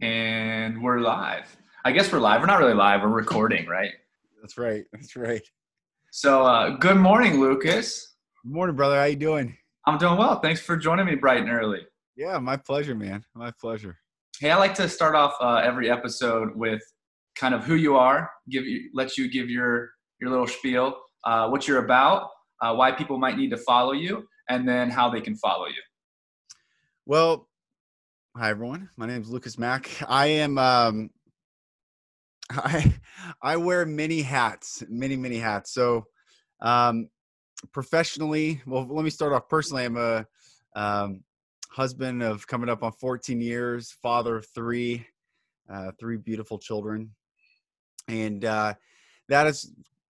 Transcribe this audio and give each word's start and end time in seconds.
and 0.00 0.82
we're 0.82 1.00
live. 1.00 1.56
I 1.84 1.92
guess 1.92 2.12
we're 2.12 2.18
live. 2.18 2.40
We're 2.40 2.46
not 2.46 2.58
really 2.58 2.74
live. 2.74 3.02
We're 3.02 3.08
recording, 3.08 3.66
right? 3.66 3.92
That's 4.40 4.58
right. 4.58 4.84
That's 4.92 5.16
right. 5.16 5.42
So, 6.10 6.42
uh, 6.42 6.76
good 6.76 6.96
morning, 6.96 7.40
Lucas. 7.40 8.16
Good 8.42 8.52
morning, 8.52 8.76
brother. 8.76 8.96
How 8.96 9.04
you 9.04 9.16
doing? 9.16 9.56
I'm 9.86 9.98
doing 9.98 10.16
well. 10.16 10.40
Thanks 10.40 10.60
for 10.60 10.76
joining 10.76 11.06
me 11.06 11.14
bright 11.14 11.40
and 11.40 11.50
early. 11.50 11.80
Yeah, 12.16 12.38
my 12.38 12.56
pleasure, 12.56 12.94
man. 12.94 13.24
My 13.34 13.50
pleasure. 13.60 13.96
Hey, 14.40 14.50
I 14.50 14.56
like 14.56 14.74
to 14.76 14.88
start 14.88 15.14
off 15.14 15.34
uh, 15.40 15.56
every 15.56 15.90
episode 15.90 16.56
with 16.56 16.82
kind 17.36 17.54
of 17.54 17.64
who 17.64 17.74
you 17.74 17.96
are. 17.96 18.30
Give 18.48 18.64
you, 18.64 18.90
let 18.94 19.16
you 19.16 19.30
give 19.30 19.50
your 19.50 19.90
your 20.20 20.30
little 20.30 20.46
spiel, 20.46 20.96
uh, 21.24 21.48
what 21.48 21.66
you're 21.66 21.84
about, 21.84 22.30
uh, 22.62 22.74
why 22.74 22.92
people 22.92 23.18
might 23.18 23.36
need 23.36 23.50
to 23.50 23.56
follow 23.58 23.92
you, 23.92 24.26
and 24.48 24.66
then 24.66 24.90
how 24.90 25.10
they 25.10 25.20
can 25.20 25.36
follow 25.36 25.66
you. 25.66 25.82
Well, 27.06 27.48
Hi 28.36 28.50
everyone. 28.50 28.90
My 28.96 29.06
name 29.06 29.22
is 29.22 29.30
Lucas 29.30 29.58
Mack. 29.58 29.88
I 30.08 30.26
am 30.26 30.58
um 30.58 31.10
I 32.50 32.92
I 33.40 33.56
wear 33.58 33.86
many 33.86 34.22
hats, 34.22 34.82
many 34.88 35.14
many 35.14 35.36
hats. 35.36 35.72
So 35.72 36.06
um 36.60 37.10
professionally, 37.70 38.60
well 38.66 38.88
let 38.90 39.04
me 39.04 39.10
start 39.10 39.32
off 39.32 39.48
personally. 39.48 39.84
I'm 39.84 39.96
a 39.96 40.26
um 40.74 41.22
husband 41.70 42.24
of 42.24 42.44
coming 42.48 42.68
up 42.68 42.82
on 42.82 42.90
14 42.90 43.40
years, 43.40 43.92
father 44.02 44.38
of 44.38 44.48
3, 44.48 45.06
uh 45.72 45.92
three 46.00 46.16
beautiful 46.16 46.58
children. 46.58 47.14
And 48.08 48.44
uh 48.44 48.74
that 49.28 49.46
has 49.46 49.70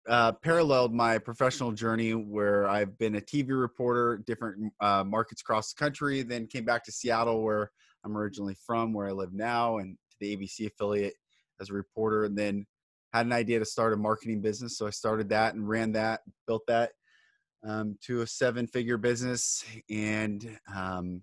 uh, 0.09 0.33
paralleled 0.33 0.95
my 0.95 1.19
professional 1.19 1.73
journey 1.73 2.13
where 2.15 2.69
I've 2.69 2.97
been 2.99 3.17
a 3.17 3.21
TV 3.21 3.49
reporter, 3.51 4.23
different 4.27 4.73
uh, 4.81 5.03
markets 5.05 5.43
across 5.43 5.73
the 5.73 5.79
country, 5.79 6.23
then 6.23 6.47
came 6.47 6.65
back 6.65 6.85
to 6.85 6.93
Seattle 6.93 7.43
where 7.43 7.71
I'm 8.05 8.17
originally 8.17 8.57
from, 8.67 8.93
where 8.93 9.09
I 9.09 9.13
live 9.13 9.33
now, 9.33 9.79
and 9.79 9.97
to 10.11 10.17
the 10.21 10.37
ABC 10.37 10.67
affiliate 10.67 11.15
as 11.61 11.71
a 11.71 11.75
reporter. 11.75 12.25
And 12.25 12.37
then 12.37 12.67
had 13.13 13.27
an 13.27 13.33
idea 13.33 13.59
to 13.59 13.65
start 13.65 13.93
a 13.93 13.97
marketing 13.97 14.41
business. 14.41 14.79
So 14.79 14.87
I 14.87 14.91
started 14.91 15.29
that 15.31 15.55
and 15.55 15.69
ran 15.69 15.93
that, 15.93 16.21
built 16.47 16.63
that 16.69 16.93
um, 17.67 17.97
to 18.07 18.23
a 18.23 18.27
seven 18.27 18.67
figure 18.67 18.97
business 18.97 19.65
and 19.91 20.59
um, 20.75 21.23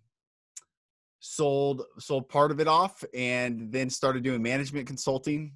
sold 1.19 1.83
sold 1.99 2.29
part 2.29 2.51
of 2.51 2.59
it 2.59 2.67
off 2.67 3.03
and 3.13 3.71
then 3.71 3.89
started 3.89 4.23
doing 4.23 4.41
management 4.41 4.87
consulting. 4.87 5.51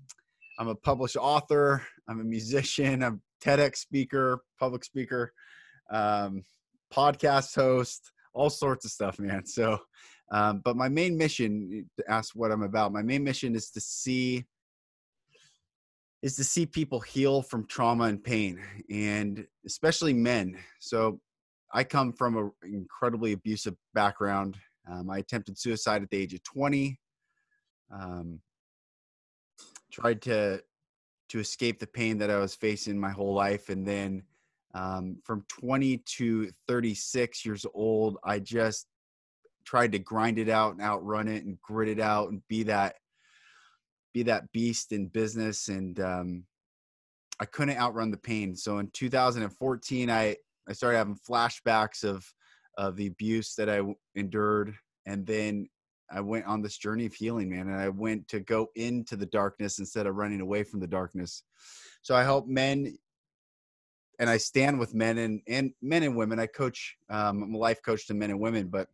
I'm 0.60 0.68
a 0.68 0.76
published 0.76 1.18
author. 1.18 1.84
I'm 2.08 2.20
a 2.20 2.24
musician. 2.24 3.04
I'm 3.04 3.22
TEDx 3.44 3.78
speaker, 3.78 4.42
public 4.60 4.84
speaker, 4.84 5.34
um, 5.92 6.44
podcast 6.94 7.56
host, 7.56 8.12
all 8.34 8.50
sorts 8.50 8.86
of 8.86 8.92
stuff, 8.92 9.20
man. 9.20 9.46
So 9.46 9.80
um, 10.34 10.62
but 10.66 10.76
my 10.76 10.90
main 10.90 11.16
mission, 11.16 11.88
to 11.98 12.12
ask 12.12 12.36
what 12.36 12.52
I'm 12.52 12.64
about, 12.64 12.92
my 12.92 13.04
main 13.04 13.24
mission 13.24 13.56
is 13.56 13.70
to 13.70 13.80
see 13.80 14.44
is 16.24 16.36
to 16.38 16.44
see 16.44 16.66
people 16.66 17.02
heal 17.02 17.42
from 17.42 17.68
trauma 17.68 18.06
and 18.06 18.24
pain, 18.24 18.60
and 18.90 19.46
especially 19.66 20.14
men. 20.14 20.58
So 20.80 21.20
I 21.74 21.84
come 21.84 22.14
from 22.14 22.38
an 22.38 22.52
incredibly 22.64 23.34
abusive 23.34 23.76
background. 23.94 24.58
Um, 24.90 25.10
I 25.10 25.20
attempted 25.20 25.60
suicide 25.60 26.02
at 26.02 26.10
the 26.10 26.18
age 26.18 26.34
of 26.34 26.42
20. 26.44 26.98
Um, 27.92 28.40
tried 29.92 30.22
to 30.24 30.64
to 31.30 31.40
escape 31.40 31.80
the 31.80 31.88
pain 31.88 32.18
that 32.18 32.32
I 32.32 32.40
was 32.40 32.56
facing 32.56 33.00
my 33.00 33.12
whole 33.12 33.34
life, 33.36 33.70
and 33.70 33.86
then 33.86 34.24
um, 34.74 35.18
from 35.24 35.46
20 35.60 35.98
to 36.18 36.50
36 36.68 37.46
years 37.46 37.66
old, 37.76 38.18
I 38.24 38.40
just 38.40 38.88
tried 39.66 39.92
to 39.94 40.00
grind 40.00 40.40
it 40.40 40.50
out 40.50 40.74
and 40.74 40.82
outrun 40.82 41.28
it 41.28 41.44
and 41.46 41.62
grit 41.62 41.90
it 41.90 42.00
out 42.00 42.30
and 42.30 42.42
be 42.48 42.64
that 42.64 42.96
be 44.14 44.24
that 44.24 44.52
beast 44.52 44.92
in 44.92 45.08
business 45.08 45.70
and 45.70 46.00
um, 46.00 46.46
I 47.40 47.46
couldn't 47.46 47.78
outrun 47.78 48.12
the 48.12 48.18
pain. 48.18 48.56
So 48.56 48.78
in 48.78 48.90
2014, 48.94 50.10
I 50.10 50.36
I 50.68 50.74
started 50.74 50.98
having 50.98 51.20
flashbacks 51.30 52.04
of 52.04 52.26
of 52.78 52.96
the 52.96 53.08
abuse 53.08 53.56
that 53.56 53.70
I 53.70 53.82
endured, 54.16 54.74
and 55.06 55.26
then 55.26 55.68
I 56.12 56.22
went 56.22 56.46
on 56.46 56.62
this 56.62 56.78
journey 56.78 57.06
of 57.06 57.14
healing, 57.14 57.50
man. 57.50 57.68
And 57.68 57.76
I 57.76 57.90
went 57.90 58.28
to 58.30 58.40
go 58.40 58.70
into 58.76 59.16
the 59.16 59.26
darkness 59.26 59.80
instead 59.80 60.08
of 60.08 60.16
running 60.16 60.42
away 60.42 60.64
from 60.64 60.80
the 60.80 60.88
darkness. 60.88 61.44
So 62.02 62.16
I 62.16 62.24
help 62.24 62.48
men, 62.48 62.98
and 64.20 64.30
I 64.30 64.38
stand 64.38 64.80
with 64.80 64.94
men 64.94 65.18
and 65.18 65.42
and 65.48 65.74
men 65.82 66.04
and 66.04 66.16
women. 66.16 66.40
I 66.40 66.48
coach. 66.48 66.96
Um, 67.10 67.44
I'm 67.44 67.56
a 67.56 67.58
life 67.58 67.82
coach 67.84 68.08
to 68.08 68.14
men 68.14 68.30
and 68.30 68.40
women, 68.40 68.68
but 68.68 68.88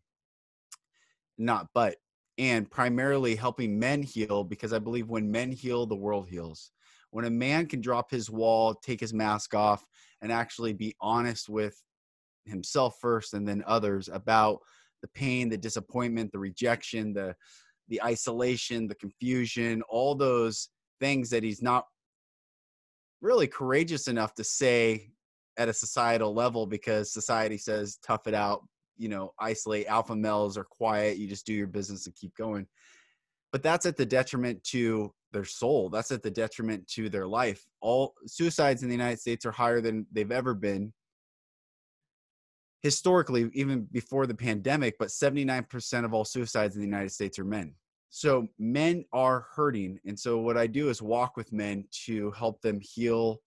not 1.39 1.67
but 1.73 1.95
and 2.37 2.69
primarily 2.69 3.35
helping 3.35 3.77
men 3.77 4.01
heal 4.01 4.43
because 4.43 4.71
I 4.71 4.79
believe 4.79 5.09
when 5.09 5.29
men 5.29 5.51
heal, 5.51 5.85
the 5.85 5.95
world 5.95 6.27
heals. 6.29 6.71
When 7.11 7.25
a 7.25 7.29
man 7.29 7.65
can 7.65 7.81
drop 7.81 8.11
his 8.11 8.29
wall, 8.29 8.75
take 8.75 8.99
his 8.99 9.13
mask 9.13 9.53
off, 9.55 9.85
and 10.21 10.31
actually 10.31 10.73
be 10.73 10.95
honest 11.01 11.49
with 11.49 11.75
himself 12.45 12.97
first 13.01 13.33
and 13.33 13.47
then 13.47 13.63
others 13.67 14.09
about 14.09 14.59
the 15.01 15.07
pain, 15.09 15.49
the 15.49 15.57
disappointment, 15.57 16.31
the 16.31 16.39
rejection, 16.39 17.13
the 17.13 17.35
the 17.89 18.01
isolation, 18.03 18.87
the 18.87 18.95
confusion, 18.95 19.81
all 19.89 20.13
those 20.13 20.69
things 20.99 21.29
that 21.31 21.43
he's 21.43 21.61
not 21.61 21.85
really 23.19 23.47
courageous 23.47 24.07
enough 24.07 24.35
to 24.35 24.43
say 24.43 25.09
at 25.57 25.69
a 25.69 25.73
societal 25.73 26.33
level 26.33 26.67
because 26.67 27.11
society 27.11 27.57
says 27.57 27.97
tough 28.05 28.27
it 28.27 28.35
out, 28.35 28.63
you 28.99 29.09
know 29.09 29.33
isolate 29.39 29.87
alpha 29.87 30.15
males 30.15 30.57
are 30.57 30.63
quiet 30.63 31.17
you 31.17 31.27
just 31.27 31.45
do 31.45 31.53
your 31.53 31.67
business 31.67 32.05
and 32.05 32.15
keep 32.15 32.35
going. 32.35 32.67
But 33.51 33.63
that's 33.63 33.87
at 33.87 33.97
the 33.97 34.05
detriment 34.05 34.63
to 34.65 35.11
their 35.31 35.45
soul 35.45 35.89
that's 35.89 36.11
at 36.11 36.21
the 36.21 36.31
detriment 36.31 36.87
to 36.89 37.09
their 37.09 37.27
life. 37.27 37.65
All 37.81 38.13
suicides 38.27 38.83
in 38.83 38.89
the 38.89 38.95
united 38.95 39.19
states 39.19 39.45
are 39.45 39.51
higher 39.51 39.81
than 39.81 40.05
they've 40.11 40.31
ever 40.31 40.53
been. 40.53 40.93
Historically 42.81 43.49
even 43.53 43.87
before 43.91 44.27
the 44.27 44.35
pandemic 44.35 44.95
but 44.99 45.09
79% 45.09 46.05
of 46.05 46.13
all 46.13 46.25
suicides 46.25 46.75
in 46.75 46.81
the 46.81 46.87
united 46.87 47.11
states 47.11 47.39
are 47.39 47.45
men. 47.45 47.73
So 48.11 48.47
men 48.57 49.05
are 49.13 49.47
hurting 49.55 49.99
and 50.05 50.19
so 50.19 50.39
what 50.39 50.57
i 50.57 50.67
do 50.67 50.89
is 50.89 51.01
walk 51.01 51.37
with 51.37 51.53
men 51.53 51.85
to 52.05 52.31
help 52.31 52.61
them 52.61 52.79
heal 52.81 53.41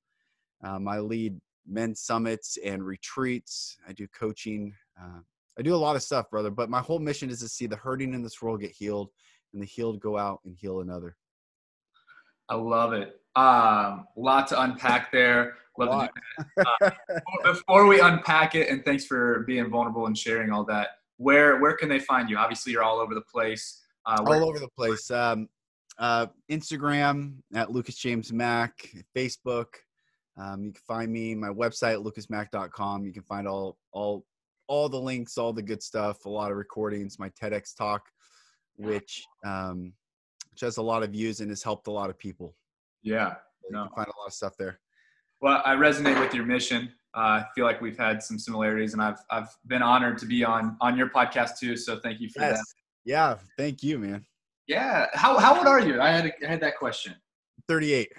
um, 0.62 0.86
i 0.86 0.98
lead 1.00 1.40
men's 1.66 2.00
summits 2.00 2.58
and 2.64 2.84
retreats. 2.84 3.76
I 3.88 3.92
do 3.92 4.06
coaching 4.08 4.74
uh, 5.00 5.20
I 5.58 5.62
do 5.62 5.74
a 5.74 5.76
lot 5.76 5.96
of 5.96 6.02
stuff, 6.02 6.30
brother, 6.30 6.50
but 6.50 6.70
my 6.70 6.80
whole 6.80 6.98
mission 6.98 7.30
is 7.30 7.40
to 7.40 7.48
see 7.48 7.66
the 7.66 7.76
hurting 7.76 8.14
in 8.14 8.22
this 8.22 8.40
world 8.40 8.60
get 8.60 8.70
healed 8.70 9.10
and 9.52 9.60
the 9.60 9.66
healed 9.66 10.00
go 10.00 10.16
out 10.16 10.40
and 10.44 10.56
heal 10.56 10.80
another. 10.80 11.16
I 12.48 12.54
love 12.54 12.92
it. 12.92 13.20
Um, 13.34 14.06
a 14.16 14.20
lot 14.20 14.46
to 14.48 14.60
unpack 14.60 15.12
there. 15.12 15.56
Love 15.78 16.10
uh, 16.58 16.90
before 17.44 17.86
we 17.86 18.00
unpack 18.00 18.54
it, 18.54 18.68
and 18.68 18.84
thanks 18.84 19.06
for 19.06 19.40
being 19.46 19.70
vulnerable 19.70 20.06
and 20.06 20.16
sharing 20.16 20.50
all 20.50 20.64
that. 20.64 20.88
Where 21.16 21.60
where 21.60 21.74
can 21.76 21.88
they 21.88 21.98
find 21.98 22.28
you? 22.28 22.36
Obviously, 22.36 22.72
you're 22.72 22.82
all 22.82 22.98
over 22.98 23.14
the 23.14 23.22
place. 23.22 23.82
Uh, 24.04 24.22
all 24.26 24.44
over 24.44 24.58
the 24.58 24.68
place. 24.76 25.10
Um, 25.10 25.48
uh, 25.98 26.26
Instagram 26.50 27.36
at 27.54 27.70
Lucas 27.70 27.96
James 27.96 28.32
Mack, 28.32 28.90
Facebook. 29.16 29.68
Um, 30.36 30.64
you 30.64 30.72
can 30.72 30.82
find 30.86 31.10
me 31.10 31.34
my 31.34 31.48
website 31.48 32.02
lucasmack.com. 32.02 33.06
You 33.06 33.12
can 33.12 33.22
find 33.22 33.48
all 33.48 33.78
all 33.92 34.26
all 34.66 34.88
the 34.88 35.00
links, 35.00 35.38
all 35.38 35.52
the 35.52 35.62
good 35.62 35.82
stuff, 35.82 36.24
a 36.24 36.28
lot 36.28 36.50
of 36.50 36.56
recordings, 36.56 37.18
my 37.18 37.30
TEDx 37.30 37.76
talk, 37.76 38.02
which 38.76 39.24
um, 39.44 39.92
which 40.50 40.60
has 40.60 40.76
a 40.76 40.82
lot 40.82 41.02
of 41.02 41.10
views 41.10 41.40
and 41.40 41.50
has 41.50 41.62
helped 41.62 41.86
a 41.86 41.90
lot 41.90 42.10
of 42.10 42.18
people. 42.18 42.54
Yeah, 43.02 43.34
no. 43.70 43.82
you 43.82 43.88
can 43.88 43.94
find 43.94 44.08
a 44.08 44.18
lot 44.18 44.26
of 44.26 44.32
stuff 44.32 44.54
there. 44.58 44.80
Well, 45.40 45.62
I 45.64 45.74
resonate 45.74 46.18
with 46.20 46.34
your 46.34 46.44
mission. 46.44 46.92
Uh, 47.14 47.42
I 47.42 47.44
feel 47.54 47.64
like 47.64 47.80
we've 47.80 47.98
had 47.98 48.22
some 48.22 48.38
similarities, 48.38 48.92
and 48.92 49.02
I've 49.02 49.18
I've 49.30 49.48
been 49.66 49.82
honored 49.82 50.18
to 50.18 50.26
be 50.26 50.44
on 50.44 50.76
on 50.80 50.96
your 50.96 51.08
podcast 51.08 51.58
too. 51.58 51.76
So 51.76 51.98
thank 51.98 52.20
you 52.20 52.28
for 52.28 52.40
yes. 52.40 52.58
that. 52.58 52.64
Yeah, 53.04 53.36
thank 53.58 53.82
you, 53.82 53.98
man. 53.98 54.24
Yeah. 54.66 55.06
How 55.12 55.38
how 55.38 55.58
old 55.58 55.66
are 55.66 55.80
you? 55.80 56.00
I 56.00 56.10
had 56.10 56.26
a, 56.26 56.46
I 56.46 56.50
had 56.50 56.60
that 56.60 56.78
question. 56.78 57.14
Thirty 57.68 57.92
eight. 57.92 58.12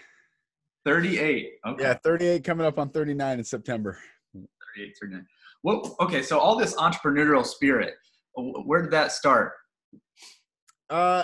38. 0.86 1.54
Okay. 1.66 1.84
Yeah, 1.84 1.94
38 2.04 2.44
coming 2.44 2.66
up 2.66 2.78
on 2.78 2.90
39 2.90 3.40
in 3.40 3.44
September. 3.44 3.98
38, 4.34 4.98
39. 5.02 5.26
Well, 5.64 5.96
okay, 6.02 6.22
so 6.22 6.40
all 6.40 6.58
this 6.58 6.76
entrepreneurial 6.76 7.46
spirit, 7.46 7.96
where 8.36 8.82
did 8.82 8.92
that 8.92 9.14
start? 9.14 9.54
Uh, 10.90 11.24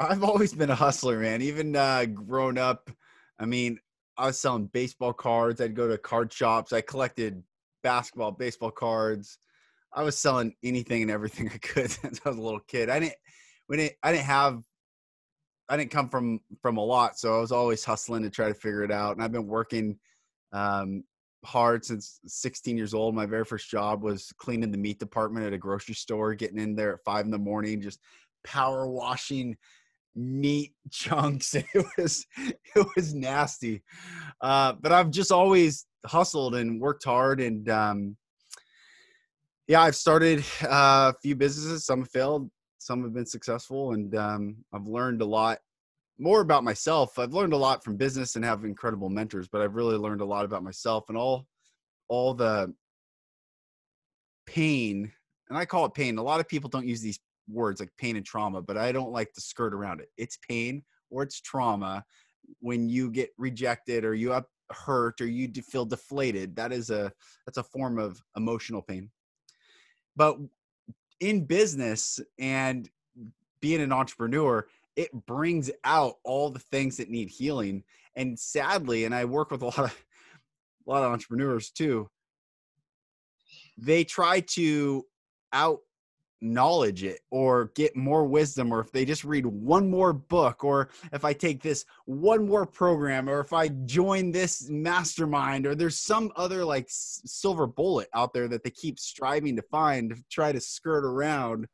I've 0.00 0.24
always 0.24 0.52
been 0.52 0.70
a 0.70 0.74
hustler, 0.74 1.20
man. 1.20 1.42
Even 1.42 1.76
uh, 1.76 2.04
grown 2.06 2.58
up, 2.58 2.90
I 3.38 3.46
mean, 3.46 3.78
I 4.16 4.26
was 4.26 4.40
selling 4.40 4.66
baseball 4.66 5.12
cards. 5.12 5.60
I'd 5.60 5.76
go 5.76 5.86
to 5.86 5.96
card 5.96 6.32
shops. 6.32 6.72
I 6.72 6.80
collected 6.80 7.42
basketball, 7.84 8.32
baseball 8.32 8.72
cards. 8.72 9.38
I 9.92 10.02
was 10.02 10.18
selling 10.18 10.54
anything 10.64 11.02
and 11.02 11.10
everything 11.10 11.48
I 11.54 11.58
could 11.58 11.90
since 11.90 12.20
I 12.24 12.30
was 12.30 12.38
a 12.38 12.42
little 12.42 12.60
kid. 12.60 12.90
I 12.90 12.98
didn't, 12.98 13.14
when 13.68 13.80
it, 13.80 13.96
I 14.02 14.10
didn't 14.10 14.24
have, 14.24 14.62
I 15.68 15.76
didn't 15.76 15.90
come 15.90 16.08
from 16.08 16.40
from 16.62 16.78
a 16.78 16.84
lot, 16.84 17.18
so 17.18 17.36
I 17.36 17.40
was 17.40 17.52
always 17.52 17.84
hustling 17.84 18.22
to 18.22 18.30
try 18.30 18.48
to 18.48 18.54
figure 18.54 18.82
it 18.84 18.90
out. 18.90 19.14
And 19.14 19.22
I've 19.22 19.32
been 19.32 19.46
working 19.46 19.98
um, 20.52 21.04
hard 21.44 21.84
since 21.84 22.20
16 22.26 22.76
years 22.76 22.94
old. 22.94 23.14
My 23.14 23.26
very 23.26 23.44
first 23.44 23.70
job 23.70 24.02
was 24.02 24.32
cleaning 24.38 24.70
the 24.70 24.78
meat 24.78 24.98
department 24.98 25.46
at 25.46 25.52
a 25.52 25.58
grocery 25.58 25.94
store, 25.94 26.34
getting 26.34 26.58
in 26.58 26.74
there 26.74 26.94
at 26.94 27.04
five 27.04 27.24
in 27.24 27.30
the 27.30 27.38
morning, 27.38 27.80
just 27.80 28.00
power 28.44 28.88
washing 28.88 29.56
meat 30.14 30.72
chunks. 30.90 31.54
It 31.54 31.86
was 31.96 32.26
it 32.36 32.86
was 32.96 33.14
nasty. 33.14 33.82
Uh, 34.40 34.74
but 34.80 34.92
I've 34.92 35.10
just 35.10 35.32
always 35.32 35.86
hustled 36.06 36.54
and 36.54 36.80
worked 36.80 37.04
hard 37.04 37.40
and 37.40 37.68
um, 37.68 38.16
yeah, 39.68 39.82
I've 39.82 39.96
started 39.96 40.42
uh, 40.62 41.12
a 41.14 41.18
few 41.20 41.36
businesses. 41.36 41.84
Some 41.84 42.00
have 42.00 42.10
failed, 42.10 42.50
some 42.78 43.02
have 43.02 43.12
been 43.12 43.26
successful, 43.26 43.92
and 43.92 44.14
um, 44.16 44.56
I've 44.72 44.86
learned 44.86 45.20
a 45.20 45.26
lot 45.26 45.58
more 46.18 46.40
about 46.40 46.64
myself. 46.64 47.18
I've 47.18 47.32
learned 47.32 47.52
a 47.52 47.58
lot 47.58 47.84
from 47.84 47.96
business 47.96 48.36
and 48.36 48.44
have 48.44 48.64
incredible 48.64 49.08
mentors, 49.08 49.48
but 49.48 49.60
I've 49.60 49.74
really 49.74 49.96
learned 49.96 50.20
a 50.20 50.26
lot 50.26 50.44
about 50.44 50.64
myself 50.64 51.04
and 51.08 51.16
all 51.16 51.46
all 52.08 52.34
the 52.34 52.74
pain. 54.46 55.12
And 55.48 55.58
I 55.58 55.64
call 55.64 55.84
it 55.84 55.94
pain. 55.94 56.18
A 56.18 56.22
lot 56.22 56.40
of 56.40 56.48
people 56.48 56.68
don't 56.68 56.86
use 56.86 57.00
these 57.00 57.20
words 57.48 57.80
like 57.80 57.90
pain 57.98 58.16
and 58.16 58.24
trauma, 58.24 58.60
but 58.62 58.76
I 58.76 58.92
don't 58.92 59.12
like 59.12 59.32
to 59.34 59.40
skirt 59.40 59.72
around 59.72 60.00
it. 60.00 60.08
It's 60.16 60.38
pain 60.48 60.82
or 61.10 61.22
it's 61.22 61.40
trauma 61.40 62.04
when 62.60 62.88
you 62.88 63.10
get 63.10 63.30
rejected 63.38 64.04
or 64.04 64.14
you 64.14 64.32
up 64.32 64.46
hurt 64.70 65.20
or 65.20 65.26
you 65.26 65.50
feel 65.62 65.84
deflated. 65.84 66.56
That 66.56 66.72
is 66.72 66.90
a 66.90 67.12
that's 67.46 67.58
a 67.58 67.62
form 67.62 67.98
of 67.98 68.20
emotional 68.36 68.82
pain. 68.82 69.10
But 70.16 70.36
in 71.20 71.44
business 71.44 72.20
and 72.38 72.88
being 73.60 73.80
an 73.80 73.92
entrepreneur, 73.92 74.66
it 74.98 75.12
brings 75.26 75.70
out 75.84 76.16
all 76.24 76.50
the 76.50 76.58
things 76.58 76.96
that 76.96 77.08
need 77.08 77.28
healing. 77.28 77.84
And 78.16 78.36
sadly, 78.36 79.04
and 79.04 79.14
I 79.14 79.26
work 79.26 79.52
with 79.52 79.62
a 79.62 79.66
lot 79.66 79.78
of 79.78 80.04
a 80.86 80.90
lot 80.90 81.04
of 81.04 81.12
entrepreneurs 81.12 81.70
too, 81.70 82.10
they 83.78 84.02
try 84.02 84.40
to 84.40 85.06
out 85.52 85.78
knowledge 86.40 87.04
it 87.04 87.20
or 87.30 87.70
get 87.74 87.96
more 87.96 88.24
wisdom 88.24 88.72
or 88.72 88.80
if 88.80 88.92
they 88.92 89.04
just 89.04 89.24
read 89.24 89.44
one 89.44 89.90
more 89.90 90.12
book 90.12 90.62
or 90.62 90.88
if 91.12 91.24
i 91.24 91.32
take 91.32 91.60
this 91.60 91.84
one 92.04 92.46
more 92.46 92.64
program 92.64 93.28
or 93.28 93.40
if 93.40 93.52
i 93.52 93.66
join 93.86 94.30
this 94.30 94.70
mastermind 94.70 95.66
or 95.66 95.74
there's 95.74 95.98
some 95.98 96.30
other 96.36 96.64
like 96.64 96.86
silver 96.88 97.66
bullet 97.66 98.06
out 98.14 98.32
there 98.32 98.46
that 98.46 98.62
they 98.62 98.70
keep 98.70 99.00
striving 99.00 99.56
to 99.56 99.62
find 99.62 100.10
to 100.10 100.16
try 100.30 100.52
to 100.52 100.60
skirt 100.60 101.04
around 101.04 101.66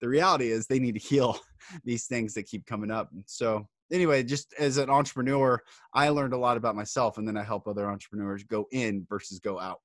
the 0.00 0.08
reality 0.08 0.50
is 0.50 0.66
they 0.66 0.78
need 0.78 0.92
to 0.92 1.00
heal 1.00 1.38
these 1.84 2.06
things 2.06 2.34
that 2.34 2.44
keep 2.44 2.66
coming 2.66 2.90
up. 2.90 3.10
So 3.26 3.66
anyway 3.92 4.22
just 4.22 4.54
as 4.58 4.76
an 4.76 4.88
entrepreneur 4.88 5.60
i 5.94 6.08
learned 6.08 6.32
a 6.32 6.36
lot 6.36 6.56
about 6.56 6.76
myself 6.76 7.18
and 7.18 7.26
then 7.26 7.36
i 7.36 7.42
help 7.42 7.66
other 7.66 7.90
entrepreneurs 7.90 8.44
go 8.44 8.66
in 8.72 9.06
versus 9.08 9.38
go 9.38 9.58
out. 9.58 9.80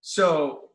So 0.00 0.70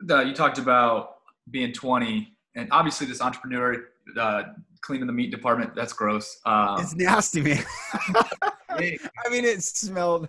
the, 0.00 0.22
you 0.22 0.34
talked 0.34 0.58
about 0.58 1.16
being 1.50 1.72
20 1.72 2.34
and 2.56 2.68
obviously 2.72 3.06
this 3.06 3.20
entrepreneur 3.20 3.86
uh, 4.18 4.42
cleaning 4.80 5.06
the 5.06 5.12
meat 5.12 5.30
department 5.30 5.74
that's 5.74 5.92
gross 5.92 6.40
um, 6.46 6.80
it's 6.80 6.94
nasty 6.94 7.40
man. 7.40 7.64
I 8.70 8.98
mean 9.30 9.44
it 9.44 9.62
smelled 9.62 10.28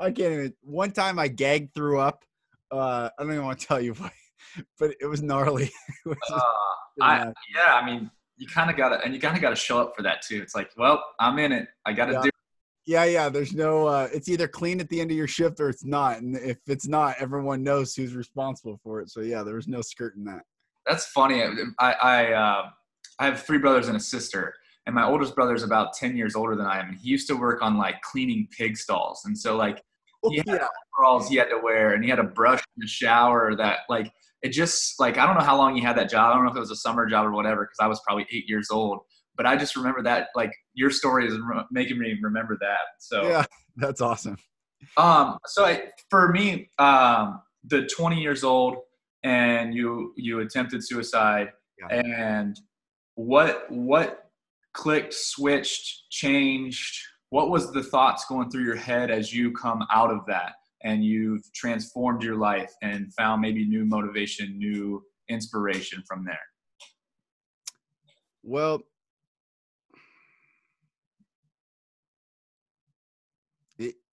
i 0.00 0.10
can't 0.10 0.32
even 0.32 0.54
one 0.62 0.90
time 0.90 1.18
i 1.18 1.28
gagged 1.28 1.74
threw 1.74 1.98
up 1.98 2.24
uh, 2.72 3.10
i 3.18 3.22
don't 3.22 3.32
even 3.32 3.44
want 3.44 3.60
to 3.60 3.66
tell 3.66 3.80
you 3.80 3.92
why 3.94 4.10
but 4.78 4.90
it 5.00 5.06
was 5.06 5.22
gnarly 5.22 5.64
it 6.04 6.08
was 6.08 6.16
uh, 6.32 6.40
I, 7.00 7.32
yeah 7.54 7.74
i 7.74 7.84
mean 7.84 8.10
you 8.36 8.46
kind 8.46 8.70
of 8.70 8.76
gotta 8.76 9.00
and 9.04 9.14
you 9.14 9.20
kind 9.20 9.36
of 9.36 9.42
gotta 9.42 9.56
show 9.56 9.80
up 9.80 9.94
for 9.96 10.02
that 10.02 10.22
too 10.22 10.40
it's 10.42 10.54
like 10.54 10.70
well 10.76 11.02
i'm 11.20 11.38
in 11.38 11.52
it 11.52 11.68
i 11.84 11.92
gotta 11.92 12.12
yeah. 12.12 12.22
do 12.22 12.30
yeah, 12.86 13.04
yeah. 13.04 13.28
There's 13.28 13.52
no. 13.52 13.88
Uh, 13.88 14.08
it's 14.12 14.28
either 14.28 14.46
clean 14.46 14.80
at 14.80 14.88
the 14.88 15.00
end 15.00 15.10
of 15.10 15.16
your 15.16 15.26
shift 15.26 15.58
or 15.58 15.68
it's 15.68 15.84
not. 15.84 16.20
And 16.20 16.36
if 16.36 16.58
it's 16.68 16.86
not, 16.86 17.16
everyone 17.18 17.64
knows 17.64 17.94
who's 17.94 18.14
responsible 18.14 18.78
for 18.82 19.00
it. 19.00 19.10
So 19.10 19.20
yeah, 19.20 19.42
there 19.42 19.56
was 19.56 19.66
no 19.66 19.82
skirting 19.82 20.24
that. 20.24 20.42
That's 20.86 21.06
funny. 21.06 21.42
I 21.80 21.92
I 21.92 22.32
uh, 22.32 22.68
I 23.18 23.24
have 23.24 23.42
three 23.42 23.58
brothers 23.58 23.88
and 23.88 23.96
a 23.96 24.00
sister, 24.00 24.54
and 24.86 24.94
my 24.94 25.04
oldest 25.04 25.34
brother 25.34 25.54
is 25.54 25.64
about 25.64 25.94
ten 25.94 26.16
years 26.16 26.36
older 26.36 26.54
than 26.54 26.66
I 26.66 26.78
am. 26.78 26.90
And 26.90 26.96
he 26.96 27.08
used 27.08 27.26
to 27.28 27.34
work 27.34 27.60
on 27.60 27.76
like 27.76 28.00
cleaning 28.02 28.46
pig 28.56 28.76
stalls, 28.76 29.22
and 29.24 29.36
so 29.36 29.56
like 29.56 29.82
he 30.30 30.36
had 30.46 30.46
yeah. 30.46 30.68
overalls 30.96 31.28
he 31.28 31.36
had 31.36 31.48
to 31.50 31.58
wear, 31.60 31.94
and 31.94 32.04
he 32.04 32.10
had 32.10 32.20
a 32.20 32.24
brush 32.24 32.62
in 32.76 32.82
the 32.82 32.86
shower 32.86 33.56
that 33.56 33.80
like 33.88 34.12
it 34.42 34.50
just 34.50 34.98
like 35.00 35.18
I 35.18 35.26
don't 35.26 35.36
know 35.38 35.44
how 35.44 35.56
long 35.56 35.76
you 35.76 35.82
had 35.82 35.96
that 35.96 36.10
job. 36.10 36.30
I 36.30 36.34
don't 36.34 36.44
know 36.44 36.50
if 36.50 36.56
it 36.56 36.60
was 36.60 36.70
a 36.70 36.76
summer 36.76 37.06
job 37.06 37.26
or 37.26 37.32
whatever 37.32 37.62
because 37.62 37.78
I 37.80 37.86
was 37.86 38.00
probably 38.06 38.26
eight 38.32 38.48
years 38.48 38.68
old 38.70 39.00
but 39.36 39.46
I 39.46 39.56
just 39.56 39.76
remember 39.76 40.02
that 40.02 40.28
like 40.34 40.52
your 40.74 40.90
story 40.90 41.26
is 41.26 41.38
making 41.70 41.98
me 41.98 42.16
remember 42.20 42.56
that. 42.60 42.78
So 42.98 43.28
yeah, 43.28 43.44
that's 43.76 44.00
awesome. 44.00 44.36
Um, 44.96 45.38
so 45.46 45.64
I, 45.64 45.88
for 46.10 46.32
me, 46.32 46.70
um, 46.78 47.40
the 47.64 47.86
20 47.86 48.20
years 48.20 48.44
old 48.44 48.76
and 49.22 49.74
you 49.74 50.12
you 50.16 50.40
attempted 50.40 50.86
suicide, 50.86 51.52
yeah. 51.78 52.00
and 52.00 52.58
what 53.14 53.70
what 53.70 54.30
clicked, 54.72 55.14
switched, 55.14 56.10
changed? 56.10 56.96
What 57.30 57.50
was 57.50 57.72
the 57.72 57.82
thoughts 57.82 58.24
going 58.26 58.50
through 58.50 58.64
your 58.64 58.76
head 58.76 59.10
as 59.10 59.34
you 59.34 59.52
come 59.52 59.84
out 59.92 60.10
of 60.10 60.20
that 60.26 60.52
and 60.86 61.04
you've 61.04 61.52
transformed 61.52 62.22
your 62.22 62.36
life 62.36 62.72
and 62.80 63.12
found 63.14 63.42
maybe 63.42 63.66
new 63.66 63.84
motivation, 63.84 64.56
new 64.56 65.02
inspiration 65.28 66.02
from 66.06 66.24
there? 66.24 66.38
Well, 68.44 68.82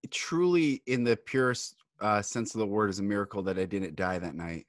truly, 0.10 0.81
in 0.88 1.04
the 1.04 1.16
purest 1.16 1.75
uh, 2.02 2.24
sense 2.24 2.56
of 2.56 2.60
the 2.60 2.66
word, 2.66 2.90
is 2.90 2.98
a 2.98 3.04
miracle 3.04 3.44
that 3.44 3.60
I 3.60 3.66
didn't 3.66 3.96
die 3.96 4.18
that 4.18 4.34
night. 4.34 4.66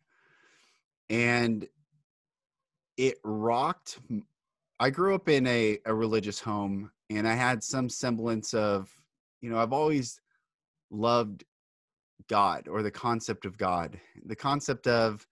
And 1.09 1.67
it 2.99 3.17
rocked. 3.25 3.99
I 4.79 4.91
grew 4.91 5.15
up 5.15 5.31
in 5.31 5.47
a, 5.47 5.79
a 5.87 5.95
religious 5.95 6.39
home 6.39 6.91
and 7.09 7.27
I 7.27 7.33
had 7.33 7.65
some 7.65 7.89
semblance 7.89 8.53
of, 8.53 8.91
you 9.41 9.49
know, 9.49 9.59
I've 9.59 9.73
always 9.73 10.21
loved 10.91 11.45
God 12.29 12.69
or 12.69 12.83
the 12.83 12.91
concept 12.91 13.45
of 13.45 13.59
God, 13.59 13.99
the 14.25 14.37
concept 14.37 14.87
of 14.87 15.27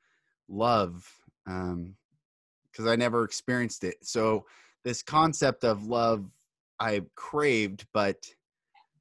love, 0.49 1.11
because 1.45 1.67
um, 1.75 2.89
I 2.89 2.97
never 2.97 3.25
experienced 3.25 3.85
it. 3.85 3.97
So, 4.03 4.47
this 4.85 5.03
concept 5.03 5.65
of 5.65 5.87
love 5.87 6.29
I 6.81 7.03
craved, 7.15 7.87
but 7.93 8.17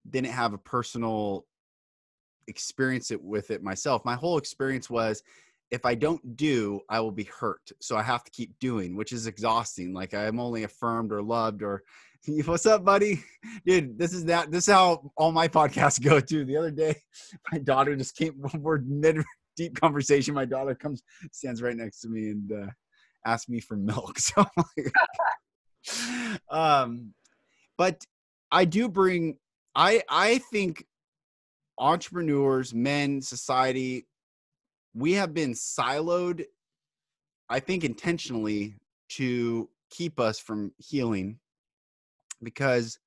didn't 0.10 0.32
have 0.32 0.54
a 0.54 0.60
personal 0.60 1.46
experience 2.48 3.12
it 3.12 3.22
with 3.22 3.50
it 3.52 3.64
myself. 3.64 4.06
My 4.06 4.16
whole 4.16 4.38
experience 4.38 4.90
was 4.90 5.24
if 5.72 5.86
I 5.86 5.96
don't 5.96 6.36
do, 6.36 6.82
I 6.90 7.00
will 7.00 7.12
be 7.12 7.24
hurt. 7.24 7.72
So 7.80 7.96
I 7.96 8.04
have 8.04 8.24
to 8.26 8.32
keep 8.32 8.60
doing, 8.60 8.96
which 8.96 9.14
is 9.14 9.26
exhausting. 9.26 9.94
Like 9.94 10.14
I'm 10.14 10.40
only 10.40 10.64
affirmed 10.64 11.14
or 11.14 11.22
loved 11.22 11.64
or 11.64 11.84
what's 12.46 12.66
up, 12.66 12.86
buddy? 12.86 13.24
Dude, 13.66 13.98
this 13.98 14.14
is 14.14 14.26
that 14.26 14.52
this 14.52 14.68
is 14.68 14.74
how 14.74 15.12
all 15.18 15.32
my 15.32 15.48
podcasts 15.48 16.02
go 16.02 16.20
too. 16.20 16.46
The 16.46 16.58
other 16.58 16.72
day, 16.72 16.96
my 17.52 17.58
daughter 17.58 17.96
just 17.96 18.16
came 18.16 18.34
we're 18.60 18.80
mid 18.80 19.24
deep 19.56 19.80
conversation. 19.80 20.34
My 20.34 20.46
daughter 20.46 20.76
comes, 20.76 21.02
stands 21.32 21.62
right 21.62 21.76
next 21.76 22.02
to 22.02 22.10
me 22.10 22.30
and 22.30 22.52
uh 22.52 22.68
asks 23.26 23.50
me 23.50 23.60
for 23.60 23.76
milk. 23.76 24.20
So 24.20 24.46
um 26.52 27.14
but 27.78 28.04
I 28.52 28.66
do 28.66 28.88
bring 28.88 29.38
I 29.76 30.04
I 30.08 30.40
think 30.52 30.86
entrepreneurs, 31.80 32.74
men, 32.74 33.22
society, 33.22 34.06
we 34.94 35.14
have 35.14 35.34
been 35.34 35.54
siloed, 35.54 36.46
I 37.50 37.60
think 37.60 37.84
intentionally 37.84 38.76
to 39.10 39.70
keep 39.90 40.20
us 40.20 40.38
from 40.38 40.72
healing 40.78 41.40
because 42.44 43.00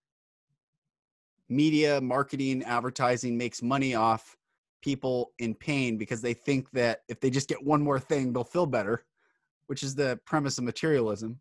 media, 1.48 2.00
marketing, 2.00 2.62
advertising 2.64 3.36
makes 3.36 3.62
money 3.62 3.94
off 3.94 4.36
people 4.82 5.32
in 5.38 5.54
pain 5.54 5.96
because 5.96 6.20
they 6.20 6.34
think 6.34 6.70
that 6.72 7.00
if 7.08 7.20
they 7.20 7.30
just 7.30 7.48
get 7.48 7.64
one 7.64 7.82
more 7.82 7.98
thing, 7.98 8.32
they'll 8.32 8.44
feel 8.44 8.66
better, 8.66 9.04
which 9.66 9.82
is 9.82 9.94
the 9.94 10.18
premise 10.26 10.58
of 10.58 10.64
materialism. 10.64 11.40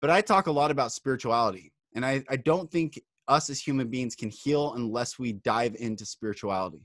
But 0.00 0.10
I 0.10 0.20
talk 0.20 0.46
a 0.46 0.52
lot 0.52 0.70
about 0.70 0.92
spirituality. 0.92 1.72
And 1.94 2.04
I, 2.04 2.22
I 2.28 2.36
don't 2.36 2.70
think 2.70 3.00
us 3.28 3.48
as 3.48 3.60
human 3.60 3.88
beings 3.88 4.14
can 4.14 4.28
heal 4.28 4.74
unless 4.74 5.18
we 5.18 5.32
dive 5.32 5.76
into 5.78 6.04
spirituality. 6.04 6.82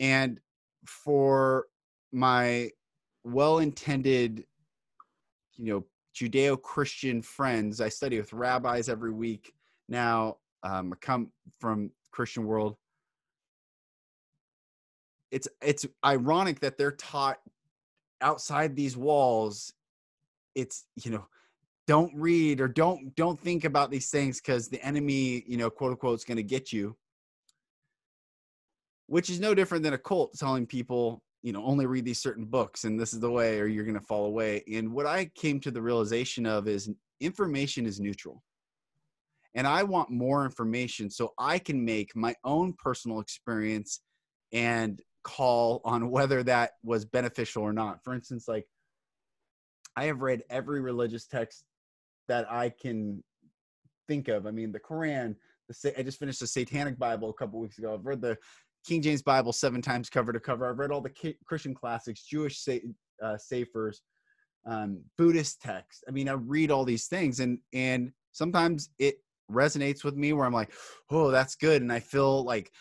And 0.00 0.40
for 0.84 1.66
my 2.12 2.70
well 3.24 3.58
intended, 3.58 4.44
you 5.56 5.72
know, 5.72 5.84
Judeo 6.18 6.60
Christian 6.60 7.22
friends, 7.22 7.80
I 7.80 7.88
study 7.88 8.18
with 8.18 8.32
rabbis 8.32 8.88
every 8.88 9.12
week 9.12 9.52
now. 9.88 10.38
Um, 10.62 10.92
I 10.92 10.96
come 10.96 11.30
from 11.60 11.90
Christian 12.10 12.44
world. 12.44 12.76
It's 15.30 15.46
it's 15.62 15.86
ironic 16.04 16.60
that 16.60 16.76
they're 16.76 16.92
taught 16.92 17.38
outside 18.20 18.74
these 18.74 18.96
walls. 18.96 19.72
It's 20.54 20.86
you 20.96 21.12
know 21.12 21.26
don't 21.86 22.12
read 22.14 22.60
or 22.60 22.68
don't 22.68 23.14
don't 23.14 23.38
think 23.38 23.64
about 23.64 23.90
these 23.90 24.10
things 24.10 24.40
because 24.40 24.68
the 24.68 24.84
enemy 24.84 25.44
you 25.46 25.56
know 25.56 25.70
quote 25.70 25.92
unquote 25.92 26.18
is 26.18 26.24
going 26.24 26.36
to 26.36 26.42
get 26.42 26.72
you 26.72 26.96
which 29.06 29.30
is 29.30 29.40
no 29.40 29.54
different 29.54 29.82
than 29.82 29.94
a 29.94 29.98
cult 29.98 30.34
telling 30.38 30.66
people 30.66 31.22
you 31.42 31.52
know 31.52 31.64
only 31.64 31.86
read 31.86 32.04
these 32.04 32.20
certain 32.20 32.44
books 32.44 32.84
and 32.84 32.98
this 32.98 33.12
is 33.12 33.20
the 33.20 33.30
way 33.30 33.60
or 33.60 33.66
you're 33.66 33.84
going 33.84 33.94
to 33.94 34.00
fall 34.00 34.26
away 34.26 34.62
and 34.72 34.90
what 34.92 35.06
i 35.06 35.24
came 35.34 35.60
to 35.60 35.70
the 35.70 35.80
realization 35.80 36.46
of 36.46 36.66
is 36.66 36.90
information 37.20 37.86
is 37.86 38.00
neutral. 38.00 38.42
And 39.54 39.66
I 39.66 39.82
want 39.82 40.10
more 40.10 40.44
information 40.44 41.10
so 41.10 41.32
I 41.38 41.58
can 41.58 41.84
make 41.84 42.14
my 42.14 42.34
own 42.44 42.74
personal 42.74 43.20
experience 43.20 44.00
and 44.52 45.00
call 45.24 45.80
on 45.84 46.10
whether 46.10 46.42
that 46.44 46.72
was 46.84 47.04
beneficial 47.04 47.62
or 47.62 47.72
not. 47.72 48.02
For 48.04 48.14
instance, 48.14 48.46
like 48.46 48.66
I 49.96 50.04
have 50.04 50.22
read 50.22 50.42
every 50.48 50.80
religious 50.80 51.26
text 51.26 51.64
that 52.28 52.50
I 52.50 52.70
can 52.70 53.22
think 54.06 54.28
of. 54.28 54.46
I 54.46 54.50
mean, 54.50 54.70
the 54.70 54.80
Quran, 54.80 55.34
the 55.68 55.98
I 55.98 56.02
just 56.02 56.18
finished 56.18 56.40
the 56.40 56.46
Satanic 56.46 56.98
Bible 56.98 57.30
a 57.30 57.34
couple 57.34 57.58
weeks 57.58 57.78
ago. 57.78 57.94
I've 57.94 58.06
read 58.06 58.20
the 58.20 58.36
King 58.88 59.02
James 59.02 59.20
Bible 59.20 59.52
seven 59.52 59.82
times 59.82 60.08
cover 60.08 60.32
to 60.32 60.40
cover. 60.40 60.66
I've 60.66 60.78
read 60.78 60.90
all 60.90 61.02
the 61.02 61.34
Christian 61.44 61.74
classics, 61.74 62.24
Jewish 62.24 62.66
uh, 62.66 63.36
sefers, 63.36 63.96
um, 64.66 65.02
Buddhist 65.18 65.60
texts. 65.60 66.02
I 66.08 66.10
mean, 66.10 66.26
I 66.26 66.32
read 66.32 66.70
all 66.70 66.86
these 66.86 67.06
things, 67.06 67.40
and 67.40 67.58
and 67.74 68.12
sometimes 68.32 68.88
it 68.98 69.16
resonates 69.52 70.04
with 70.04 70.16
me 70.16 70.32
where 70.32 70.46
I'm 70.46 70.54
like, 70.54 70.72
oh, 71.10 71.30
that's 71.30 71.54
good, 71.54 71.82
and 71.82 71.92
I 71.92 72.00
feel 72.00 72.44
like 72.44 72.72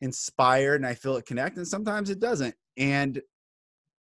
inspired 0.00 0.76
and 0.76 0.86
I 0.86 0.94
feel 0.94 1.16
it 1.16 1.26
connect, 1.26 1.58
and 1.58 1.68
sometimes 1.68 2.08
it 2.08 2.18
doesn't. 2.18 2.54
And 2.78 3.20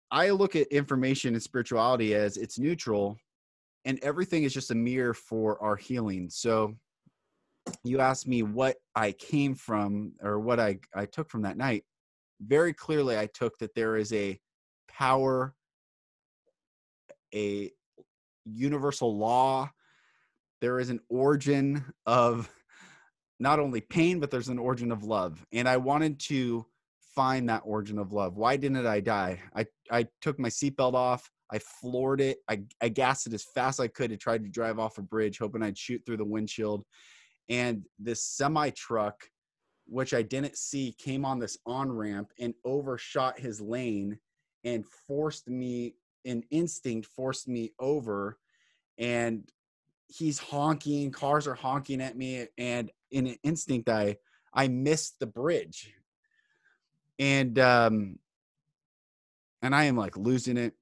I 0.10 0.30
look 0.30 0.56
at 0.56 0.68
information 0.68 1.34
and 1.34 1.44
spirituality 1.44 2.16
as 2.16 2.38
it's 2.38 2.60
neutral, 2.60 3.18
and 3.84 4.00
everything 4.02 4.44
is 4.44 4.54
just 4.54 4.72
a 4.72 4.76
mirror 4.76 5.14
for 5.14 5.62
our 5.62 5.76
healing. 5.76 6.30
So 6.30 6.76
you 7.84 8.00
asked 8.00 8.28
me 8.28 8.44
what 8.44 8.78
I 8.96 9.12
came 9.12 9.56
from 9.56 10.14
or 10.22 10.40
what 10.40 10.60
I, 10.60 10.80
I 10.96 11.06
took 11.06 11.30
from 11.30 11.44
that 11.44 11.58
night. 11.58 11.84
Very 12.42 12.74
clearly, 12.74 13.18
I 13.18 13.28
took 13.28 13.58
that 13.60 13.76
there 13.76 13.98
is 13.98 14.12
a 14.14 14.40
power, 14.88 15.54
a 17.34 17.72
universal 18.46 19.18
law. 19.18 19.70
There 20.60 20.80
is 20.80 20.90
an 20.90 21.00
origin 21.10 21.86
of 22.06 22.50
not 23.40 23.60
only 23.60 23.82
pain, 23.82 24.20
but 24.20 24.30
there's 24.30 24.50
an 24.50 24.60
origin 24.60 24.92
of 24.92 25.04
love. 25.04 25.44
And 25.52 25.68
I 25.68 25.78
wanted 25.78 26.20
to 26.22 26.66
find 27.16 27.50
that 27.50 27.64
origin 27.66 27.98
of 27.98 28.14
love. 28.14 28.38
Why 28.38 28.58
didn't 28.58 28.86
I 28.86 29.00
die? 29.00 29.40
I, 29.56 29.66
I 29.92 30.08
took 30.22 30.40
my 30.40 30.50
seatbelt 30.50 30.94
off. 30.94 31.30
I 31.52 31.60
floored 31.60 32.22
it. 32.22 32.38
I, 32.48 32.62
I 32.82 32.90
gassed 32.90 33.28
it 33.28 33.34
as 33.34 33.44
fast 33.44 33.80
as 33.80 33.84
I 33.84 33.88
could 33.88 34.12
to 34.12 34.18
try 34.18 34.38
to 34.38 34.48
drive 34.48 34.80
off 34.80 34.98
a 34.98 35.02
bridge, 35.02 35.38
hoping 35.38 35.64
I'd 35.64 35.78
shoot 35.78 36.02
through 36.06 36.18
the 36.18 36.26
windshield. 36.26 36.86
And 37.52 37.84
this 38.00 38.24
semi 38.24 38.70
truck, 38.70 39.30
which 39.86 40.14
I 40.14 40.22
didn't 40.22 40.58
see, 40.58 40.96
came 40.98 41.26
on 41.26 41.38
this 41.38 41.58
on 41.66 41.92
ramp 41.92 42.32
and 42.40 42.54
overshot 42.64 43.38
his 43.38 43.60
lane 43.60 44.18
and 44.64 44.86
forced 45.06 45.50
me, 45.50 45.96
an 46.26 46.44
instinct 46.50 47.08
forced 47.14 47.50
me 47.50 47.74
over. 47.78 48.38
And 48.98 49.52
he's 50.08 50.40
honking, 50.40 51.12
cars 51.12 51.46
are 51.46 51.54
honking 51.54 52.02
at 52.02 52.18
me. 52.18 52.48
And 52.58 52.90
in 53.12 53.28
an 53.28 53.38
instinct, 53.44 53.90
I, 53.90 54.16
I 54.54 54.70
missed 54.70 55.20
the 55.20 55.28
bridge. 55.28 55.94
And, 57.20 57.60
um, 57.60 58.18
and 59.62 59.76
I 59.76 59.84
am 59.84 59.98
like 59.98 60.16
losing 60.16 60.56
it 60.56 60.74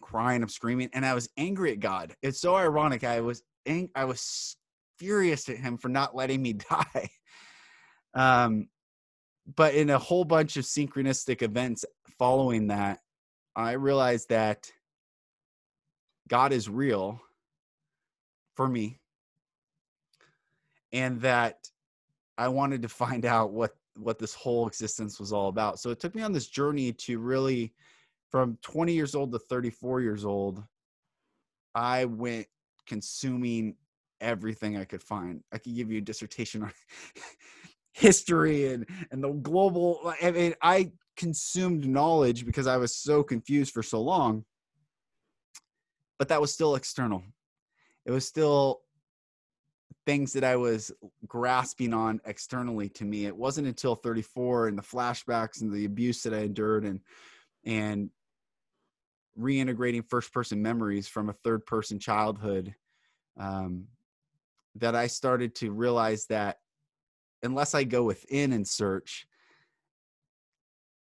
crying, 0.00 0.42
I'm 0.42 0.48
screaming, 0.48 0.88
and 0.94 1.04
I 1.04 1.12
was 1.12 1.28
angry 1.36 1.72
at 1.72 1.80
God. 1.80 2.16
It's 2.22 2.40
so 2.40 2.56
ironic. 2.56 3.04
I 3.04 3.20
was 3.20 3.42
ang- 3.66 3.90
I 3.94 4.06
was 4.06 4.56
furious 5.00 5.48
at 5.48 5.56
him 5.56 5.78
for 5.78 5.88
not 5.88 6.14
letting 6.14 6.40
me 6.40 6.52
die. 6.70 7.10
um, 8.14 8.68
but 9.56 9.74
in 9.74 9.90
a 9.90 9.98
whole 9.98 10.24
bunch 10.24 10.56
of 10.56 10.64
synchronistic 10.64 11.42
events 11.42 11.84
following 12.18 12.68
that, 12.68 13.00
I 13.56 13.72
realized 13.72 14.28
that 14.28 14.70
God 16.28 16.52
is 16.52 16.68
real 16.68 17.20
for 18.54 18.68
me, 18.68 19.00
and 20.92 21.20
that 21.22 21.68
I 22.38 22.48
wanted 22.48 22.82
to 22.82 22.88
find 22.88 23.24
out 23.24 23.52
what 23.52 23.72
what 23.96 24.18
this 24.18 24.34
whole 24.34 24.68
existence 24.68 25.18
was 25.18 25.32
all 25.32 25.48
about. 25.48 25.80
So 25.80 25.90
it 25.90 25.98
took 25.98 26.14
me 26.14 26.22
on 26.22 26.32
this 26.32 26.46
journey 26.46 26.92
to 26.92 27.18
really 27.18 27.74
from 28.30 28.56
20 28.62 28.92
years 28.92 29.14
old 29.14 29.32
to 29.32 29.38
34 29.38 30.00
years 30.02 30.24
old, 30.24 30.62
I 31.74 32.04
went 32.04 32.46
consuming 32.86 33.74
everything 34.20 34.76
I 34.76 34.84
could 34.84 35.02
find. 35.02 35.42
I 35.52 35.58
could 35.58 35.74
give 35.74 35.90
you 35.90 35.98
a 35.98 36.02
dissertation 36.02 36.62
on 36.62 36.72
history 37.92 38.72
and 38.72 38.86
and 39.10 39.22
the 39.22 39.30
global 39.30 40.14
I 40.22 40.30
mean 40.30 40.54
I 40.62 40.92
consumed 41.16 41.88
knowledge 41.88 42.46
because 42.46 42.66
I 42.66 42.76
was 42.76 42.94
so 42.94 43.22
confused 43.22 43.72
for 43.72 43.82
so 43.82 44.00
long. 44.00 44.44
But 46.18 46.28
that 46.28 46.40
was 46.40 46.52
still 46.52 46.74
external. 46.74 47.22
It 48.04 48.10
was 48.10 48.26
still 48.26 48.82
things 50.06 50.32
that 50.32 50.44
I 50.44 50.56
was 50.56 50.90
grasping 51.26 51.92
on 51.92 52.20
externally 52.24 52.88
to 52.90 53.04
me. 53.04 53.26
It 53.26 53.36
wasn't 53.36 53.66
until 53.66 53.94
34 53.94 54.68
and 54.68 54.78
the 54.78 54.82
flashbacks 54.82 55.60
and 55.60 55.72
the 55.72 55.84
abuse 55.84 56.22
that 56.22 56.34
I 56.34 56.40
endured 56.40 56.84
and 56.84 57.00
and 57.64 58.10
reintegrating 59.38 60.04
first 60.08 60.32
person 60.32 60.60
memories 60.60 61.06
from 61.06 61.28
a 61.28 61.34
third 61.44 61.64
person 61.66 61.98
childhood 61.98 62.74
um, 63.38 63.86
that 64.76 64.94
I 64.94 65.06
started 65.06 65.54
to 65.56 65.70
realize 65.70 66.26
that 66.26 66.58
unless 67.42 67.74
I 67.74 67.84
go 67.84 68.04
within 68.04 68.52
and 68.52 68.66
search, 68.66 69.26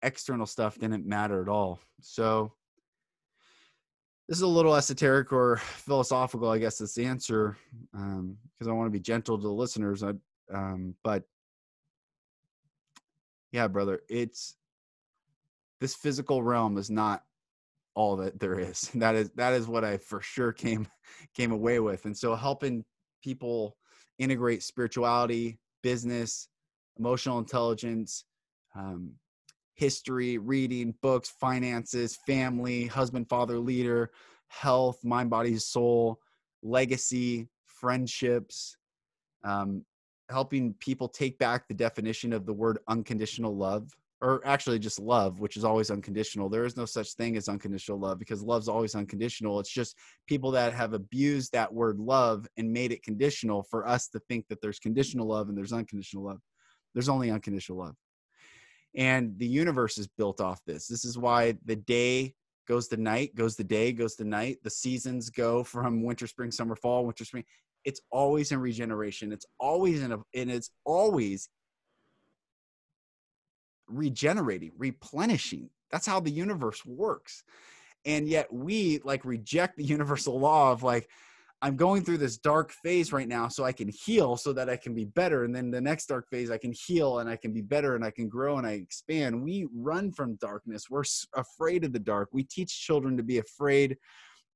external 0.01 0.45
stuff 0.45 0.77
didn't 0.77 1.05
matter 1.05 1.41
at 1.41 1.47
all. 1.47 1.79
So 2.01 2.53
this 4.27 4.37
is 4.37 4.43
a 4.43 4.47
little 4.47 4.75
esoteric 4.75 5.31
or 5.31 5.57
philosophical, 5.57 6.49
I 6.49 6.57
guess, 6.57 6.77
this 6.77 6.97
answer, 6.97 7.57
because 7.91 8.03
um, 8.03 8.37
I 8.67 8.71
want 8.71 8.87
to 8.87 8.91
be 8.91 8.99
gentle 8.99 9.37
to 9.37 9.43
the 9.43 9.49
listeners. 9.49 10.03
I, 10.03 10.13
um, 10.53 10.95
but 11.03 11.23
yeah, 13.51 13.67
brother, 13.67 14.01
it's 14.09 14.55
this 15.79 15.95
physical 15.95 16.41
realm 16.41 16.77
is 16.77 16.89
not 16.89 17.23
all 17.95 18.15
that 18.17 18.39
there 18.39 18.59
is. 18.59 18.89
That 18.95 19.15
is 19.15 19.29
that 19.35 19.53
is 19.53 19.67
what 19.67 19.83
I 19.83 19.97
for 19.97 20.21
sure 20.21 20.51
came 20.51 20.87
came 21.35 21.51
away 21.51 21.79
with. 21.79 22.05
And 22.05 22.17
so 22.17 22.35
helping 22.35 22.83
people 23.23 23.77
integrate 24.19 24.61
spirituality, 24.61 25.57
business, 25.81 26.47
emotional 26.97 27.39
intelligence, 27.39 28.25
um, 28.75 29.13
history, 29.75 30.37
reading, 30.37 30.93
books, 31.01 31.33
finances, 31.39 32.17
family, 32.27 32.85
husband, 32.85 33.27
father, 33.27 33.57
leader, 33.57 34.11
health, 34.49 35.03
mind, 35.03 35.29
body, 35.29 35.57
soul, 35.57 36.19
legacy, 36.61 37.47
friendships, 37.65 38.77
um, 39.43 39.83
helping 40.29 40.73
people 40.75 41.07
take 41.07 41.37
back 41.39 41.67
the 41.67 41.73
definition 41.73 42.33
of 42.33 42.45
the 42.45 42.53
word 42.53 42.77
unconditional 42.87 43.55
love 43.55 43.89
or 44.23 44.41
actually 44.45 44.79
just 44.79 45.01
love, 45.01 45.41
which 45.41 45.57
is 45.57 45.65
always 45.65 45.91
unconditional. 45.91 46.47
There 46.47 46.63
is 46.63 46.77
no 46.77 46.85
such 46.85 47.13
thing 47.15 47.35
as 47.35 47.49
unconditional 47.49 47.99
love 47.99 48.19
because 48.19 48.41
love's 48.41 48.69
always 48.69 48.95
unconditional. 48.95 49.59
It's 49.59 49.69
just 49.69 49.97
people 50.27 50.49
that 50.51 50.71
have 50.73 50.93
abused 50.93 51.51
that 51.51 51.71
word 51.71 51.99
love 51.99 52.47
and 52.55 52.71
made 52.71 52.93
it 52.93 53.03
conditional 53.03 53.63
for 53.63 53.85
us 53.85 54.07
to 54.07 54.19
think 54.29 54.47
that 54.47 54.61
there's 54.61 54.79
conditional 54.79 55.27
love 55.27 55.49
and 55.49 55.57
there's 55.57 55.73
unconditional 55.73 56.23
love. 56.23 56.39
There's 56.93 57.09
only 57.09 57.31
unconditional 57.31 57.79
love. 57.79 57.95
And 58.95 59.37
the 59.37 59.45
universe 59.45 59.97
is 59.97 60.07
built 60.07 60.39
off 60.39 60.61
this. 60.65 60.87
This 60.87 61.03
is 61.03 61.17
why 61.17 61.57
the 61.65 61.75
day 61.75 62.33
goes 62.65 62.87
the 62.87 62.95
night, 62.95 63.35
goes 63.35 63.57
the 63.57 63.63
day, 63.65 63.91
goes 63.91 64.15
the 64.15 64.23
night. 64.23 64.59
The 64.63 64.69
seasons 64.69 65.31
go 65.31 65.65
from 65.65 66.01
winter, 66.01 66.27
spring, 66.27 66.51
summer, 66.51 66.77
fall, 66.77 67.05
winter, 67.05 67.25
spring. 67.25 67.43
It's 67.83 67.99
always 68.09 68.53
in 68.53 68.61
regeneration. 68.61 69.33
It's 69.33 69.47
always 69.59 70.01
in 70.01 70.13
a, 70.13 70.19
and 70.33 70.49
it's 70.49 70.69
always 70.85 71.49
regenerating, 73.87 74.71
replenishing. 74.77 75.69
That's 75.91 76.07
how 76.07 76.19
the 76.19 76.31
universe 76.31 76.85
works. 76.85 77.43
And 78.05 78.27
yet 78.27 78.51
we 78.51 78.99
like 79.03 79.25
reject 79.25 79.77
the 79.77 79.83
universal 79.95 80.39
law 80.39 80.71
of 80.71 80.83
like, 80.83 81.09
I'm 81.61 81.77
going 81.77 82.03
through 82.03 82.17
this 82.17 82.37
dark 82.37 82.73
phase 82.73 83.13
right 83.13 83.27
now 83.27 83.47
so 83.47 83.63
I 83.63 83.71
can 83.71 83.87
heal 83.87 84.35
so 84.35 84.51
that 84.51 84.69
I 84.69 84.75
can 84.75 84.93
be 84.93 85.05
better. 85.05 85.45
And 85.45 85.55
then 85.55 85.71
the 85.71 85.79
next 85.79 86.07
dark 86.07 86.27
phase, 86.29 86.51
I 86.51 86.57
can 86.57 86.73
heal 86.73 87.19
and 87.19 87.29
I 87.29 87.37
can 87.37 87.53
be 87.53 87.61
better 87.61 87.95
and 87.95 88.03
I 88.03 88.11
can 88.11 88.27
grow 88.27 88.57
and 88.57 88.67
I 88.67 88.71
expand. 88.71 89.41
We 89.41 89.67
run 89.73 90.11
from 90.11 90.35
darkness. 90.35 90.89
We're 90.89 91.05
afraid 91.35 91.85
of 91.85 91.93
the 91.93 91.99
dark. 91.99 92.27
We 92.33 92.43
teach 92.43 92.81
children 92.81 93.15
to 93.15 93.23
be 93.23 93.37
afraid 93.37 93.95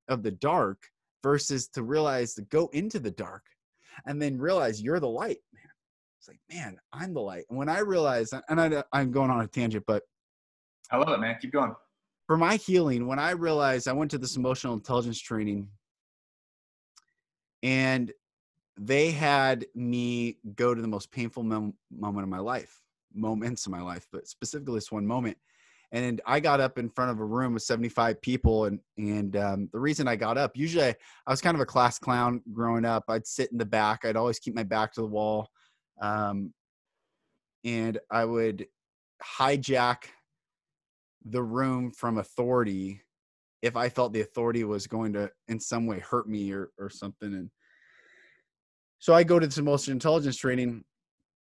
of 0.09 0.21
the 0.21 0.31
dark 0.31 0.79
versus 1.23 1.69
to 1.69 1.83
realize 1.83 2.33
to 2.33 2.41
go 2.41 2.69
into 2.73 2.99
the 2.99 3.11
dark 3.11 3.43
and 4.05 4.21
then 4.21 4.37
realize 4.37 4.81
you're 4.81 4.99
the 4.99 5.07
light. 5.07 5.37
It's 6.27 6.39
like, 6.49 6.57
man, 6.57 6.77
I'm 6.91 7.13
the 7.13 7.21
light. 7.21 7.45
And 7.49 7.57
when 7.57 7.69
I 7.69 7.79
realized, 7.79 8.33
and 8.49 8.59
I, 8.59 8.83
I'm 8.91 9.11
going 9.11 9.29
on 9.29 9.41
a 9.41 9.47
tangent, 9.47 9.85
but 9.87 10.03
I 10.91 10.97
love 10.97 11.09
it, 11.09 11.19
man. 11.19 11.37
Keep 11.41 11.53
going. 11.53 11.73
For 12.25 12.37
my 12.37 12.57
healing, 12.57 13.07
when 13.07 13.19
I 13.19 13.31
realized 13.31 13.87
I 13.87 13.93
went 13.93 14.11
to 14.11 14.17
this 14.17 14.35
emotional 14.35 14.73
intelligence 14.73 15.19
training 15.21 15.69
and 17.63 18.11
they 18.77 19.11
had 19.11 19.65
me 19.73 20.37
go 20.55 20.75
to 20.75 20.81
the 20.81 20.87
most 20.87 21.11
painful 21.11 21.43
mom- 21.43 21.75
moment 21.89 22.23
of 22.23 22.29
my 22.29 22.39
life, 22.39 22.81
moments 23.13 23.65
of 23.65 23.71
my 23.71 23.81
life, 23.81 24.05
but 24.11 24.27
specifically 24.27 24.75
this 24.75 24.91
one 24.91 25.07
moment. 25.07 25.37
and 25.93 26.19
I 26.25 26.41
got 26.41 26.59
up 26.59 26.77
in 26.77 26.89
front 26.89 27.11
of 27.11 27.21
a 27.21 27.25
room 27.25 27.53
with 27.53 27.63
75 27.63 28.21
people. 28.21 28.65
And, 28.65 28.79
and 28.97 29.37
um, 29.37 29.69
the 29.71 29.79
reason 29.79 30.09
I 30.09 30.17
got 30.17 30.37
up, 30.37 30.57
usually 30.57 30.83
I, 30.83 30.95
I, 31.25 31.31
was 31.31 31.39
kind 31.39 31.55
of 31.55 31.61
a 31.61 31.65
class 31.65 31.97
clown 31.97 32.41
growing 32.51 32.83
up. 32.83 33.05
I'd 33.07 33.25
sit 33.25 33.53
in 33.53 33.57
the 33.57 33.65
back. 33.65 34.03
I'd 34.03 34.17
always 34.17 34.39
keep 34.39 34.53
my 34.53 34.63
back 34.63 34.91
to 34.93 35.01
the 35.01 35.07
wall. 35.07 35.49
Um, 36.01 36.53
and 37.63 37.99
I 38.11 38.25
would 38.25 38.67
hijack 39.23 40.03
the 41.25 41.41
room 41.41 41.91
from 41.91 42.17
authority 42.17 43.01
if 43.61 43.75
I 43.75 43.89
felt 43.89 44.13
the 44.13 44.21
authority 44.21 44.63
was 44.63 44.87
going 44.87 45.13
to 45.13 45.31
in 45.47 45.59
some 45.59 45.87
way 45.87 45.99
hurt 45.99 46.29
me 46.29 46.51
or, 46.51 46.69
or 46.77 46.89
something. 46.89 47.33
And 47.33 47.49
so 48.99 49.13
I 49.13 49.23
go 49.23 49.39
to 49.39 49.47
this 49.47 49.57
emotional 49.57 49.93
intelligence 49.93 50.37
training 50.37 50.83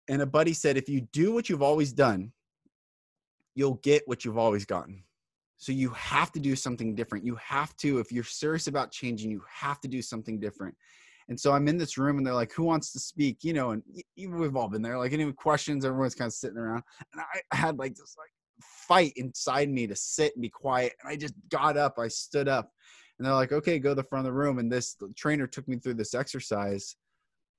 and 0.09 0.23
a 0.23 0.26
buddy 0.26 0.53
said, 0.53 0.76
if 0.76 0.88
you 0.88 1.03
do 1.12 1.33
what 1.33 1.49
you've 1.49 1.62
always 1.62 1.93
done, 1.93 2.33
you'll 3.55 3.81
get 3.83 4.07
what 4.07 4.25
you've 4.25 4.38
always 4.38 4.65
gotten. 4.65 5.03
So 5.57 5.73
you 5.73 5.91
have 5.91 6.31
to 6.33 6.41
do 6.41 6.55
something 6.55 6.95
different. 6.95 7.25
You 7.25 7.37
have 7.37 7.76
to, 7.79 7.99
if 7.99 8.12
you're 8.12 8.25
serious 8.25 8.67
about 8.67 8.93
changing, 8.93 9.31
you 9.31 9.43
have 9.50 9.81
to 9.81 9.88
do 9.88 10.03
something 10.03 10.38
different. 10.38 10.76
And 11.28 11.38
so 11.38 11.52
I'm 11.52 11.66
in 11.68 11.76
this 11.76 11.99
room 11.99 12.18
and 12.18 12.26
they're 12.26 12.35
like, 12.35 12.52
who 12.52 12.62
wants 12.62 12.92
to 12.92 13.00
speak? 13.00 13.38
You 13.42 13.52
know, 13.52 13.71
and 13.71 13.83
we've 14.16 14.56
all 14.56 14.68
been 14.68 14.83
there. 14.83 14.99
Like 14.99 15.12
any 15.12 15.30
questions, 15.33 15.85
everyone's 15.85 16.14
kind 16.14 16.28
of 16.28 16.35
sitting 16.35 16.59
around. 16.59 16.83
And 17.12 17.23
I 17.52 17.56
had 17.56 17.78
like 17.78 17.95
this 17.95 18.16
like 18.16 18.30
fight 18.62 19.12
inside 19.16 19.68
me 19.68 19.87
to 19.87 19.97
sit 19.97 20.35
and 20.35 20.42
be 20.42 20.49
quiet. 20.49 20.95
And 21.02 21.11
I 21.11 21.16
just 21.16 21.35
got 21.49 21.76
up, 21.76 21.99
I 21.99 22.09
stood 22.09 22.49
up 22.49 22.71
and 23.18 23.26
they're 23.26 23.35
like, 23.35 23.52
okay, 23.52 23.78
go 23.78 23.90
to 23.90 23.95
the 23.97 24.04
front 24.04 24.26
of 24.26 24.33
the 24.33 24.38
room. 24.38 24.59
And 24.59 24.71
this 24.71 24.97
trainer 25.16 25.47
took 25.47 25.66
me 25.66 25.78
through 25.78 25.95
this 25.95 26.14
exercise 26.14 26.97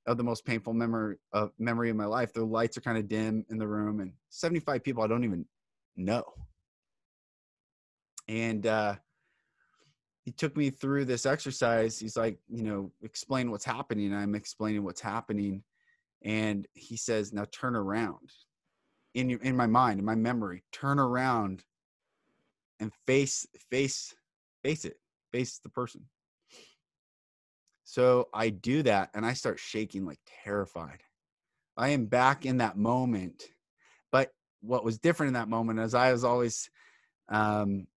of 0.05 0.17
the 0.17 0.23
most 0.23 0.45
painful 0.45 0.73
memory 0.73 1.17
of 1.33 1.51
memory 1.59 1.89
of 1.89 1.97
my 1.97 2.05
life. 2.05 2.31
The 2.31 2.45
lights 2.45 2.77
are 2.77 2.81
kind 2.81 2.97
of 2.97 3.09
dim 3.09 3.45
in 3.49 3.57
the 3.57 3.67
room 3.67 3.99
and 3.99 4.13
75 4.29 4.83
people 4.83 5.03
I 5.03 5.07
don't 5.07 5.25
even 5.25 5.45
know. 5.97 6.23
And 8.29 8.65
uh, 8.65 8.95
he 10.27 10.33
took 10.33 10.57
me 10.57 10.69
through 10.69 11.05
this 11.05 11.25
exercise. 11.25 11.97
He's 11.97 12.17
like, 12.17 12.37
you 12.49 12.61
know, 12.61 12.91
explain 13.01 13.49
what's 13.49 13.63
happening. 13.63 14.13
I'm 14.13 14.35
explaining 14.35 14.83
what's 14.83 14.99
happening. 14.99 15.63
And 16.21 16.67
he 16.73 16.97
says, 16.97 17.31
now 17.31 17.45
turn 17.49 17.77
around 17.77 18.33
in 19.13 19.29
your, 19.29 19.39
in 19.39 19.55
my 19.55 19.67
mind, 19.67 19.99
in 19.99 20.05
my 20.05 20.15
memory, 20.15 20.65
turn 20.73 20.99
around 20.99 21.63
and 22.81 22.91
face, 23.05 23.47
face, 23.71 24.13
face 24.65 24.83
it, 24.83 24.99
face 25.31 25.59
the 25.59 25.69
person. 25.69 26.03
So 27.85 28.27
I 28.33 28.49
do 28.49 28.83
that 28.83 29.11
and 29.13 29.25
I 29.25 29.31
start 29.31 29.59
shaking 29.59 30.05
like 30.05 30.19
terrified. 30.43 31.03
I 31.77 31.87
am 31.91 32.05
back 32.05 32.45
in 32.45 32.57
that 32.57 32.75
moment. 32.75 33.43
But 34.11 34.33
what 34.59 34.83
was 34.83 34.99
different 34.99 35.29
in 35.29 35.35
that 35.35 35.47
moment 35.47 35.79
is 35.79 35.93
I 35.93 36.11
was 36.11 36.25
always 36.25 36.69
um, 37.29 37.87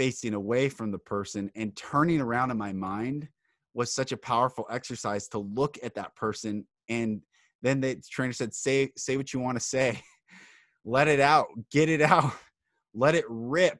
facing 0.00 0.32
away 0.32 0.70
from 0.70 0.90
the 0.90 0.98
person 0.98 1.50
and 1.54 1.76
turning 1.76 2.22
around 2.22 2.50
in 2.50 2.56
my 2.56 2.72
mind 2.72 3.28
was 3.74 3.92
such 3.92 4.12
a 4.12 4.16
powerful 4.16 4.66
exercise 4.70 5.28
to 5.28 5.36
look 5.36 5.76
at 5.82 5.94
that 5.94 6.16
person 6.16 6.66
and 6.88 7.20
then 7.60 7.82
the 7.82 8.02
trainer 8.10 8.32
said 8.32 8.54
say 8.54 8.90
say 8.96 9.18
what 9.18 9.34
you 9.34 9.40
want 9.40 9.58
to 9.58 9.62
say. 9.62 10.00
Let 10.86 11.06
it 11.06 11.20
out. 11.20 11.48
Get 11.70 11.90
it 11.90 12.00
out. 12.00 12.32
Let 12.94 13.14
it 13.14 13.26
rip. 13.28 13.78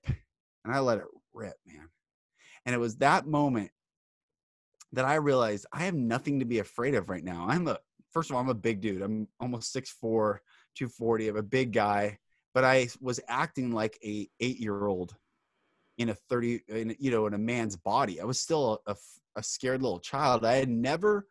And 0.63 0.75
i 0.75 0.79
let 0.79 0.99
it 0.99 1.05
rip 1.33 1.55
man. 1.67 1.89
And 2.67 2.75
it 2.75 2.79
was 2.79 2.97
that 2.97 3.27
moment 3.27 3.71
that 4.93 5.07
i 5.07 5.15
realized 5.15 5.65
i 5.73 5.79
have 5.85 5.95
nothing 5.95 6.41
to 6.41 6.45
be 6.45 6.59
afraid 6.59 6.95
of 6.95 7.09
right 7.09 7.25
now. 7.25 7.47
I'm 7.49 7.67
a 7.67 7.79
first 8.11 8.29
of 8.29 8.37
all 8.37 8.43
i'm 8.43 8.51
a 8.51 8.55
big 8.55 8.83
dude. 8.83 9.01
I'm 9.01 9.27
almost 9.41 9.75
6'4 9.75 10.37
240 10.77 11.29
i'm 11.29 11.37
a 11.39 11.43
big 11.43 11.73
guy. 11.73 12.19
But 12.53 12.65
i 12.65 12.89
was 13.01 13.21
acting 13.27 13.73
like 13.73 13.99
a 14.05 14.29
eight 14.39 14.61
year 14.61 14.87
old 14.87 15.17
in 16.01 16.09
a 16.09 16.15
30 16.15 16.63
in, 16.69 16.97
you 16.99 17.11
know 17.11 17.27
in 17.27 17.35
a 17.35 17.39
man's 17.39 17.77
body. 17.77 18.21
I 18.21 18.25
was 18.25 18.41
still 18.41 18.81
a, 18.87 18.97
a 19.37 19.43
scared 19.43 19.83
little 19.83 20.01
child. 20.01 20.47
I 20.47 20.55
had 20.55 20.71
never 20.71 21.27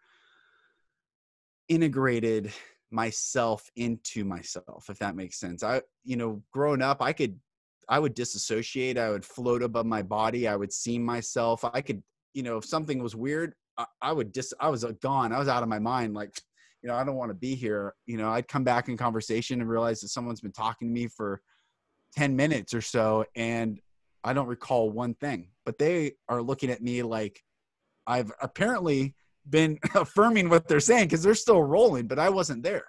integrated 1.67 2.53
myself 2.91 3.69
into 3.75 4.23
myself 4.23 4.85
if 4.89 4.99
that 4.99 5.15
makes 5.15 5.39
sense. 5.39 5.63
I 5.63 5.81
you 6.03 6.15
know 6.15 6.43
growing 6.51 6.81
up 6.81 7.01
i 7.01 7.11
could 7.13 7.39
i 7.87 7.99
would 7.99 8.13
disassociate 8.13 8.97
i 8.97 9.09
would 9.09 9.25
float 9.25 9.63
above 9.63 9.85
my 9.85 10.01
body 10.01 10.47
i 10.47 10.55
would 10.55 10.71
see 10.71 10.97
myself 10.97 11.65
i 11.65 11.81
could 11.81 12.01
you 12.33 12.43
know 12.43 12.57
if 12.57 12.65
something 12.65 13.01
was 13.01 13.15
weird 13.15 13.53
i, 13.77 13.85
I 14.01 14.11
would 14.11 14.33
just 14.33 14.53
i 14.59 14.69
was 14.69 14.83
uh, 14.85 14.93
gone. 15.01 15.33
I 15.33 15.39
was 15.39 15.47
out 15.47 15.63
of 15.63 15.69
my 15.69 15.79
mind 15.79 16.13
like 16.13 16.39
you 16.81 16.89
know 16.89 16.95
i 16.95 17.03
don't 17.03 17.15
want 17.15 17.31
to 17.31 17.35
be 17.35 17.55
here. 17.55 17.95
You 18.05 18.17
know 18.17 18.29
i'd 18.29 18.47
come 18.47 18.63
back 18.63 18.87
in 18.87 18.97
conversation 18.97 19.61
and 19.61 19.69
realize 19.69 20.01
that 20.01 20.09
someone's 20.09 20.41
been 20.41 20.51
talking 20.51 20.87
to 20.87 20.93
me 20.93 21.07
for 21.07 21.41
10 22.15 22.35
minutes 22.35 22.73
or 22.73 22.81
so 22.81 23.25
and 23.35 23.79
I 24.23 24.33
don't 24.33 24.47
recall 24.47 24.91
one 24.91 25.13
thing, 25.15 25.49
but 25.65 25.77
they 25.77 26.13
are 26.27 26.41
looking 26.41 26.69
at 26.69 26.81
me 26.81 27.03
like 27.03 27.41
I've 28.05 28.31
apparently 28.41 29.15
been 29.49 29.79
affirming 29.95 30.49
what 30.49 30.67
they're 30.67 30.79
saying 30.79 31.05
because 31.05 31.23
they're 31.23 31.35
still 31.35 31.63
rolling, 31.63 32.07
but 32.07 32.19
I 32.19 32.29
wasn't 32.29 32.63
there. 32.63 32.85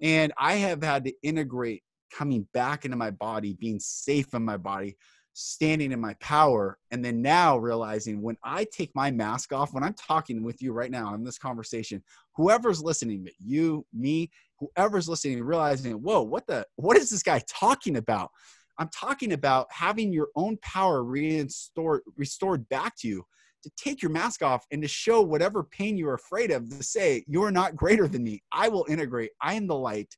And 0.00 0.32
I 0.38 0.54
have 0.54 0.82
had 0.82 1.04
to 1.04 1.12
integrate 1.22 1.82
coming 2.16 2.46
back 2.54 2.84
into 2.84 2.96
my 2.96 3.10
body, 3.10 3.54
being 3.54 3.80
safe 3.80 4.32
in 4.32 4.44
my 4.44 4.56
body, 4.56 4.96
standing 5.34 5.92
in 5.92 6.00
my 6.00 6.14
power. 6.14 6.78
And 6.90 7.04
then 7.04 7.20
now 7.20 7.58
realizing 7.58 8.22
when 8.22 8.36
I 8.42 8.64
take 8.72 8.94
my 8.94 9.10
mask 9.10 9.52
off, 9.52 9.74
when 9.74 9.84
I'm 9.84 9.94
talking 9.94 10.42
with 10.42 10.62
you 10.62 10.72
right 10.72 10.90
now 10.90 11.14
in 11.14 11.24
this 11.24 11.38
conversation, 11.38 12.02
whoever's 12.34 12.82
listening, 12.82 13.28
you, 13.38 13.84
me, 13.92 14.30
whoever's 14.58 15.08
listening, 15.08 15.42
realizing, 15.42 15.92
whoa, 15.94 16.22
what 16.22 16.46
the, 16.46 16.66
what 16.76 16.96
is 16.96 17.10
this 17.10 17.22
guy 17.22 17.40
talking 17.48 17.96
about? 17.96 18.30
I'm 18.78 18.88
talking 18.88 19.32
about 19.32 19.66
having 19.70 20.12
your 20.12 20.28
own 20.36 20.56
power 20.62 21.02
restored, 21.02 22.02
restored 22.16 22.68
back 22.68 22.96
to 22.98 23.08
you 23.08 23.24
to 23.64 23.70
take 23.76 24.02
your 24.02 24.12
mask 24.12 24.42
off 24.42 24.66
and 24.70 24.80
to 24.82 24.88
show 24.88 25.20
whatever 25.20 25.64
pain 25.64 25.96
you're 25.96 26.14
afraid 26.14 26.50
of 26.50 26.68
to 26.70 26.82
say, 26.82 27.24
You're 27.26 27.50
not 27.50 27.76
greater 27.76 28.06
than 28.06 28.22
me. 28.22 28.42
I 28.52 28.68
will 28.68 28.86
integrate. 28.88 29.30
I 29.42 29.54
am 29.54 29.66
the 29.66 29.76
light. 29.76 30.14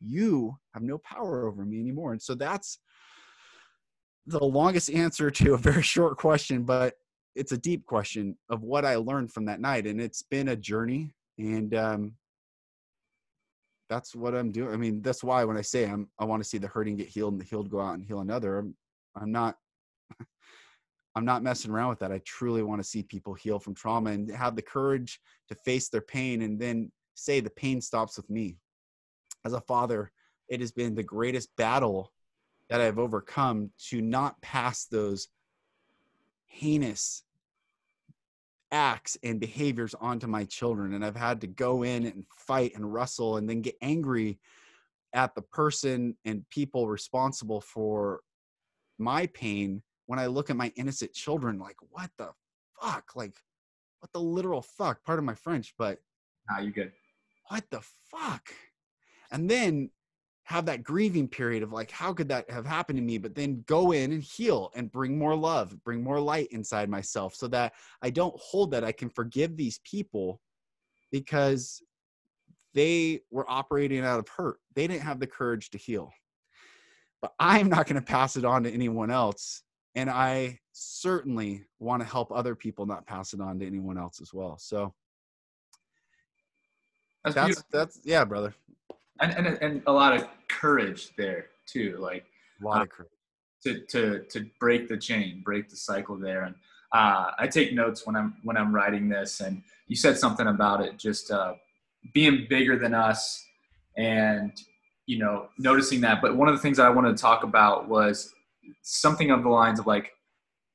You 0.00 0.56
have 0.74 0.82
no 0.82 0.98
power 0.98 1.46
over 1.46 1.64
me 1.64 1.80
anymore. 1.80 2.12
And 2.12 2.20
so 2.20 2.34
that's 2.34 2.78
the 4.26 4.44
longest 4.44 4.90
answer 4.90 5.30
to 5.30 5.54
a 5.54 5.58
very 5.58 5.82
short 5.94 6.18
question, 6.18 6.64
but 6.64 6.94
it's 7.34 7.52
a 7.52 7.58
deep 7.58 7.84
question 7.84 8.36
of 8.48 8.62
what 8.62 8.84
I 8.84 8.96
learned 8.96 9.32
from 9.32 9.46
that 9.46 9.60
night. 9.60 9.86
And 9.86 10.00
it's 10.00 10.22
been 10.22 10.48
a 10.48 10.56
journey. 10.56 11.14
And 11.38 11.74
um, 11.74 12.12
that's 13.94 14.14
what 14.14 14.34
I'm 14.34 14.50
doing. 14.50 14.74
I 14.74 14.76
mean, 14.76 15.02
that's 15.02 15.22
why 15.22 15.44
when 15.44 15.56
I 15.56 15.60
say 15.60 15.84
I'm, 15.84 16.08
I 16.18 16.24
want 16.24 16.42
to 16.42 16.48
see 16.48 16.58
the 16.58 16.66
hurting 16.66 16.96
get 16.96 17.08
healed 17.08 17.34
and 17.34 17.40
the 17.40 17.46
healed 17.46 17.70
go 17.70 17.80
out 17.80 17.94
and 17.94 18.04
heal 18.04 18.20
another. 18.20 18.58
I'm, 18.58 18.74
I'm 19.14 19.30
not, 19.30 19.56
I'm 21.14 21.24
not 21.24 21.44
messing 21.44 21.70
around 21.70 21.90
with 21.90 22.00
that. 22.00 22.10
I 22.10 22.20
truly 22.26 22.64
want 22.64 22.82
to 22.82 22.88
see 22.88 23.04
people 23.04 23.34
heal 23.34 23.60
from 23.60 23.74
trauma 23.74 24.10
and 24.10 24.28
have 24.32 24.56
the 24.56 24.62
courage 24.62 25.20
to 25.48 25.54
face 25.54 25.88
their 25.88 26.00
pain 26.00 26.42
and 26.42 26.58
then 26.58 26.90
say 27.14 27.38
the 27.38 27.50
pain 27.50 27.80
stops 27.80 28.16
with 28.16 28.28
me. 28.28 28.56
As 29.44 29.52
a 29.52 29.60
father, 29.60 30.10
it 30.48 30.60
has 30.60 30.72
been 30.72 30.94
the 30.94 31.02
greatest 31.02 31.50
battle 31.56 32.12
that 32.70 32.80
I've 32.80 32.98
overcome 32.98 33.70
to 33.90 34.00
not 34.00 34.40
pass 34.42 34.86
those 34.86 35.28
heinous 36.46 37.23
acts 38.74 39.16
and 39.22 39.38
behaviors 39.38 39.94
onto 40.00 40.26
my 40.26 40.44
children 40.44 40.94
and 40.94 41.04
i've 41.04 41.16
had 41.16 41.40
to 41.40 41.46
go 41.46 41.84
in 41.84 42.06
and 42.06 42.24
fight 42.36 42.72
and 42.74 42.92
wrestle 42.92 43.36
and 43.36 43.48
then 43.48 43.62
get 43.62 43.76
angry 43.80 44.38
at 45.12 45.32
the 45.36 45.42
person 45.42 46.16
and 46.24 46.44
people 46.50 46.88
responsible 46.88 47.60
for 47.60 48.20
my 48.98 49.26
pain 49.28 49.80
when 50.06 50.18
i 50.18 50.26
look 50.26 50.50
at 50.50 50.56
my 50.56 50.72
innocent 50.76 51.12
children 51.12 51.58
like 51.58 51.76
what 51.90 52.10
the 52.18 52.28
fuck? 52.80 53.16
Like 53.16 53.34
what 54.00 54.12
the 54.12 54.20
literal 54.20 54.62
fuck? 54.62 55.02
Part 55.04 55.18
of 55.18 55.24
my 55.24 55.34
french 55.34 55.74
but 55.78 55.98
nah 56.50 56.60
you 56.60 56.70
good. 56.70 56.92
What 57.48 57.64
the 57.70 57.80
fuck? 58.10 58.48
And 59.30 59.50
then 59.50 59.90
have 60.44 60.66
that 60.66 60.82
grieving 60.82 61.26
period 61.26 61.62
of 61.62 61.72
like 61.72 61.90
how 61.90 62.12
could 62.12 62.28
that 62.28 62.48
have 62.50 62.66
happened 62.66 62.98
to 62.98 63.02
me? 63.02 63.18
but 63.18 63.34
then 63.34 63.64
go 63.66 63.92
in 63.92 64.12
and 64.12 64.22
heal 64.22 64.70
and 64.74 64.92
bring 64.92 65.18
more 65.18 65.34
love 65.34 65.76
bring 65.84 66.02
more 66.02 66.20
light 66.20 66.48
inside 66.50 66.88
myself 66.88 67.34
so 67.34 67.48
that 67.48 67.72
i 68.02 68.10
don't 68.10 68.34
hold 68.38 68.70
that 68.70 68.84
i 68.84 68.92
can 68.92 69.08
forgive 69.08 69.56
these 69.56 69.80
people 69.84 70.40
because 71.10 71.82
they 72.74 73.20
were 73.30 73.48
operating 73.48 74.04
out 74.04 74.18
of 74.18 74.26
hurt. 74.28 74.58
They 74.74 74.88
didn't 74.88 75.02
have 75.02 75.20
the 75.20 75.28
courage 75.28 75.70
to 75.70 75.78
heal. 75.78 76.12
But 77.22 77.32
i'm 77.40 77.68
not 77.68 77.86
going 77.86 78.00
to 78.00 78.06
pass 78.06 78.36
it 78.36 78.44
on 78.44 78.64
to 78.64 78.70
anyone 78.70 79.10
else 79.10 79.62
and 79.94 80.10
i 80.10 80.58
certainly 80.74 81.64
want 81.78 82.02
to 82.02 82.08
help 82.08 82.32
other 82.32 82.54
people 82.54 82.84
not 82.84 83.06
pass 83.06 83.32
it 83.32 83.40
on 83.40 83.58
to 83.60 83.66
anyone 83.66 83.96
else 83.96 84.20
as 84.20 84.34
well. 84.34 84.58
So 84.58 84.92
that's 87.24 87.34
that's, 87.34 87.64
that's 87.70 88.00
yeah 88.04 88.24
brother 88.24 88.54
and, 89.20 89.32
and 89.32 89.58
and 89.62 89.82
a 89.86 89.92
lot 89.92 90.14
of 90.14 90.26
courage 90.48 91.10
there 91.16 91.46
too 91.66 91.96
like 92.00 92.24
a 92.60 92.64
lot 92.64 92.76
um, 92.76 92.82
of 92.82 92.88
courage 92.90 93.10
to 93.62 93.80
to 93.86 94.24
to 94.30 94.46
break 94.60 94.88
the 94.88 94.96
chain 94.96 95.42
break 95.44 95.68
the 95.68 95.76
cycle 95.76 96.16
there 96.16 96.42
and 96.42 96.54
uh, 96.92 97.30
i 97.38 97.46
take 97.46 97.72
notes 97.72 98.06
when 98.06 98.16
i'm 98.16 98.36
when 98.42 98.56
i'm 98.56 98.74
writing 98.74 99.08
this 99.08 99.40
and 99.40 99.62
you 99.88 99.96
said 99.96 100.18
something 100.18 100.48
about 100.48 100.80
it 100.80 100.98
just 100.98 101.30
uh, 101.30 101.54
being 102.12 102.46
bigger 102.48 102.78
than 102.78 102.94
us 102.94 103.44
and 103.96 104.52
you 105.06 105.18
know, 105.18 105.48
noticing 105.58 106.00
that. 106.02 106.22
But 106.22 106.36
one 106.36 106.48
of 106.48 106.54
the 106.54 106.60
things 106.60 106.78
I 106.78 106.88
wanted 106.88 107.16
to 107.16 107.20
talk 107.20 107.44
about 107.44 107.88
was 107.88 108.32
something 108.82 109.30
of 109.30 109.42
the 109.42 109.48
lines 109.48 109.78
of 109.78 109.86
like 109.86 110.12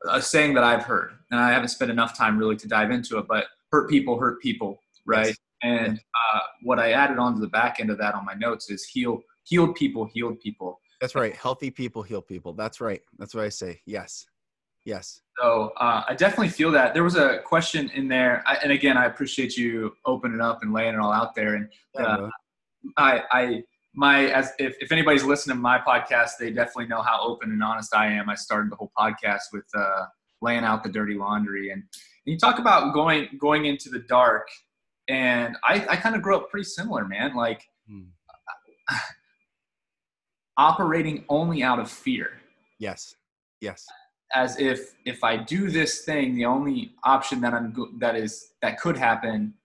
a 0.08 0.21
saying 0.21 0.54
that 0.54 0.63
I've 0.63 0.84
heard, 0.84 1.12
and 1.32 1.39
I 1.39 1.52
haven't 1.52 1.69
spent 1.69 1.91
enough 1.91 2.17
time 2.17 2.38
really 2.38 2.56
to 2.58 2.67
dive 2.67 2.91
into 2.91 3.17
it, 3.17 3.28
but 3.28 3.45
hurt 3.71 3.89
people 3.89 4.19
hurt 4.19 4.41
people, 4.41 4.82
right? 5.06 5.28
Yes. 5.28 5.38
And 5.62 5.98
uh, 5.98 6.39
what 6.63 6.80
I 6.80 6.91
added 6.91 7.17
onto 7.17 7.39
the 7.39 7.48
back 7.48 7.80
end 7.80 7.89
of 7.89 7.98
that 7.98 8.15
on 8.15 8.26
my 8.26 8.34
notes 8.34 8.69
is 8.69 8.86
heal, 8.86 9.22
healed 9.43 9.76
people, 9.76 10.10
healed 10.13 10.39
people. 10.39 10.80
That's 11.02 11.15
right. 11.15 11.36
Healthy 11.36 11.72
people 11.72 12.04
heal 12.04 12.22
people. 12.22 12.54
That's 12.54 12.82
right. 12.82 13.02
That's 13.17 13.34
what 13.34 13.43
I 13.43 13.50
say. 13.50 13.82
Yes. 13.86 14.26
Yes. 14.86 15.22
So 15.39 15.74
uh, 15.78 16.04
I 16.08 16.15
definitely 16.15 16.50
feel 16.50 16.72
that. 16.72 16.93
There 16.93 17.04
was 17.04 17.15
a 17.15 17.39
question 17.45 17.89
in 17.93 18.08
there, 18.08 18.43
I, 18.48 18.56
and 18.56 18.72
again, 18.72 18.98
I 18.98 19.06
appreciate 19.06 19.58
you 19.58 19.93
opening 20.06 20.41
up 20.41 20.63
and 20.63 20.74
laying 20.74 20.93
it 20.93 21.00
all 21.00 21.12
out 21.12 21.36
there. 21.36 21.56
And 21.56 21.69
uh, 21.98 22.30
I, 22.98 23.24
I, 23.32 23.63
my, 23.93 24.26
as 24.32 24.52
if, 24.60 24.76
if 24.80 24.91
anybody's 24.91 25.24
listening 25.24 25.58
to 25.58 25.62
my 25.62 25.80
podcast, 25.80 26.32
they 26.39 26.52
definitely 26.52 26.88
know 26.88 27.02
how 27.02 27.22
open 27.22 27.52
and 27.52 27.62
honest 27.63 27.93
I 27.95 28.08
am. 28.08 28.30
I 28.30 28.36
started 28.36 28.72
the 28.72 28.76
whole 28.76 28.91
podcast 28.98 29.43
with 29.52 29.65
uh, 29.78 30.06
laying 30.41 30.63
out 30.63 30.84
the 30.84 30.89
dirty 30.89 31.15
laundry, 31.15 31.72
and, 31.72 31.82
and 31.82 32.34
you 32.34 32.38
talk 32.38 32.60
about 32.60 32.93
going 32.93 33.28
going 33.38 33.65
into 33.65 33.89
the 33.89 34.00
dark. 34.00 34.48
And 35.10 35.58
I, 35.63 35.86
I 35.89 35.95
kind 35.95 36.15
of 36.15 36.22
grew 36.22 36.36
up 36.38 36.50
pretty 36.50 36.65
similar, 36.65 37.06
man. 37.06 37.36
Like. 37.36 37.67
Hmm 37.89 38.04
operating 40.60 41.24
only 41.30 41.63
out 41.63 41.80
of 41.80 41.89
fear. 41.89 42.34
Yes. 42.80 43.15
Yes. 43.62 43.86
As 44.36 44.60
if 44.60 44.93
if 45.06 45.24
I 45.24 45.38
do 45.38 45.72
this 45.72 46.02
thing, 46.02 46.36
the 46.36 46.45
only 46.45 46.91
option 47.04 47.41
that 47.41 47.54
I'm 47.54 47.74
that 48.00 48.15
is 48.15 48.52
that 48.62 48.80
could 48.80 48.95
happen 48.95 49.56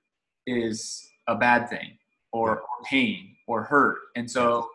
is 0.46 1.07
a 1.28 1.35
bad 1.35 1.68
thing 1.68 1.98
or, 2.33 2.61
or 2.61 2.66
pain 2.85 3.37
or 3.46 3.64
hurt. 3.64 3.98
And 4.16 4.30
so 4.30 4.68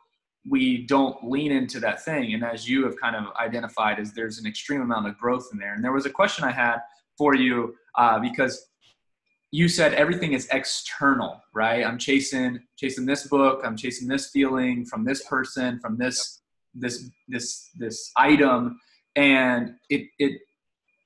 we 0.47 0.86
don't 0.86 1.17
lean 1.23 1.51
into 1.51 1.79
that 1.79 2.03
thing. 2.03 2.34
And 2.34 2.43
as 2.43 2.69
you 2.69 2.86
have 2.86 2.99
kind 2.99 3.15
of 3.15 3.25
identified, 3.36 3.99
is 3.99 4.13
there's 4.13 4.38
an 4.39 4.45
extreme 4.45 4.82
amount 4.82 5.08
of 5.08 5.17
growth 5.17 5.49
in 5.51 5.60
there. 5.60 5.73
And 5.73 5.84
there 5.84 5.91
was 5.91 6.05
a 6.05 6.10
question 6.10 6.43
I 6.43 6.51
had 6.51 6.77
for 7.17 7.36
you 7.36 7.75
uh, 7.95 8.19
because 8.19 8.67
you 9.51 9.67
said 9.67 9.93
everything 9.93 10.33
is 10.33 10.47
external, 10.51 11.41
right? 11.53 11.83
I'm 11.83 11.97
chasing 11.97 12.59
chasing 12.77 13.05
this 13.05 13.27
book, 13.27 13.62
I'm 13.63 13.75
chasing 13.75 14.07
this 14.07 14.29
feeling 14.29 14.85
from 14.85 15.03
this 15.03 15.25
person, 15.25 15.79
from 15.79 15.97
this 15.97 16.41
this 16.73 17.09
this 17.27 17.69
this 17.77 18.12
item, 18.17 18.79
and 19.15 19.75
it 19.89 20.07
it 20.19 20.39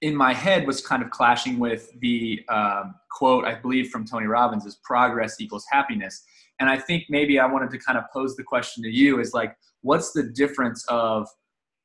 in 0.01 0.15
my 0.15 0.33
head 0.33 0.67
was 0.67 0.85
kind 0.85 1.01
of 1.01 1.09
clashing 1.09 1.57
with 1.57 1.89
the 2.01 2.41
um, 2.49 2.95
quote 3.11 3.45
I 3.45 3.55
believe 3.55 3.89
from 3.89 4.05
Tony 4.05 4.25
Robbins 4.25 4.65
is 4.65 4.77
progress 4.83 5.39
equals 5.39 5.65
happiness, 5.71 6.21
and 6.59 6.69
I 6.69 6.77
think 6.77 7.05
maybe 7.09 7.39
I 7.39 7.45
wanted 7.45 7.71
to 7.71 7.77
kind 7.77 7.97
of 7.97 8.05
pose 8.13 8.35
the 8.35 8.43
question 8.43 8.83
to 8.83 8.89
you 8.89 9.21
is 9.21 9.33
like, 9.33 9.55
what's 9.81 10.11
the 10.11 10.23
difference 10.23 10.85
of 10.89 11.27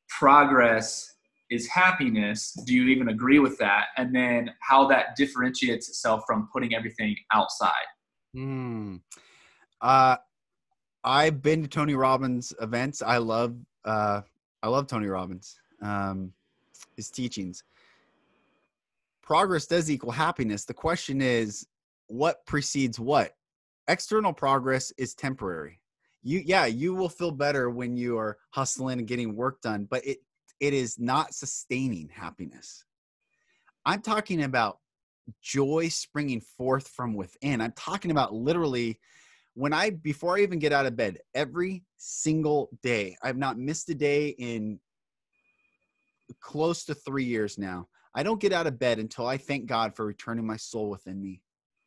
progress 0.09 1.15
is 1.51 1.67
happiness 1.67 2.53
do 2.67 2.75
you 2.75 2.89
even 2.89 3.09
agree 3.09 3.39
with 3.39 3.59
that? 3.59 3.87
And 3.97 4.15
then 4.15 4.51
how 4.61 4.87
that 4.89 5.17
differentiates 5.17 5.89
itself 5.89 6.23
from 6.27 6.49
putting 6.53 6.75
everything 6.75 7.17
outside. 7.33 7.73
Hmm. 8.35 8.97
uh, 9.81 10.17
i've 11.05 11.43
been 11.43 11.63
to 11.63 11.69
tony 11.69 11.95
robbins 11.95 12.53
events. 12.61 13.03
I 13.03 13.17
love 13.19 13.57
uh, 13.85 14.21
i 14.63 14.69
love 14.69 14.87
tony 14.87 15.07
robbins 15.07 15.59
um, 15.83 16.33
his 16.97 17.11
teachings. 17.11 17.65
Progress 19.23 19.67
does 19.67 19.91
equal 19.91 20.11
happiness. 20.11 20.65
The 20.65 20.75
question 20.75 21.21
is 21.21 21.67
what 22.09 22.45
precedes 22.47 22.99
what? 22.99 23.37
External 23.87 24.33
progress 24.33 24.93
is 24.99 25.15
temporary. 25.15 25.81
You 26.23 26.43
yeah 26.45 26.67
you 26.67 26.95
will 26.95 27.09
feel 27.09 27.31
better 27.31 27.71
when 27.71 27.97
you 27.97 28.19
are 28.19 28.39
hustling 28.51 28.99
and 28.99 29.09
getting 29.09 29.37
work 29.37 29.61
done 29.63 29.87
but 29.89 30.05
it 30.05 30.19
it 30.61 30.75
is 30.75 30.99
not 30.99 31.35
sustaining 31.35 32.09
happiness. 32.09 32.85
I'm 33.85 34.03
talking 34.03 34.43
about 34.43 34.79
joy 35.43 35.89
springing 35.89 36.41
forth 36.41 36.89
from 36.89 37.15
within. 37.15 37.61
I'm 37.61 37.73
talking 37.73 38.11
about 38.11 38.35
literally 38.35 38.99
when 39.55 39.73
I, 39.73 39.91
before 39.91 40.37
I 40.37 40.43
even 40.43 40.59
get 40.59 40.73
out 40.73 40.87
of 40.87 40.97
bed, 40.97 41.19
every 41.35 41.85
single 41.97 42.71
day, 42.83 43.17
I've 43.23 43.37
not 43.37 43.59
missed 43.59 43.91
a 43.91 43.95
day 43.95 44.29
in 44.39 44.79
close 46.41 46.85
to 46.85 46.95
three 46.95 47.25
years 47.25 47.59
now. 47.59 47.89
I 48.15 48.23
don't 48.23 48.41
get 48.41 48.53
out 48.53 48.67
of 48.67 48.79
bed 48.79 48.99
until 48.99 49.27
I 49.27 49.37
thank 49.37 49.67
God 49.67 49.95
for 49.95 50.07
returning 50.07 50.47
my 50.47 50.57
soul 50.57 50.91
within 50.91 51.21
me 51.21 51.41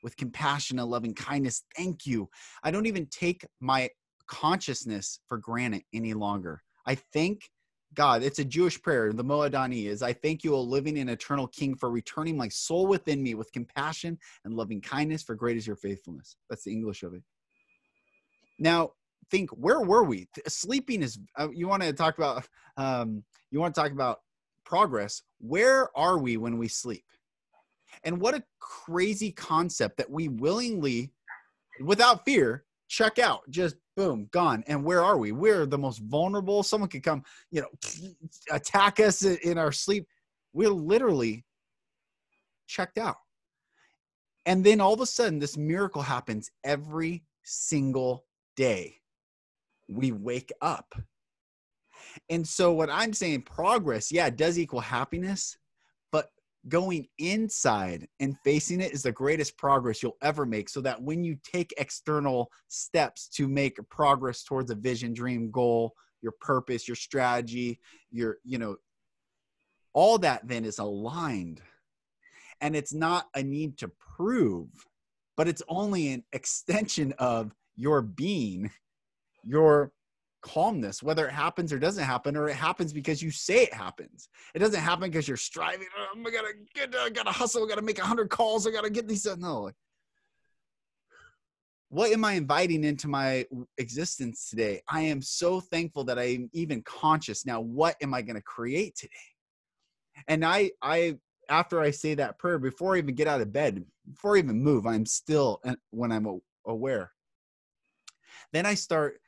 with 0.04 0.18
compassion 0.18 0.80
and 0.80 0.90
loving 0.90 1.14
kindness. 1.14 1.64
Thank 1.76 2.06
you. 2.06 2.30
I 2.64 2.72
don't 2.72 2.86
even 2.88 3.06
take 3.08 3.46
my 3.60 3.90
consciousness 4.28 5.20
for 5.28 5.38
granted 5.38 5.84
any 5.94 6.14
longer. 6.14 6.62
I 6.86 6.96
thank 6.96 7.50
God, 7.94 8.24
it's 8.24 8.40
a 8.40 8.46
Jewish 8.46 8.82
prayer. 8.82 9.12
The 9.12 9.24
Modeh 9.24 9.54
Ani 9.54 9.88
is, 9.88 10.02
I 10.02 10.14
thank 10.14 10.44
you, 10.44 10.56
O 10.56 10.62
living 10.62 10.98
and 10.98 11.10
eternal 11.10 11.48
King, 11.48 11.76
for 11.76 11.92
returning 11.92 12.38
my 12.38 12.48
soul 12.48 12.88
within 12.88 13.22
me 13.22 13.34
with 13.34 13.52
compassion 13.52 14.18
and 14.46 14.56
loving 14.56 14.80
kindness, 14.80 15.24
for 15.24 15.36
great 15.36 15.58
is 15.58 15.68
your 15.68 15.76
faithfulness. 15.76 16.38
That's 16.50 16.64
the 16.64 16.72
English 16.72 17.04
of 17.04 17.14
it. 17.14 17.24
Now, 18.60 18.92
think, 19.30 19.50
where 19.52 19.82
were 19.82 20.04
we? 20.04 20.28
Sleeping 20.48 21.04
is, 21.04 21.20
uh, 21.38 21.50
you 21.54 21.68
want 21.68 21.84
to 21.84 21.92
talk 21.92 22.18
about, 22.18 22.48
um, 22.78 23.24
you 23.50 23.60
want 23.60 23.76
to 23.76 23.82
talk 23.82 23.92
about 23.92 24.20
progress. 24.66 25.24
Where 25.40 25.90
are 25.98 26.18
we 26.18 26.38
when 26.38 26.58
we 26.58 26.70
sleep? 26.70 27.04
And 28.04 28.22
what 28.22 28.36
a 28.36 28.44
crazy 28.60 29.32
concept 29.32 29.98
that 29.98 30.10
we 30.10 30.30
willingly, 30.30 31.12
without 31.84 32.24
fear, 32.24 32.64
check 32.88 33.20
out. 33.20 33.42
Just 33.50 33.76
boom, 33.96 34.28
gone. 34.32 34.64
And 34.68 34.84
where 34.84 35.04
are 35.04 35.18
we? 35.18 35.32
We're 35.32 35.66
the 35.66 35.78
most 35.78 36.00
vulnerable. 36.00 36.64
Someone 36.64 36.90
could 36.90 37.04
come, 37.04 37.24
you 37.52 37.62
know, 37.62 37.70
attack 38.52 39.00
us 39.00 39.24
in 39.24 39.58
our 39.58 39.72
sleep. 39.72 40.08
We're 40.54 40.70
literally 40.70 41.46
checked 42.68 42.98
out. 42.98 43.18
And 44.46 44.64
then 44.64 44.82
all 44.82 44.94
of 44.94 45.02
a 45.02 45.06
sudden, 45.06 45.40
this 45.40 45.58
miracle 45.58 46.02
happens 46.02 46.50
every 46.64 47.24
single 47.44 48.26
day. 48.56 48.96
We 49.88 50.12
wake 50.12 50.52
up. 50.62 50.96
And 52.30 52.48
so, 52.48 52.72
what 52.72 52.90
I'm 52.90 53.14
saying, 53.14 53.44
progress, 53.44 54.12
yeah, 54.12 54.30
does 54.30 54.58
equal 54.58 54.80
happiness, 54.80 55.58
going 56.70 57.08
inside 57.18 58.08
and 58.20 58.38
facing 58.44 58.82
it 58.82 58.92
is 58.92 59.04
the 59.04 59.12
greatest 59.12 59.58
progress 59.58 60.04
you'll 60.04 60.18
ever 60.22 60.46
make 60.46 60.70
so 60.70 60.80
that 60.82 61.02
when 61.02 61.24
you 61.24 61.36
take 61.44 61.74
external 61.78 62.52
steps 62.68 63.28
to 63.28 63.48
make 63.48 63.78
progress 63.90 64.44
towards 64.44 64.70
a 64.70 64.76
vision 64.76 65.14
dream 65.14 65.50
goal 65.50 65.94
your 66.22 66.34
purpose 66.40 66.88
your 66.88 66.96
strategy 66.96 67.80
your 68.12 68.38
you 68.44 68.60
know 68.60 68.76
all 69.94 70.18
that 70.18 70.48
then 70.48 70.64
is 70.64 70.80
aligned. 70.80 71.62
And 72.62 72.76
it's 72.76 72.94
not 72.94 73.28
a 73.36 73.42
need 73.42 73.78
to 73.80 73.92
prove 74.16 74.70
but 75.36 75.48
it's 75.48 75.64
only 75.68 76.14
an 76.14 76.24
extension 76.34 77.14
of 77.18 77.52
your 77.76 78.02
being 78.02 78.70
your 79.44 79.92
calmness, 80.42 81.02
whether 81.04 81.28
it 81.28 81.32
happens 81.32 81.72
or 81.72 81.80
doesn't 81.80 82.04
happen, 82.04 82.36
or 82.36 82.50
it 82.50 82.56
happens 82.56 82.94
because 82.94 83.22
you 83.22 83.32
say 83.32 83.64
it 83.64 83.74
happens. 83.74 84.30
It 84.54 84.60
doesn't 84.60 84.80
happen 84.80 85.10
because 85.10 85.28
you're 85.28 85.38
striving. 85.38 85.88
Oh, 85.98 86.20
I 86.20 86.32
gotta 86.32 86.54
get, 86.74 86.96
I 86.96 87.10
gotta 87.10 87.32
hustle. 87.32 87.64
I 87.64 87.70
gotta 87.70 87.82
make 87.82 88.00
a 88.00 88.06
hundred 88.06 88.30
calls. 88.30 88.68
I 88.68 88.72
gotta 88.72 88.90
get 88.90 89.08
these. 89.08 89.26
No. 89.38 89.72
What 91.90 92.12
am 92.12 92.24
I 92.24 92.34
inviting 92.34 92.86
into 92.86 93.10
my 93.10 93.46
existence 93.78 94.50
today? 94.50 94.82
I 94.88 95.02
am 95.02 95.22
so 95.22 95.60
thankful 95.60 96.06
that 96.06 96.18
I'm 96.18 96.50
even 96.54 96.82
conscious 96.84 97.46
now. 97.46 97.60
What 97.60 97.98
am 98.02 98.14
I 98.14 98.22
to 98.22 98.42
create 98.42 98.96
today? 98.96 99.12
And 100.30 100.46
I, 100.46 100.72
I, 100.82 101.18
after 101.50 101.82
I 101.82 101.92
say 101.92 102.16
that 102.16 102.40
prayer, 102.40 102.60
before 102.60 102.96
I 102.96 103.00
even 103.00 103.14
get 103.14 103.28
out 103.28 103.42
of 103.42 103.52
bed, 103.52 103.84
before 104.10 104.38
I 104.38 104.40
even 104.40 104.64
move, 104.64 104.88
I'm 104.88 105.06
still 105.06 105.62
when 105.90 106.14
I'm 106.14 106.40
aware. 106.66 107.12
Then 108.54 108.66
I 108.66 108.76
start 108.76 109.20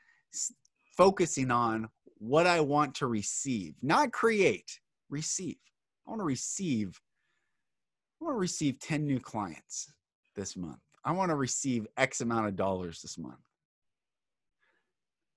focusing 0.97 1.51
on 1.51 1.89
what 2.17 2.47
I 2.47 2.61
want 2.61 2.95
to 2.95 3.07
receive, 3.07 3.75
not 3.81 4.11
create, 4.11 4.79
receive. 5.09 5.57
I 6.07 6.11
want 6.11 6.21
to 6.21 6.25
receive. 6.25 6.99
I 8.21 8.25
want 8.25 8.35
to 8.35 8.39
receive 8.39 8.79
10 8.79 9.05
new 9.05 9.19
clients 9.19 9.91
this 10.35 10.55
month. 10.55 10.79
I 11.03 11.11
want 11.11 11.29
to 11.29 11.35
receive 11.35 11.85
X 11.97 12.21
amount 12.21 12.47
of 12.47 12.55
dollars 12.55 13.01
this 13.01 13.17
month. 13.17 13.39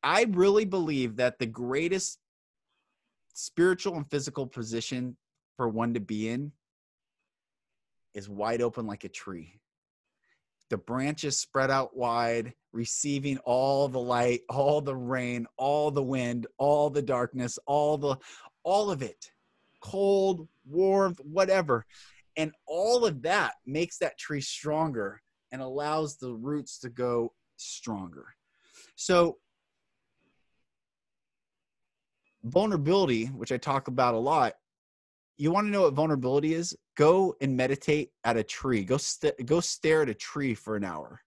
I 0.03 0.27
really 0.31 0.65
believe 0.65 1.17
that 1.17 1.39
the 1.39 1.47
greatest 1.47 2.19
spiritual 3.35 3.97
and 3.97 4.09
physical 4.09 4.47
position 4.47 5.17
for 5.57 5.69
one 5.69 5.95
to 5.95 6.01
be 6.01 6.29
in 6.29 6.53
is 8.15 8.29
wide 8.29 8.63
open 8.63 8.87
like 8.87 9.05
a 9.05 9.09
tree 9.09 9.61
the 10.71 10.77
branches 10.77 11.39
spread 11.39 11.71
out 11.71 11.97
wide, 11.97 12.53
receiving 12.73 13.39
all 13.39 13.89
the 13.89 14.01
light, 14.01 14.41
all 14.49 14.81
the 14.81 14.97
rain, 14.97 15.47
all 15.57 15.91
the 15.91 16.03
wind, 16.03 16.47
all 16.59 16.91
the 16.91 17.03
darkness, 17.03 17.59
all 17.67 17.97
the 17.99 18.17
all 18.63 18.91
of 18.91 19.03
it. 19.03 19.31
Cold, 19.81 20.49
warmth, 20.69 21.21
whatever. 21.21 21.87
And 22.37 22.53
all 22.67 23.07
of 23.07 23.23
that 23.23 23.55
makes 23.65 23.99
that 23.99 24.19
tree 24.19 24.41
stronger 24.41 25.23
and 25.53 25.63
allows 25.63 26.17
the 26.17 26.35
roots 26.35 26.79
to 26.81 26.89
go 26.89 27.33
stronger. 27.57 28.27
So 28.97 29.39
vulnerability, 32.45 33.27
which 33.27 33.53
I 33.53 33.57
talk 33.57 33.89
about 33.89 34.15
a 34.15 34.19
lot, 34.19 34.55
you 35.39 35.51
want 35.51 35.67
to 35.67 35.71
know 35.71 35.83
what 35.83 35.95
vulnerability 35.95 36.55
is? 36.55 36.77
Go 36.97 37.35
and 37.41 37.57
meditate 37.57 38.11
at 38.25 38.37
a 38.37 38.43
tree. 38.43 38.85
Go 38.85 38.97
st- 38.97 39.45
go 39.45 39.61
stare 39.61 40.03
at 40.03 40.09
a 40.09 40.15
tree 40.15 40.55
for 40.55 40.77
an 40.77 40.85
hour. 40.85 41.21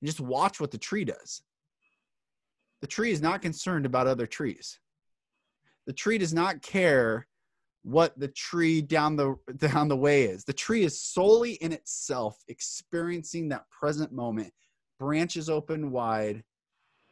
And 0.00 0.08
just 0.08 0.20
watch 0.20 0.60
what 0.60 0.70
the 0.70 0.78
tree 0.78 1.04
does. 1.04 1.42
The 2.82 2.86
tree 2.86 3.12
is 3.12 3.22
not 3.22 3.42
concerned 3.42 3.86
about 3.86 4.06
other 4.06 4.26
trees. 4.26 4.78
The 5.86 5.92
tree 5.92 6.18
does 6.18 6.34
not 6.34 6.62
care 6.62 7.26
what 7.84 8.18
the 8.18 8.28
tree 8.28 8.82
down 8.82 9.16
the 9.16 9.36
down 9.56 9.88
the 9.88 9.96
way 9.96 10.24
is. 10.24 10.44
The 10.44 10.52
tree 10.52 10.84
is 10.84 11.00
solely 11.00 11.52
in 11.54 11.72
itself 11.72 12.36
experiencing 12.48 13.48
that 13.48 13.68
present 13.70 14.12
moment. 14.12 14.52
Branches 14.98 15.48
open 15.48 15.90
wide, 15.90 16.44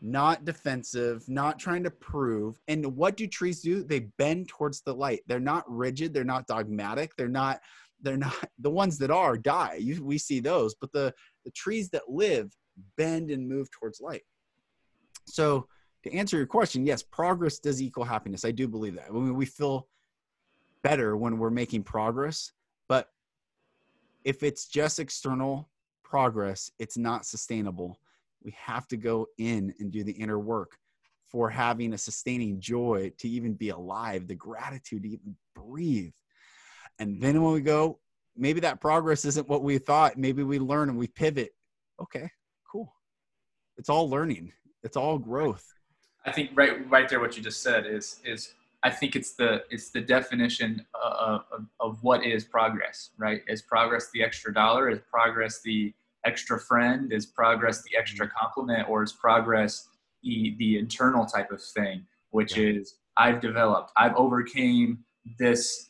not 0.01 0.45
defensive, 0.45 1.29
not 1.29 1.59
trying 1.59 1.83
to 1.85 1.91
prove. 1.91 2.59
And 2.69 2.97
what 2.97 3.17
do 3.17 3.27
trees 3.27 3.61
do? 3.61 3.83
They 3.83 4.01
bend 4.19 4.49
towards 4.49 4.81
the 4.81 4.95
light. 4.95 5.21
They're 5.27 5.41
not 5.41 5.65
rigid, 5.69 6.15
they're 6.15 6.25
not 6.25 6.47
dogmatic, 6.47 7.17
they're 7.17 7.29
not 7.29 7.61
they're 8.03 8.17
not 8.17 8.35
the 8.59 8.71
ones 8.71 8.99
that 8.99 9.11
are 9.11 9.37
die. 9.37 9.77
You, 9.81 10.03
we 10.03 10.19
see 10.19 10.41
those, 10.41 10.75
but 10.75 10.93
the 10.93 11.13
the 11.45 11.51
trees 11.51 11.91
that 11.91 12.09
live 12.09 12.53
bend 12.97 13.31
and 13.31 13.49
move 13.49 13.71
towards 13.71 14.01
light. 14.01 14.23
So, 15.27 15.67
to 16.05 16.13
answer 16.15 16.39
your 16.39 16.47
question, 16.47 16.87
yes, 16.87 17.03
progress 17.03 17.59
does 17.59 17.83
equal 17.83 18.05
happiness. 18.05 18.45
I 18.45 18.53
do 18.53 18.67
believe 18.67 18.95
that. 18.95 19.09
I 19.11 19.13
mean, 19.13 19.35
we 19.35 19.45
feel 19.45 19.87
better 20.83 21.15
when 21.17 21.39
we're 21.39 21.51
making 21.51 21.83
progress, 21.83 22.53
but 22.89 23.09
if 24.25 24.43
it's 24.43 24.67
just 24.67 24.99
external 24.99 25.69
progress, 26.03 26.71
it's 26.79 26.97
not 26.97 27.27
sustainable 27.27 27.99
we 28.43 28.55
have 28.59 28.87
to 28.89 28.97
go 28.97 29.27
in 29.39 29.75
and 29.79 29.91
do 29.91 30.05
the 30.05 30.13
inner 30.13 30.39
work 30.39 30.77
for 31.31 31.49
having 31.49 31.93
a 31.93 31.99
sustaining 31.99 32.61
joy 32.61 33.13
to 33.19 33.29
even 33.29 33.55
be 33.55 33.69
alive, 33.69 34.27
the 34.27 34.35
gratitude 34.35 35.05
to 35.05 35.09
even 35.09 35.37
breathe. 35.55 36.13
And 36.99 37.21
then 37.23 37.43
when 37.43 37.53
we 37.53 37.61
go, 37.61 38.01
maybe 38.37 38.61
that 38.61 38.81
progress 38.81 39.25
isn't 39.25 39.49
what 39.49 39.63
we 39.63 39.79
thought. 39.79 40.19
Maybe 40.19 40.43
we 40.43 40.59
learn 40.59 40.89
and 40.89 40.99
we 40.99 41.07
pivot. 41.07 41.51
Okay, 42.01 42.29
cool. 42.71 42.93
It's 43.77 43.89
all 43.89 44.09
learning. 44.09 44.53
It's 44.83 44.97
all 44.97 45.19
growth. 45.19 45.65
I 46.27 46.33
think 46.33 46.51
right, 46.55 46.89
right 46.91 47.09
there, 47.09 47.21
what 47.21 47.37
you 47.37 47.43
just 47.43 47.63
said 47.63 47.87
is 47.87 48.21
is 48.25 48.55
I 48.83 48.91
think 48.91 49.15
it's 49.15 49.33
the 49.33 49.63
it's 49.71 49.91
the 49.91 50.01
definition 50.01 50.85
of, 50.95 51.43
of, 51.53 51.67
of 51.79 52.03
what 52.03 52.25
is 52.25 52.45
progress. 52.45 53.11
Right? 53.19 53.43
Is 53.49 53.63
progress 53.63 54.11
the 54.13 54.23
extra 54.23 54.53
dollar? 54.53 54.91
Is 54.91 55.01
progress 55.11 55.61
the 55.63 55.95
extra 56.25 56.59
friend? 56.59 57.13
Is 57.13 57.27
progress 57.27 57.83
the 57.83 57.97
extra 57.97 58.27
mm-hmm. 58.27 58.37
compliment, 58.39 58.89
or 58.89 59.03
is 59.03 59.13
progress 59.13 59.89
the 60.23 60.55
the 60.59 60.79
internal 60.79 61.27
type 61.27 61.51
of 61.51 61.63
thing, 61.63 62.07
which 62.31 62.57
yeah. 62.57 62.71
is 62.71 62.95
I've 63.17 63.41
developed, 63.41 63.93
I've 63.97 64.15
overcame 64.17 65.05
this. 65.39 65.89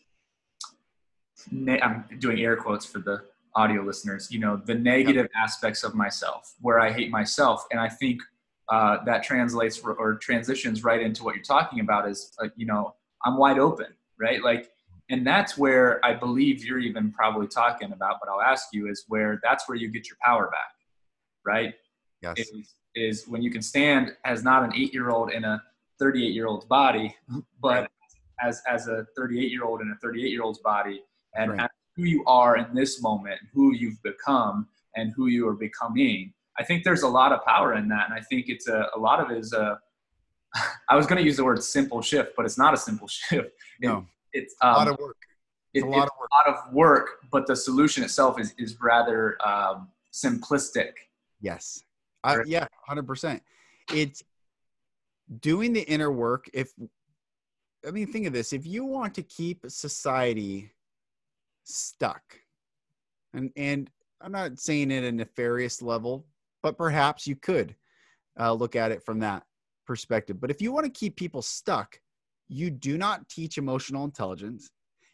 I'm 1.52 2.04
doing 2.18 2.40
air 2.40 2.56
quotes 2.56 2.84
for 2.84 2.98
the 2.98 3.22
audio 3.54 3.82
listeners. 3.82 4.30
You 4.30 4.40
know, 4.40 4.56
the 4.56 4.74
negative 4.74 5.28
yeah. 5.34 5.42
aspects 5.42 5.82
of 5.84 5.94
myself, 5.94 6.54
where 6.60 6.80
I 6.80 6.92
hate 6.92 7.10
myself, 7.10 7.64
and 7.70 7.80
I 7.80 7.88
think 7.88 8.20
uh, 8.68 8.98
that 9.04 9.22
translates 9.22 9.80
or 9.80 10.16
transitions 10.16 10.84
right 10.84 11.02
into 11.02 11.24
what 11.24 11.34
you're 11.34 11.44
talking 11.44 11.80
about. 11.80 12.08
Is 12.08 12.32
uh, 12.42 12.48
you 12.56 12.66
know, 12.66 12.94
I'm 13.24 13.36
wide 13.36 13.58
open, 13.58 13.88
right? 14.18 14.42
Like 14.42 14.70
and 15.10 15.26
that's 15.26 15.58
where 15.58 16.04
I 16.04 16.14
believe 16.14 16.64
you're 16.64 16.78
even 16.78 17.10
probably 17.10 17.48
talking 17.48 17.92
about, 17.92 18.16
but 18.20 18.30
I'll 18.30 18.40
ask 18.40 18.68
you 18.72 18.88
is 18.88 19.04
where 19.08 19.40
that's 19.42 19.68
where 19.68 19.76
you 19.76 19.90
get 19.90 20.08
your 20.08 20.16
power 20.24 20.46
back, 20.46 20.72
right? 21.44 21.74
Yes. 22.22 22.38
Is, 22.38 22.74
is 22.94 23.28
when 23.28 23.42
you 23.42 23.50
can 23.50 23.60
stand 23.60 24.12
as 24.24 24.44
not 24.44 24.62
an 24.62 24.72
eight 24.74 24.94
year 24.94 25.10
old 25.10 25.32
in 25.32 25.44
a 25.44 25.60
38 25.98 26.32
year 26.32 26.46
old's 26.46 26.64
body, 26.64 27.14
but 27.60 27.90
as, 28.40 28.62
as 28.68 28.86
a 28.86 29.04
38 29.16 29.50
year 29.50 29.64
old 29.64 29.80
in 29.80 29.90
a 29.90 29.98
38 30.00 30.30
year 30.30 30.42
old's 30.42 30.60
body 30.60 31.02
and 31.34 31.52
right. 31.52 31.70
who 31.96 32.04
you 32.04 32.24
are 32.26 32.56
in 32.56 32.72
this 32.72 33.02
moment, 33.02 33.40
who 33.52 33.74
you've 33.74 34.00
become 34.04 34.68
and 34.96 35.12
who 35.16 35.26
you 35.26 35.46
are 35.48 35.54
becoming. 35.54 36.32
I 36.58 36.64
think 36.64 36.84
there's 36.84 37.02
a 37.02 37.08
lot 37.08 37.32
of 37.32 37.44
power 37.44 37.74
in 37.74 37.88
that. 37.88 38.06
And 38.08 38.14
I 38.14 38.22
think 38.22 38.46
it's 38.48 38.68
a, 38.68 38.86
a 38.94 38.98
lot 38.98 39.18
of 39.18 39.30
it 39.30 39.38
is 39.38 39.52
a, 39.52 39.80
I 40.88 40.94
was 40.94 41.06
going 41.06 41.18
to 41.18 41.24
use 41.24 41.36
the 41.36 41.44
word 41.44 41.60
simple 41.64 42.00
shift, 42.00 42.34
but 42.36 42.46
it's 42.46 42.58
not 42.58 42.74
a 42.74 42.76
simple 42.76 43.08
shift. 43.08 43.50
No 43.80 44.06
it's 44.32 44.54
um, 44.62 44.74
a 44.74 44.78
lot 44.78 44.88
of 44.88 44.98
work. 44.98 45.16
It's, 45.72 45.84
it, 45.84 45.86
a, 45.86 45.90
lot 45.90 46.04
it's 46.04 46.12
of 46.12 46.18
work. 46.20 46.28
a 46.30 46.48
lot 46.50 46.58
of 46.58 46.72
work, 46.72 47.08
but 47.30 47.46
the 47.46 47.56
solution 47.56 48.02
itself 48.04 48.40
is 48.40 48.54
is 48.58 48.76
rather 48.80 49.36
um, 49.46 49.88
simplistic. 50.12 50.92
Yes. 51.40 51.84
Uh, 52.22 52.38
yeah, 52.46 52.66
hundred 52.86 53.06
percent. 53.06 53.42
It's 53.94 54.22
doing 55.40 55.72
the 55.72 55.82
inner 55.82 56.12
work. 56.12 56.50
If 56.52 56.72
I 57.86 57.90
mean, 57.90 58.06
think 58.06 58.26
of 58.26 58.32
this: 58.32 58.52
if 58.52 58.66
you 58.66 58.84
want 58.84 59.14
to 59.14 59.22
keep 59.22 59.64
society 59.68 60.70
stuck, 61.64 62.22
and 63.32 63.50
and 63.56 63.90
I'm 64.20 64.32
not 64.32 64.58
saying 64.58 64.90
it 64.90 65.04
a 65.04 65.12
nefarious 65.12 65.80
level, 65.80 66.26
but 66.62 66.76
perhaps 66.76 67.26
you 67.26 67.36
could 67.36 67.74
uh, 68.38 68.52
look 68.52 68.76
at 68.76 68.92
it 68.92 69.02
from 69.02 69.20
that 69.20 69.44
perspective. 69.86 70.40
But 70.40 70.50
if 70.50 70.60
you 70.60 70.72
want 70.72 70.84
to 70.84 70.90
keep 70.90 71.16
people 71.16 71.42
stuck, 71.42 71.98
you 72.50 72.68
do 72.68 72.98
not 72.98 73.28
teach 73.28 73.58
emotional 73.58 74.04
intelligence. 74.04 74.70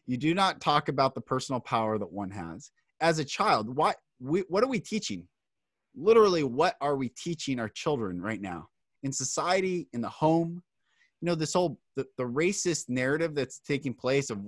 You 0.07 0.17
do 0.17 0.35
not 0.35 0.61
talk 0.61 0.89
about 0.89 1.15
the 1.15 1.21
personal 1.21 1.61
power 1.61 1.99
that 1.99 2.11
one 2.11 2.31
has. 2.31 2.71
As 3.01 3.19
a 3.19 3.25
child, 3.25 3.69
what 3.77 3.97
we, 4.19 4.41
what 4.49 4.65
are 4.65 4.69
we 4.69 4.81
teaching? 4.81 5.29
Literally, 5.95 6.45
what 6.45 6.77
are 6.81 6.97
we 6.97 7.11
teaching 7.11 7.61
our 7.61 7.69
children 7.69 8.23
right 8.23 8.41
now 8.41 8.69
in 9.03 9.13
society, 9.13 9.87
in 9.93 10.01
the 10.01 10.09
home? 10.09 10.63
You 11.21 11.27
know, 11.27 11.35
this 11.35 11.53
whole 11.53 11.79
the, 11.95 12.07
the 12.17 12.25
racist 12.25 12.89
narrative 12.89 13.35
that's 13.35 13.59
taking 13.59 13.93
place 13.93 14.31
of 14.31 14.41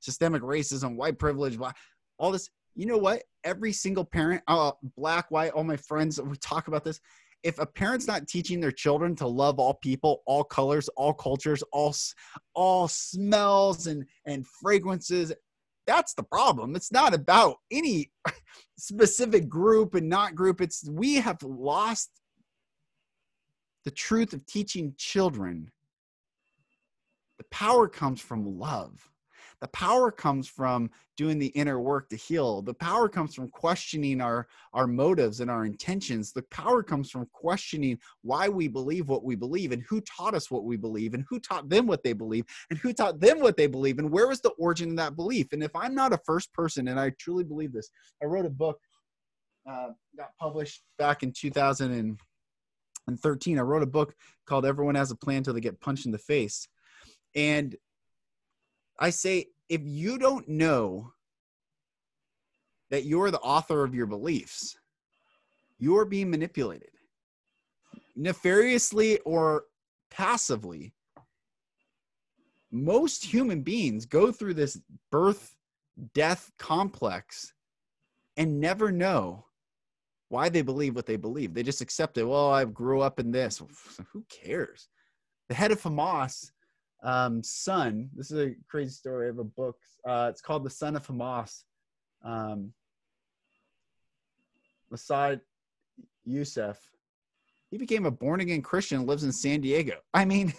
systemic 0.00 0.42
racism, 0.42 0.94
white 0.94 1.18
privilege, 1.18 1.58
all 2.18 2.30
this. 2.30 2.48
You 2.76 2.86
know 2.86 2.98
what? 2.98 3.24
Every 3.42 3.72
single 3.72 4.04
parent, 4.04 4.42
uh, 4.46 4.70
black, 4.96 5.28
white, 5.32 5.50
all 5.50 5.64
my 5.64 5.76
friends, 5.76 6.20
we 6.20 6.36
talk 6.36 6.68
about 6.68 6.84
this 6.84 7.00
if 7.42 7.58
a 7.58 7.66
parent's 7.66 8.06
not 8.06 8.26
teaching 8.26 8.60
their 8.60 8.72
children 8.72 9.14
to 9.14 9.26
love 9.26 9.58
all 9.58 9.74
people 9.74 10.22
all 10.26 10.44
colors 10.44 10.88
all 10.96 11.14
cultures 11.14 11.62
all 11.72 11.94
all 12.54 12.88
smells 12.88 13.86
and 13.86 14.04
and 14.26 14.46
fragrances 14.46 15.32
that's 15.88 16.12
the 16.12 16.22
problem. 16.22 16.76
It's 16.76 16.92
not 16.92 17.14
about 17.14 17.56
any 17.70 18.10
specific 18.78 19.48
group 19.48 19.94
and 19.94 20.06
not 20.06 20.34
group. 20.34 20.60
It's 20.60 20.86
we 20.88 21.14
have 21.14 21.42
lost 21.42 22.10
the 23.86 23.90
truth 23.90 24.34
of 24.34 24.44
teaching 24.44 24.92
children. 24.98 25.72
The 27.38 27.44
power 27.50 27.88
comes 27.88 28.20
from 28.20 28.58
love 28.58 29.10
the 29.60 29.68
power 29.68 30.10
comes 30.10 30.48
from 30.48 30.90
doing 31.16 31.38
the 31.38 31.46
inner 31.48 31.78
work 31.80 32.08
to 32.08 32.16
heal. 32.16 32.62
The 32.62 32.74
power 32.74 33.08
comes 33.08 33.34
from 33.34 33.48
questioning 33.48 34.20
our, 34.20 34.46
our 34.72 34.86
motives 34.86 35.40
and 35.40 35.50
our 35.50 35.64
intentions. 35.64 36.32
The 36.32 36.44
power 36.50 36.82
comes 36.82 37.10
from 37.10 37.26
questioning 37.32 37.98
why 38.22 38.48
we 38.48 38.68
believe 38.68 39.08
what 39.08 39.24
we 39.24 39.34
believe 39.34 39.72
and 39.72 39.82
who 39.88 40.00
taught 40.02 40.34
us 40.34 40.48
what 40.50 40.64
we 40.64 40.76
believe 40.76 41.14
and 41.14 41.24
who 41.28 41.40
taught 41.40 41.68
them 41.68 41.88
what 41.88 42.04
they 42.04 42.12
believe 42.12 42.44
and 42.70 42.78
who 42.78 42.92
taught 42.92 43.18
them 43.18 43.40
what 43.40 43.56
they 43.56 43.66
believe 43.66 43.98
and 43.98 44.10
where 44.10 44.28
was 44.28 44.40
the 44.40 44.50
origin 44.50 44.90
of 44.90 44.96
that 44.96 45.16
belief. 45.16 45.48
And 45.52 45.62
if 45.62 45.74
I'm 45.74 45.94
not 45.94 46.12
a 46.12 46.20
first 46.24 46.52
person, 46.52 46.88
and 46.88 47.00
I 47.00 47.10
truly 47.18 47.44
believe 47.44 47.72
this, 47.72 47.90
I 48.22 48.26
wrote 48.26 48.44
a 48.46 48.50
book, 48.50 48.78
uh, 49.68 49.88
got 50.16 50.30
published 50.38 50.82
back 50.98 51.24
in 51.24 51.32
2013. 51.32 53.58
I 53.58 53.62
wrote 53.62 53.82
a 53.82 53.86
book 53.86 54.14
called 54.46 54.66
Everyone 54.66 54.94
Has 54.94 55.10
a 55.10 55.16
Plan 55.16 55.42
Till 55.42 55.54
They 55.54 55.60
Get 55.60 55.80
Punched 55.80 56.06
in 56.06 56.12
the 56.12 56.18
Face. 56.18 56.68
And 57.34 57.74
I 58.98 59.10
say, 59.10 59.46
if 59.68 59.82
you 59.84 60.18
don't 60.18 60.48
know 60.48 61.12
that 62.90 63.04
you're 63.04 63.30
the 63.30 63.40
author 63.40 63.84
of 63.84 63.94
your 63.94 64.06
beliefs, 64.06 64.76
you're 65.78 66.04
being 66.04 66.30
manipulated 66.30 66.90
nefariously 68.16 69.18
or 69.20 69.64
passively. 70.10 70.92
Most 72.70 73.24
human 73.24 73.62
beings 73.62 74.04
go 74.04 74.30
through 74.32 74.54
this 74.54 74.78
birth 75.10 75.54
death 76.14 76.50
complex 76.58 77.52
and 78.36 78.60
never 78.60 78.92
know 78.92 79.44
why 80.28 80.48
they 80.48 80.62
believe 80.62 80.94
what 80.94 81.06
they 81.06 81.16
believe. 81.16 81.54
They 81.54 81.62
just 81.62 81.80
accept 81.80 82.18
it. 82.18 82.24
Well, 82.24 82.50
I 82.50 82.64
grew 82.64 83.00
up 83.00 83.18
in 83.18 83.30
this. 83.30 83.62
Who 84.12 84.24
cares? 84.28 84.88
The 85.48 85.54
head 85.54 85.72
of 85.72 85.80
Hamas 85.80 86.50
um, 87.02 87.42
son. 87.42 88.10
This 88.14 88.30
is 88.30 88.38
a 88.38 88.54
crazy 88.68 88.90
story 88.90 89.28
of 89.28 89.38
a 89.38 89.44
book. 89.44 89.76
Uh, 90.06 90.28
it's 90.30 90.40
called 90.40 90.64
The 90.64 90.70
Son 90.70 90.96
of 90.96 91.06
Hamas. 91.06 91.64
Um, 92.24 92.72
Mosab 94.92 95.40
Yousef. 96.26 96.76
He 97.70 97.76
became 97.76 98.06
a 98.06 98.10
born 98.10 98.40
again 98.40 98.62
Christian, 98.62 99.06
lives 99.06 99.24
in 99.24 99.32
San 99.32 99.60
Diego. 99.60 99.96
I 100.14 100.24
mean, 100.24 100.54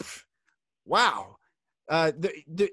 wow. 0.84 1.36
Uh, 1.88 2.12
the, 2.18 2.32
the, 2.46 2.70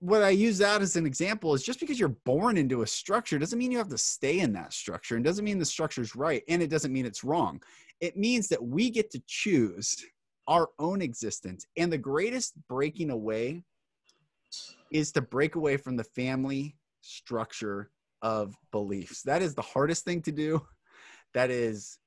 what 0.00 0.22
I 0.22 0.30
use 0.30 0.58
that 0.58 0.82
as 0.82 0.96
an 0.96 1.06
example 1.06 1.54
is 1.54 1.62
just 1.62 1.80
because 1.80 1.98
you're 1.98 2.08
born 2.08 2.58
into 2.58 2.82
a 2.82 2.86
structure 2.86 3.38
doesn't 3.38 3.58
mean 3.58 3.70
you 3.70 3.78
have 3.78 3.88
to 3.88 3.98
stay 3.98 4.40
in 4.40 4.52
that 4.52 4.72
structure 4.72 5.16
and 5.16 5.24
doesn't 5.24 5.44
mean 5.44 5.58
the 5.58 5.64
structure 5.64 6.02
is 6.02 6.14
right 6.14 6.42
and 6.48 6.60
it 6.62 6.68
doesn't 6.68 6.92
mean 6.92 7.06
it's 7.06 7.24
wrong. 7.24 7.62
It 8.00 8.16
means 8.16 8.48
that 8.48 8.62
we 8.62 8.90
get 8.90 9.10
to 9.12 9.22
choose 9.26 10.04
our 10.46 10.68
own 10.78 11.02
existence. 11.02 11.66
And 11.76 11.92
the 11.92 11.98
greatest 11.98 12.54
breaking 12.68 13.10
away 13.10 13.62
is 14.90 15.12
to 15.12 15.22
break 15.22 15.56
away 15.56 15.76
from 15.76 15.96
the 15.96 16.04
family 16.04 16.76
structure 17.00 17.90
of 18.22 18.54
beliefs. 18.72 19.22
That 19.22 19.42
is 19.42 19.54
the 19.54 19.62
hardest 19.62 20.04
thing 20.04 20.22
to 20.22 20.32
do. 20.32 20.62
That 21.34 21.50
is 21.50 21.98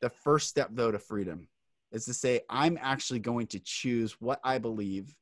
the 0.00 0.10
first 0.10 0.48
step, 0.48 0.70
though, 0.72 0.92
to 0.92 0.98
freedom 0.98 1.48
is 1.92 2.04
to 2.04 2.14
say, 2.14 2.40
I'm 2.48 2.78
actually 2.80 3.18
going 3.18 3.46
to 3.48 3.60
choose 3.60 4.12
what 4.20 4.40
I 4.44 4.58
believe. 4.58 5.14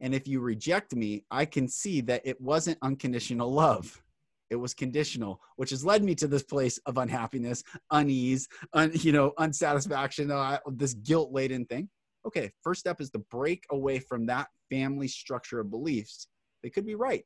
And 0.00 0.14
if 0.14 0.26
you 0.26 0.40
reject 0.40 0.94
me, 0.94 1.24
I 1.30 1.44
can 1.44 1.68
see 1.68 2.00
that 2.02 2.22
it 2.24 2.40
wasn't 2.40 2.78
unconditional 2.82 3.52
love. 3.52 4.02
It 4.50 4.56
was 4.56 4.74
conditional, 4.74 5.40
which 5.56 5.70
has 5.70 5.84
led 5.84 6.04
me 6.04 6.14
to 6.16 6.26
this 6.26 6.42
place 6.42 6.78
of 6.86 6.98
unhappiness, 6.98 7.64
unease, 7.90 8.48
un, 8.74 8.90
you 8.94 9.12
know, 9.12 9.32
unsatisfaction, 9.38 10.30
uh, 10.30 10.58
this 10.72 10.94
guilt 10.94 11.32
laden 11.32 11.64
thing. 11.64 11.88
Okay, 12.26 12.52
first 12.62 12.80
step 12.80 13.00
is 13.00 13.10
to 13.10 13.18
break 13.18 13.64
away 13.70 13.98
from 13.98 14.26
that 14.26 14.48
family 14.70 15.08
structure 15.08 15.60
of 15.60 15.70
beliefs. 15.70 16.28
They 16.62 16.70
could 16.70 16.86
be 16.86 16.94
right. 16.94 17.24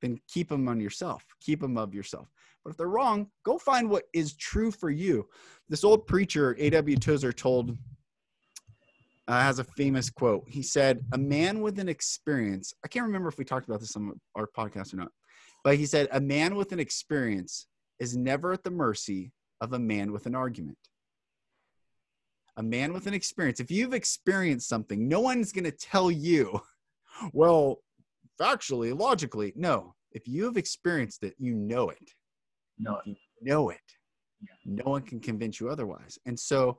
Then 0.00 0.20
keep 0.32 0.48
them 0.48 0.68
on 0.68 0.80
yourself, 0.80 1.24
keep 1.40 1.60
them 1.60 1.76
of 1.76 1.92
yourself. 1.92 2.28
But 2.64 2.70
if 2.70 2.76
they're 2.76 2.88
wrong, 2.88 3.28
go 3.44 3.58
find 3.58 3.90
what 3.90 4.04
is 4.12 4.36
true 4.36 4.70
for 4.70 4.90
you. 4.90 5.26
This 5.68 5.84
old 5.84 6.06
preacher, 6.06 6.54
A.W. 6.58 6.96
Tozer, 6.96 7.32
told, 7.32 7.76
uh, 9.26 9.40
has 9.40 9.58
a 9.58 9.64
famous 9.64 10.10
quote. 10.10 10.44
He 10.48 10.62
said, 10.62 11.04
A 11.12 11.18
man 11.18 11.60
with 11.60 11.78
an 11.78 11.88
experience, 11.88 12.72
I 12.84 12.88
can't 12.88 13.06
remember 13.06 13.28
if 13.28 13.38
we 13.38 13.44
talked 13.44 13.66
about 13.66 13.80
this 13.80 13.96
on 13.96 14.12
our 14.36 14.48
podcast 14.56 14.94
or 14.94 14.98
not, 14.98 15.10
but 15.64 15.76
he 15.76 15.86
said, 15.86 16.08
A 16.12 16.20
man 16.20 16.54
with 16.54 16.72
an 16.72 16.80
experience 16.80 17.66
is 17.98 18.16
never 18.16 18.52
at 18.52 18.62
the 18.62 18.70
mercy 18.70 19.32
of 19.60 19.72
a 19.72 19.78
man 19.78 20.12
with 20.12 20.26
an 20.26 20.34
argument. 20.34 20.78
A 22.58 22.62
man 22.62 22.92
with 22.92 23.06
an 23.06 23.14
experience, 23.14 23.60
if 23.60 23.70
you've 23.70 23.94
experienced 23.94 24.68
something, 24.68 25.08
no 25.08 25.20
one's 25.20 25.52
going 25.52 25.64
to 25.64 25.70
tell 25.70 26.10
you, 26.10 26.60
well, 27.32 27.78
factually, 28.40 28.98
logically. 28.98 29.52
No, 29.56 29.94
if 30.12 30.26
you've 30.26 30.56
experienced 30.56 31.22
it, 31.22 31.34
you 31.38 31.54
know 31.54 31.90
it. 31.90 32.10
No, 32.78 33.00
you 33.06 33.16
know 33.42 33.70
it. 33.70 33.78
No 34.64 34.84
one 34.84 35.02
can 35.02 35.20
convince 35.20 35.60
you 35.60 35.68
otherwise. 35.68 36.18
And 36.26 36.38
so, 36.38 36.78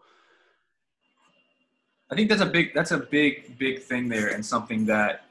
I 2.12 2.16
think 2.16 2.30
that's 2.30 2.42
a 2.42 2.46
big 2.46 2.74
that's 2.74 2.92
a 2.92 2.98
big 2.98 3.58
big 3.58 3.82
thing 3.82 4.10
there, 4.10 4.30
and 4.30 4.46
something 4.46 4.86
that 4.86 5.29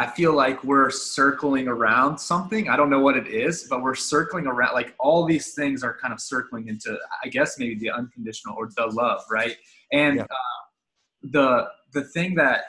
I 0.00 0.06
feel 0.06 0.32
like 0.32 0.64
we're 0.64 0.88
circling 0.88 1.68
around 1.68 2.16
something. 2.16 2.70
I 2.70 2.76
don't 2.78 2.88
know 2.88 3.00
what 3.00 3.18
it 3.18 3.28
is, 3.28 3.66
but 3.68 3.82
we're 3.82 3.94
circling 3.94 4.46
around 4.46 4.72
like 4.72 4.94
all 4.98 5.26
these 5.26 5.52
things 5.52 5.84
are 5.84 5.94
kind 6.00 6.14
of 6.14 6.22
circling 6.22 6.68
into, 6.68 6.98
I 7.22 7.28
guess 7.28 7.58
maybe 7.58 7.74
the 7.74 7.90
unconditional 7.90 8.54
or 8.56 8.70
the 8.74 8.86
love, 8.86 9.20
right? 9.30 9.58
And 9.92 10.16
yeah. 10.16 10.22
uh, 10.22 10.62
the 11.24 11.68
the 11.92 12.04
thing 12.14 12.34
that 12.36 12.60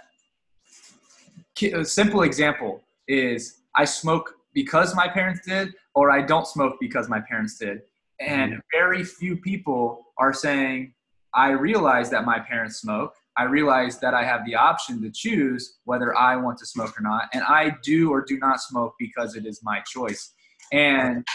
a 1.74 1.86
simple 1.86 2.24
example 2.24 2.84
is 3.08 3.62
I 3.78 3.86
smoke 3.86 4.34
because 4.54 4.94
my 4.94 5.08
parents 5.08 5.39
did, 5.48 5.70
or 5.96 6.12
I 6.12 6.24
don't 6.24 6.46
smoke 6.46 6.76
because 6.82 7.08
my 7.08 7.22
parents 7.22 7.58
did. 7.58 7.84
And 8.20 8.60
very 8.74 9.06
few 9.06 9.38
people 9.38 10.08
are 10.17 10.34
saying, 10.34 10.94
I 11.34 11.52
realize 11.52 12.10
that 12.10 12.26
my 12.26 12.39
parents 12.39 12.82
smoke. 12.82 13.13
I 13.38 13.44
realize 13.44 14.00
that 14.00 14.13
I 14.13 14.24
have 14.24 14.46
the 14.46 14.56
option 14.56 15.02
to 15.02 15.10
choose 15.10 15.78
whether 15.86 16.17
I 16.17 16.36
want 16.36 16.58
to 16.60 16.65
smoke 16.65 17.00
or 17.00 17.04
not. 17.04 17.30
And 17.34 17.44
I 17.44 17.76
do 17.84 18.12
or 18.12 18.22
do 18.22 18.38
not 18.38 18.62
smoke 18.62 18.96
because 19.00 19.36
it 19.36 19.46
is 19.46 19.62
my 19.63 19.82
choice. 19.88 20.34
And 20.74 21.26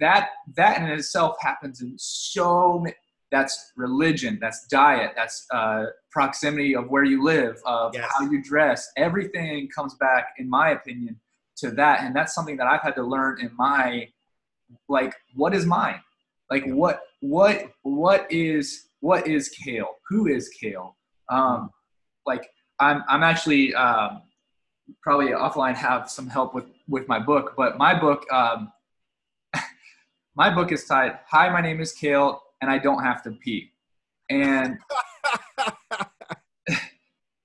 that 0.00 0.30
that 0.56 0.78
in 0.78 0.84
itself 0.84 1.36
happens 1.40 1.80
in 1.80 1.94
so 1.96 2.80
many 2.80 2.94
that's 3.34 3.72
religion 3.76 4.38
that's 4.40 4.66
diet 4.68 5.12
that's 5.16 5.46
uh, 5.52 5.86
proximity 6.10 6.76
of 6.76 6.88
where 6.88 7.02
you 7.02 7.22
live 7.24 7.60
of 7.66 7.92
yes. 7.92 8.08
how 8.14 8.24
you 8.30 8.40
dress 8.42 8.88
everything 8.96 9.68
comes 9.74 9.94
back 9.94 10.34
in 10.38 10.48
my 10.48 10.70
opinion 10.70 11.18
to 11.56 11.72
that 11.72 12.04
and 12.04 12.14
that's 12.14 12.32
something 12.32 12.56
that 12.56 12.68
i've 12.68 12.80
had 12.82 12.94
to 12.94 13.02
learn 13.02 13.40
in 13.40 13.50
my 13.56 14.08
like 14.88 15.14
what 15.34 15.52
is 15.52 15.66
mine 15.66 16.00
like 16.50 16.64
what 16.66 17.00
what 17.20 17.72
what 17.82 18.30
is 18.30 18.86
what 19.00 19.26
is 19.26 19.48
kale 19.48 19.96
who 20.08 20.28
is 20.28 20.48
kale 20.50 20.96
um 21.28 21.70
like 22.26 22.50
i'm 22.80 23.02
i'm 23.08 23.22
actually 23.22 23.74
um 23.74 24.22
probably 25.02 25.28
offline 25.28 25.74
have 25.74 26.10
some 26.10 26.26
help 26.26 26.54
with 26.54 26.66
with 26.88 27.08
my 27.08 27.18
book 27.18 27.54
but 27.56 27.78
my 27.78 27.98
book 27.98 28.24
um 28.32 28.72
my 30.34 30.52
book 30.54 30.72
is 30.72 30.84
titled 30.84 31.18
hi 31.26 31.48
my 31.48 31.60
name 31.60 31.80
is 31.80 31.92
kale 31.92 32.42
and 32.60 32.70
i 32.70 32.78
don't 32.78 33.02
have 33.02 33.22
to 33.22 33.30
pee. 33.30 33.70
And 34.30 34.78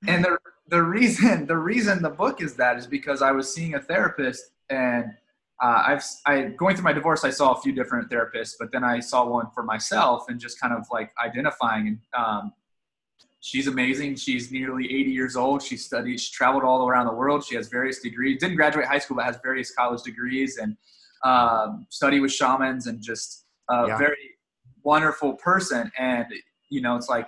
and 0.07 0.23
the 0.23 0.37
the 0.69 0.81
reason 0.81 1.45
the 1.45 1.57
reason 1.57 2.01
the 2.01 2.09
book 2.09 2.41
is 2.41 2.55
that 2.55 2.77
is 2.77 2.87
because 2.87 3.21
I 3.21 3.31
was 3.31 3.53
seeing 3.53 3.73
a 3.73 3.81
therapist 3.81 4.51
and 4.69 5.05
uh, 5.61 5.83
I've 5.87 6.03
I 6.25 6.43
going 6.43 6.75
through 6.75 6.85
my 6.85 6.93
divorce 6.93 7.23
I 7.23 7.31
saw 7.31 7.53
a 7.53 7.61
few 7.61 7.73
different 7.73 8.09
therapists 8.09 8.53
but 8.57 8.71
then 8.71 8.83
I 8.83 8.99
saw 8.99 9.27
one 9.27 9.47
for 9.53 9.63
myself 9.63 10.25
and 10.29 10.39
just 10.39 10.59
kind 10.59 10.73
of 10.73 10.85
like 10.91 11.11
identifying 11.23 11.87
and 11.87 11.99
um, 12.17 12.53
she's 13.41 13.67
amazing 13.67 14.15
she's 14.15 14.51
nearly 14.51 14.85
80 14.85 15.11
years 15.11 15.35
old 15.35 15.61
she 15.61 15.77
studied 15.77 16.19
she 16.19 16.31
traveled 16.31 16.63
all 16.63 16.87
around 16.87 17.05
the 17.05 17.13
world 17.13 17.43
she 17.43 17.55
has 17.55 17.69
various 17.69 17.99
degrees 17.99 18.39
didn't 18.39 18.57
graduate 18.57 18.85
high 18.85 18.99
school 18.99 19.17
but 19.17 19.25
has 19.25 19.39
various 19.41 19.71
college 19.73 20.03
degrees 20.03 20.57
and 20.57 20.75
um, 21.23 21.85
study 21.89 22.19
with 22.19 22.31
shamans 22.31 22.87
and 22.87 23.01
just 23.01 23.45
a 23.69 23.87
yeah. 23.87 23.97
very 23.97 24.31
wonderful 24.83 25.33
person 25.33 25.91
and 25.97 26.25
you 26.69 26.81
know 26.81 26.95
it's 26.95 27.09
like 27.09 27.27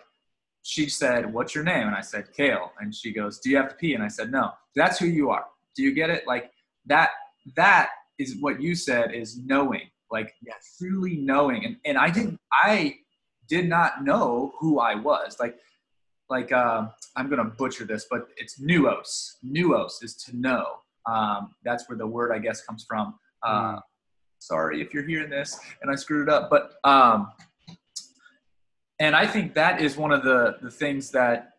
she 0.63 0.89
said, 0.89 1.31
What's 1.31 1.55
your 1.55 1.63
name? 1.63 1.87
And 1.87 1.95
I 1.95 2.01
said, 2.01 2.33
Kale. 2.33 2.71
And 2.79 2.93
she 2.93 3.11
goes, 3.11 3.39
Do 3.39 3.49
you 3.49 3.57
have 3.57 3.69
to 3.69 3.75
pee? 3.75 3.93
And 3.93 4.03
I 4.03 4.07
said, 4.07 4.31
No. 4.31 4.51
That's 4.75 4.99
who 4.99 5.07
you 5.07 5.29
are. 5.29 5.45
Do 5.75 5.83
you 5.83 5.93
get 5.93 6.09
it? 6.09 6.27
Like 6.27 6.51
that, 6.85 7.11
that 7.55 7.89
is 8.19 8.37
what 8.39 8.61
you 8.61 8.75
said 8.75 9.13
is 9.13 9.39
knowing, 9.39 9.89
like 10.11 10.33
yes. 10.41 10.75
truly 10.77 11.17
knowing. 11.17 11.65
And, 11.65 11.77
and 11.85 11.97
I 11.97 12.09
didn't, 12.09 12.39
I 12.51 12.97
did 13.47 13.67
not 13.67 14.03
know 14.03 14.53
who 14.59 14.79
I 14.79 14.95
was. 14.95 15.37
Like, 15.39 15.57
like 16.31 16.51
uh, 16.51 16.87
I'm 17.17 17.29
gonna 17.29 17.43
butcher 17.43 17.83
this, 17.83 18.07
but 18.09 18.29
it's 18.37 18.59
nuos. 18.59 19.35
Nuos 19.45 20.03
is 20.03 20.15
to 20.25 20.35
know. 20.35 20.77
Um, 21.05 21.51
that's 21.63 21.87
where 21.89 21.97
the 21.97 22.07
word 22.07 22.31
I 22.31 22.39
guess 22.39 22.63
comes 22.63 22.85
from. 22.87 23.15
Uh, 23.43 23.73
mm. 23.73 23.81
Sorry 24.39 24.81
if 24.81 24.93
you're 24.93 25.03
hearing 25.03 25.29
this 25.29 25.59
and 25.81 25.91
I 25.91 25.95
screwed 25.95 26.27
it 26.27 26.33
up, 26.33 26.49
but 26.49 26.73
um, 26.83 27.31
and 28.99 29.15
I 29.15 29.27
think 29.27 29.53
that 29.55 29.81
is 29.81 29.97
one 29.97 30.11
of 30.11 30.23
the 30.23 30.55
the 30.61 30.71
things 30.71 31.11
that 31.11 31.49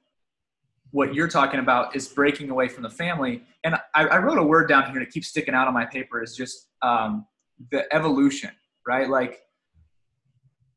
what 0.91 1.15
you're 1.15 1.29
talking 1.29 1.61
about 1.61 1.95
is 1.95 2.09
breaking 2.09 2.51
away 2.51 2.69
from 2.69 2.83
the 2.83 2.91
family. 2.91 3.43
And 3.65 3.75
I, 3.95 4.07
I 4.07 4.19
wrote 4.19 4.39
a 4.39 4.43
word 4.43 4.69
down 4.69 4.91
here 4.91 5.01
to 5.01 5.07
keep 5.07 5.25
sticking 5.25 5.55
out 5.55 5.67
on 5.67 5.75
my 5.75 5.87
paper 5.87 6.23
is 6.23 6.37
just 6.37 6.69
um, 6.83 7.27
the 7.71 7.93
evolution, 7.95 8.51
right? 8.87 9.09
Like, 9.09 9.41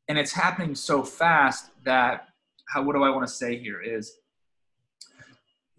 and 0.08 0.16
it's 0.16 0.32
happening 0.32 0.74
so 0.74 1.02
fast 1.02 1.70
that 1.84 2.28
how 2.68 2.82
what 2.82 2.94
do 2.94 3.02
I 3.02 3.10
want 3.10 3.26
to 3.26 3.32
say 3.32 3.58
here 3.58 3.80
is 3.80 4.18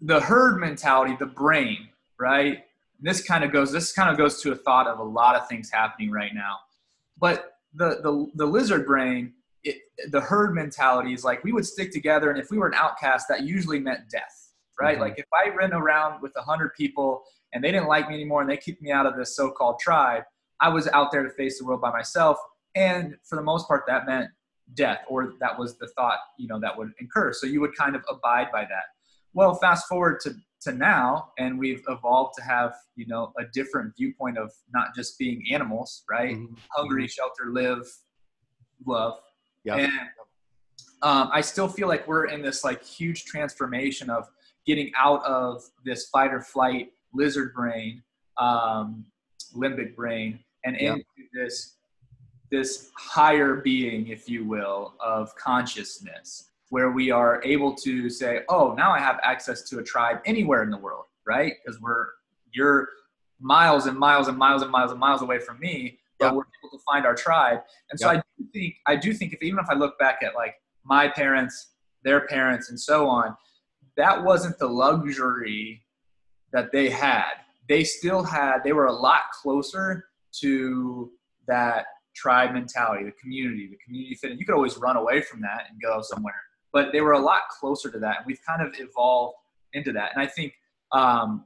the 0.00 0.20
herd 0.20 0.58
mentality, 0.58 1.16
the 1.18 1.26
brain, 1.26 1.88
right? 2.18 2.64
This 3.00 3.22
kind 3.22 3.44
of 3.44 3.52
goes 3.52 3.72
this 3.72 3.92
kind 3.92 4.10
of 4.10 4.16
goes 4.16 4.42
to 4.42 4.52
a 4.52 4.56
thought 4.56 4.86
of 4.86 4.98
a 4.98 5.04
lot 5.04 5.36
of 5.36 5.48
things 5.48 5.70
happening 5.70 6.10
right 6.10 6.34
now. 6.34 6.56
But 7.18 7.54
the 7.74 8.00
the, 8.02 8.30
the 8.34 8.46
lizard 8.46 8.86
brain 8.86 9.34
it, 9.64 9.76
the 10.10 10.20
herd 10.20 10.54
mentality 10.54 11.12
is 11.12 11.24
like 11.24 11.42
we 11.44 11.52
would 11.52 11.66
stick 11.66 11.92
together, 11.92 12.30
and 12.30 12.38
if 12.38 12.50
we 12.50 12.58
were 12.58 12.68
an 12.68 12.74
outcast, 12.74 13.26
that 13.28 13.42
usually 13.42 13.80
meant 13.80 14.08
death, 14.10 14.52
right? 14.80 14.94
Mm-hmm. 14.94 15.02
Like 15.02 15.18
if 15.18 15.26
I 15.32 15.54
ran 15.54 15.72
around 15.72 16.22
with 16.22 16.32
a 16.36 16.42
hundred 16.42 16.74
people 16.74 17.22
and 17.52 17.62
they 17.62 17.72
didn't 17.72 17.88
like 17.88 18.08
me 18.08 18.14
anymore 18.14 18.40
and 18.42 18.50
they 18.50 18.56
kicked 18.56 18.82
me 18.82 18.90
out 18.90 19.06
of 19.06 19.16
this 19.16 19.34
so-called 19.34 19.80
tribe, 19.80 20.22
I 20.60 20.68
was 20.68 20.86
out 20.88 21.10
there 21.10 21.22
to 21.22 21.30
face 21.30 21.58
the 21.58 21.64
world 21.64 21.80
by 21.80 21.90
myself, 21.90 22.38
and 22.74 23.16
for 23.24 23.36
the 23.36 23.42
most 23.42 23.66
part, 23.66 23.84
that 23.88 24.06
meant 24.06 24.30
death, 24.74 25.00
or 25.08 25.34
that 25.40 25.58
was 25.58 25.78
the 25.78 25.88
thought 25.88 26.18
you 26.38 26.48
know 26.48 26.60
that 26.60 26.76
would 26.76 26.92
incur. 27.00 27.32
So 27.32 27.46
you 27.46 27.60
would 27.60 27.76
kind 27.76 27.96
of 27.96 28.02
abide 28.08 28.48
by 28.52 28.62
that. 28.62 28.84
Well, 29.34 29.54
fast 29.54 29.86
forward 29.88 30.20
to 30.22 30.34
to 30.62 30.72
now, 30.72 31.32
and 31.38 31.58
we've 31.58 31.82
evolved 31.88 32.34
to 32.38 32.44
have 32.44 32.74
you 32.96 33.06
know 33.06 33.32
a 33.38 33.44
different 33.52 33.94
viewpoint 33.96 34.38
of 34.38 34.52
not 34.72 34.88
just 34.94 35.18
being 35.18 35.42
animals, 35.52 36.04
right? 36.10 36.36
Mm-hmm. 36.36 36.54
Hungry, 36.70 37.04
mm-hmm. 37.04 37.08
shelter, 37.08 37.52
live, 37.52 37.86
love 38.86 39.18
yeah. 39.64 39.76
And 39.76 39.92
um, 41.02 41.30
I 41.32 41.40
still 41.40 41.68
feel 41.68 41.88
like 41.88 42.06
we're 42.08 42.26
in 42.26 42.42
this 42.42 42.64
like 42.64 42.82
huge 42.84 43.24
transformation 43.24 44.10
of 44.10 44.28
getting 44.66 44.90
out 44.96 45.24
of 45.24 45.62
this 45.84 46.08
fight 46.08 46.32
or 46.32 46.40
flight 46.40 46.92
lizard 47.12 47.54
brain, 47.54 48.02
um, 48.38 49.04
limbic 49.54 49.94
brain, 49.94 50.38
and 50.64 50.76
into 50.76 51.04
this 51.32 51.76
this 52.50 52.90
higher 52.96 53.56
being, 53.56 54.08
if 54.08 54.28
you 54.28 54.44
will, 54.44 54.94
of 55.00 55.34
consciousness, 55.36 56.50
where 56.70 56.90
we 56.90 57.10
are 57.10 57.42
able 57.44 57.74
to 57.76 58.08
say, 58.10 58.42
"Oh, 58.48 58.74
now 58.74 58.92
I 58.92 58.98
have 59.00 59.18
access 59.22 59.62
to 59.70 59.78
a 59.78 59.82
tribe 59.82 60.18
anywhere 60.24 60.62
in 60.62 60.70
the 60.70 60.78
world," 60.78 61.04
right? 61.26 61.54
Because 61.64 61.80
we're 61.80 62.06
you're 62.52 62.88
miles 63.40 63.86
and 63.86 63.98
miles 63.98 64.28
and 64.28 64.36
miles 64.36 64.62
and 64.62 64.70
miles 64.70 64.90
and 64.90 65.00
miles 65.00 65.22
away 65.22 65.38
from 65.38 65.60
me, 65.60 65.98
but 66.18 66.34
we're 66.34 66.44
able 66.62 66.76
to 66.76 66.82
find 66.84 67.06
our 67.06 67.14
tribe. 67.14 67.60
And 67.90 68.00
so 68.00 68.08
I 68.08 68.16
do 68.16 68.46
think 68.52 68.74
I 68.86 68.96
do 68.96 69.12
think 69.12 69.32
if 69.32 69.42
even 69.42 69.58
if 69.58 69.66
I 69.68 69.74
look 69.74 69.98
back 69.98 70.22
at 70.22 70.34
like 70.34 70.54
my 70.84 71.08
parents 71.08 71.72
their 72.04 72.26
parents, 72.26 72.70
and 72.70 72.80
so 72.80 73.08
on. 73.08 73.36
That 73.96 74.24
wasn't 74.24 74.58
the 74.58 74.66
luxury 74.66 75.82
that 76.52 76.72
they 76.72 76.88
had. 76.88 77.32
They 77.68 77.84
still 77.84 78.22
had, 78.22 78.60
they 78.64 78.72
were 78.72 78.86
a 78.86 78.92
lot 78.92 79.22
closer 79.42 80.04
to 80.40 81.10
that 81.46 81.86
tribe 82.18 82.52
mentality, 82.52 83.04
the 83.04 83.12
community, 83.12 83.68
the 83.68 83.78
community 83.84 84.14
fit. 84.14 84.30
And 84.32 84.40
You 84.40 84.46
could 84.46 84.54
always 84.54 84.76
run 84.76 84.96
away 84.96 85.20
from 85.20 85.40
that 85.42 85.66
and 85.70 85.80
go 85.80 86.00
somewhere, 86.02 86.42
but 86.72 86.92
they 86.92 87.00
were 87.00 87.12
a 87.12 87.20
lot 87.20 87.42
closer 87.60 87.90
to 87.90 87.98
that. 88.00 88.18
And 88.18 88.26
we've 88.26 88.40
kind 88.46 88.60
of 88.60 88.74
evolved 88.78 89.36
into 89.72 89.92
that. 89.92 90.10
And 90.14 90.22
I 90.22 90.26
think 90.26 90.54
um, 90.92 91.44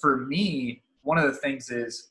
for 0.00 0.16
me, 0.16 0.82
one 1.02 1.18
of 1.18 1.24
the 1.24 1.38
things 1.38 1.70
is 1.70 2.10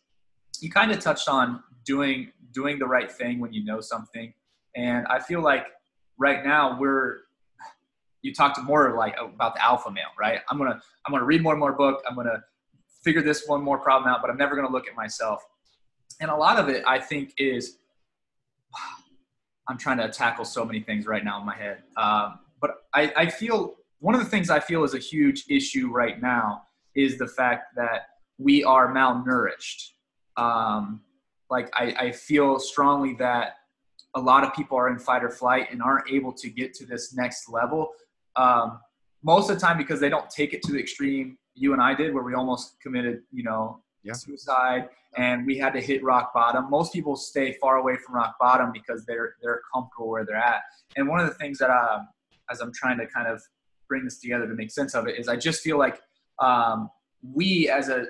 you 0.62 0.70
kind 0.70 0.92
of 0.92 1.00
touched 1.00 1.28
on 1.28 1.62
doing 1.86 2.32
doing 2.54 2.80
the 2.80 2.88
right 2.88 3.12
thing 3.12 3.40
when 3.40 3.54
you 3.54 3.64
know 3.64 3.80
something, 3.82 4.34
and 4.76 5.06
I 5.08 5.20
feel 5.20 5.42
like 5.42 5.66
right 6.18 6.44
now 6.44 6.80
we're 6.80 7.20
you 8.22 8.34
talked 8.34 8.62
more 8.64 8.96
like 8.98 9.16
about 9.20 9.56
the 9.56 9.64
alpha 9.64 9.92
male, 9.92 10.14
right? 10.20 10.40
I'm 10.50 10.58
gonna 10.58 10.80
I'm 11.06 11.12
gonna 11.12 11.26
read 11.26 11.44
more 11.44 11.54
and 11.54 11.60
more 11.60 11.74
book. 11.74 12.02
I'm 12.08 12.16
gonna 12.16 12.44
figure 13.04 13.22
this 13.22 13.46
one 13.48 13.62
more 13.62 13.80
problem 13.80 14.12
out, 14.12 14.22
but 14.22 14.30
I'm 14.30 14.38
never 14.38 14.56
gonna 14.56 14.72
look 14.72 14.88
at 14.88 14.96
myself. 14.96 15.44
And 16.20 16.32
a 16.32 16.36
lot 16.36 16.58
of 16.58 16.68
it, 16.70 16.84
I 16.88 17.00
think, 17.00 17.34
is 17.38 17.78
I'm 19.68 19.78
trying 19.78 19.98
to 19.98 20.10
tackle 20.10 20.46
so 20.46 20.64
many 20.64 20.80
things 20.80 21.06
right 21.06 21.24
now 21.24 21.40
in 21.40 21.46
my 21.46 21.56
head. 21.56 21.84
Um, 21.98 22.40
but 22.62 22.84
I, 22.94 23.14
I 23.16 23.30
feel 23.30 23.76
one 24.00 24.16
of 24.16 24.24
the 24.24 24.30
things 24.30 24.50
I 24.50 24.60
feel 24.60 24.84
is 24.84 24.94
a 24.94 25.00
huge 25.00 25.46
issue 25.50 25.90
right 25.92 26.22
now 26.22 26.64
is 26.96 27.18
the 27.18 27.28
fact 27.28 27.76
that 27.76 28.08
we 28.38 28.64
are 28.64 28.94
malnourished. 28.94 29.92
Um, 30.38 31.02
like 31.50 31.70
I, 31.74 31.96
I 32.00 32.12
feel 32.12 32.60
strongly 32.60 33.16
that 33.16 33.56
a 34.16 34.20
lot 34.20 34.44
of 34.44 34.54
people 34.54 34.78
are 34.78 34.90
in 34.90 35.00
fight 35.00 35.24
or 35.24 35.30
flight 35.30 35.68
and 35.72 35.82
aren't 35.82 36.10
able 36.12 36.34
to 36.34 36.50
get 36.50 36.74
to 36.76 36.86
this 36.86 37.14
next 37.16 37.50
level. 37.50 37.92
Um, 38.36 38.80
most 39.24 39.50
of 39.50 39.56
the 39.56 39.62
time 39.62 39.78
because 39.78 40.00
they 40.00 40.10
don't 40.10 40.30
take 40.30 40.54
it 40.54 40.62
to 40.64 40.72
the 40.72 40.80
extreme 40.80 41.38
you 41.56 41.74
and 41.74 41.82
I 41.82 41.96
did, 41.96 42.14
where 42.14 42.24
we 42.24 42.36
almost 42.36 42.80
committed, 42.82 43.22
you 43.32 43.44
know, 43.44 43.82
yeah. 44.08 44.14
suicide 44.14 44.90
and 45.18 45.46
we 45.46 45.58
had 45.58 45.74
to 45.74 45.82
hit 45.82 46.04
rock 46.04 46.34
bottom. 46.34 46.70
Most 46.70 46.94
people 46.94 47.16
stay 47.16 47.54
far 47.54 47.78
away 47.78 47.98
from 47.98 48.16
rock 48.16 48.36
bottom 48.40 48.72
because 48.72 49.06
they're 49.06 49.36
they're 49.42 49.62
comfortable 49.74 50.10
where 50.10 50.26
they're 50.26 50.36
at. 50.36 50.62
And 50.96 51.08
one 51.08 51.20
of 51.20 51.28
the 51.28 51.34
things 51.34 51.58
that 51.58 51.70
uh, 51.70 52.00
as 52.50 52.62
I'm 52.62 52.72
trying 52.74 52.98
to 53.00 53.08
kind 53.08 53.28
of 53.28 53.42
bring 53.88 54.04
this 54.04 54.20
together 54.20 54.48
to 54.48 54.54
make 54.54 54.72
sense 54.72 54.94
of 54.96 55.08
it 55.08 55.18
is 55.18 55.28
I 55.28 55.36
just 55.36 55.62
feel 55.62 55.78
like 55.78 56.02
um, 56.40 56.90
we 57.22 57.70
as 57.70 57.90
a 57.90 58.06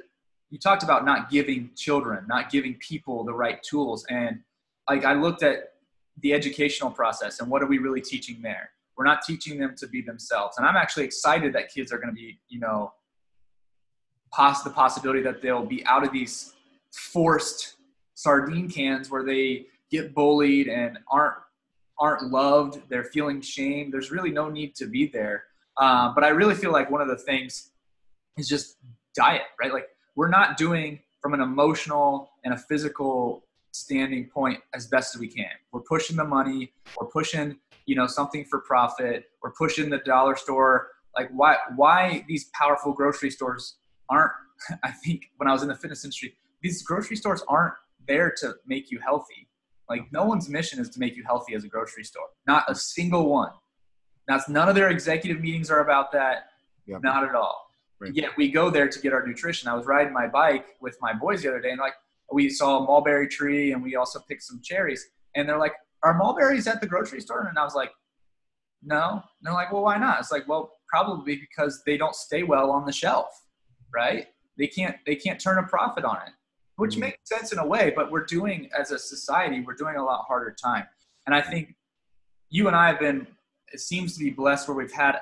you 0.50 0.58
talked 0.58 0.84
about 0.84 1.04
not 1.04 1.30
giving 1.30 1.72
children, 1.76 2.26
not 2.28 2.50
giving 2.50 2.76
people 2.76 3.24
the 3.24 3.34
right 3.34 3.62
tools, 3.64 4.06
and 4.10 4.40
like 4.90 5.06
I 5.06 5.14
looked 5.14 5.44
at 5.44 5.74
the 6.22 6.34
educational 6.34 6.90
process 6.90 7.40
and 7.40 7.50
what 7.52 7.62
are 7.62 7.68
we 7.68 7.78
really 7.78 8.02
teaching 8.02 8.42
there? 8.42 8.72
We're 8.98 9.06
not 9.06 9.22
teaching 9.22 9.60
them 9.60 9.76
to 9.78 9.88
be 9.88 10.02
themselves, 10.02 10.58
and 10.58 10.66
I'm 10.68 10.76
actually 10.76 11.06
excited 11.06 11.54
that 11.54 11.72
kids 11.72 11.92
are 11.94 11.98
going 11.98 12.10
to 12.10 12.16
be 12.16 12.40
you 12.50 12.60
know 12.60 12.92
poss- 14.32 14.64
the 14.64 14.70
possibility 14.70 15.22
that 15.22 15.42
they'll 15.42 15.66
be 15.66 15.86
out 15.86 16.06
of 16.06 16.12
these 16.12 16.54
forced 16.92 17.76
sardine 18.14 18.70
cans 18.70 19.10
where 19.10 19.24
they 19.24 19.68
get 19.92 20.14
bullied 20.14 20.68
and 20.68 20.98
aren't 21.10 21.36
aren't 22.00 22.30
loved. 22.32 22.82
They're 22.90 23.06
feeling 23.06 23.42
shame. 23.42 23.90
There's 23.90 24.12
really 24.12 24.32
no 24.32 24.50
need 24.50 24.76
to 24.76 24.86
be 24.86 25.08
there. 25.08 25.46
Um, 25.78 26.14
but 26.16 26.24
i 26.24 26.30
really 26.30 26.56
feel 26.56 26.72
like 26.72 26.90
one 26.90 27.02
of 27.02 27.08
the 27.08 27.18
things 27.18 27.72
is 28.38 28.48
just 28.48 28.78
diet 29.16 29.44
right? 29.60 29.74
Like 29.74 29.90
we're 30.16 30.30
not 30.30 30.58
doing 30.58 31.00
from 31.22 31.34
an 31.34 31.42
emotional 31.42 32.32
and 32.44 32.54
a 32.54 32.58
physical 32.58 33.44
standing 33.72 34.28
point 34.28 34.60
as 34.74 34.88
best 34.88 35.16
as 35.16 35.22
we 35.22 35.28
can. 35.28 35.52
We're 35.72 35.82
pushing 35.82 36.16
the 36.16 36.24
money. 36.24 36.72
We're 37.00 37.08
pushing 37.08 37.58
you 37.86 37.96
know 37.96 38.08
something 38.08 38.46
for 38.46 38.60
profit. 38.60 39.26
We're 39.42 39.52
pushing 39.52 39.90
the 39.90 40.00
dollar 40.00 40.36
store. 40.36 40.90
Like 41.16 41.30
why 41.32 41.58
why 41.76 42.26
these 42.28 42.50
powerful 42.54 42.94
grocery 42.94 43.32
stores 43.32 43.78
aren't 44.10 44.32
i 44.84 44.92
think 44.92 45.30
when 45.38 45.50
i 45.50 45.54
was 45.54 45.62
in 45.62 45.68
the 45.68 45.76
fitness 45.76 46.04
industry 46.04 46.36
these 46.62 46.82
grocery 46.84 47.16
stores 47.16 47.44
aren't 47.48 47.74
there 48.08 48.34
to 48.38 48.56
make 48.66 48.90
you 48.92 49.00
healthy. 49.00 49.48
Like 49.90 50.12
no 50.12 50.26
one's 50.26 50.50
mission 50.50 50.80
is 50.80 50.90
to 50.92 51.00
make 51.00 51.16
you 51.16 51.24
healthy 51.24 51.56
as 51.56 51.64
a 51.64 51.68
grocery 51.68 52.04
store. 52.04 52.28
Not 52.46 52.66
a 52.68 52.76
single 52.76 53.30
one. 53.30 53.52
That's 54.28 54.50
none 54.50 54.68
of 54.68 54.76
their 54.76 54.90
executive 54.90 55.42
meetings 55.42 55.70
are 55.70 55.80
about 55.80 56.12
that. 56.14 56.50
Yep. 56.88 57.02
Not 57.04 57.24
at 57.24 57.36
all. 57.36 57.68
Right. 58.00 58.14
Yet 58.14 58.32
we 58.38 58.52
go 58.52 58.70
there 58.70 58.88
to 58.88 59.00
get 59.00 59.14
our 59.14 59.26
nutrition. 59.26 59.70
I 59.70 59.74
was 59.74 59.86
riding 59.86 60.14
my 60.14 60.28
bike 60.28 60.66
with 60.82 60.98
my 61.02 61.14
boys 61.14 61.42
the 61.42 61.50
other 61.50 61.62
day, 61.62 61.72
and 61.72 61.80
like 61.80 61.94
we 62.32 62.50
saw 62.50 62.80
a 62.80 62.84
mulberry 62.86 63.28
tree, 63.28 63.72
and 63.72 63.82
we 63.82 63.96
also 63.96 64.20
picked 64.28 64.44
some 64.44 64.62
cherries. 64.64 65.04
And 65.36 65.50
they're 65.50 65.58
like, 65.58 65.74
"Are 66.04 66.14
mulberries 66.14 66.68
at 66.68 66.80
the 66.80 66.86
grocery 66.86 67.22
store?" 67.22 67.48
And 67.48 67.58
I 67.58 67.64
was 67.64 67.74
like, 67.74 67.92
"No." 68.84 69.14
And 69.14 69.22
they're 69.42 69.54
like, 69.54 69.72
"Well, 69.72 69.82
why 69.82 69.98
not?" 69.98 70.20
It's 70.20 70.32
like, 70.32 70.48
"Well, 70.48 70.74
probably 70.88 71.38
because 71.38 71.82
they 71.88 71.98
don't 71.98 72.14
stay 72.14 72.44
well 72.44 72.70
on 72.70 72.86
the 72.86 72.92
shelf, 72.92 73.28
right? 73.94 74.28
They 74.58 74.68
can't 74.68 74.98
they 75.06 75.16
can't 75.16 75.40
turn 75.40 75.58
a 75.58 75.68
profit 75.68 76.04
on 76.04 76.18
it 76.28 76.34
which 76.78 76.92
mm-hmm. 76.92 77.02
makes 77.02 77.18
sense 77.26 77.52
in 77.52 77.60
a 77.60 77.66
way, 77.66 77.92
but 77.96 78.12
we're 78.12 78.26
doing 78.26 78.70
as 78.78 78.92
a 78.92 78.98
society, 78.98 79.62
we're 79.62 79.74
doing 79.74 79.98
a 79.98 80.04
lot 80.04 80.26
harder 80.28 80.56
time. 80.64 80.86
And 81.26 81.36
I 81.36 81.42
think 81.42 81.76
you 82.50 82.68
and 82.68 82.76
I 82.76 82.88
have 82.88 83.00
been, 83.00 83.28
it 83.74 83.82
seems 83.82 84.14
to 84.18 84.24
be 84.24 84.30
blessed 84.30 84.68
where 84.68 84.78
we've 84.78 84.92
had 84.92 85.18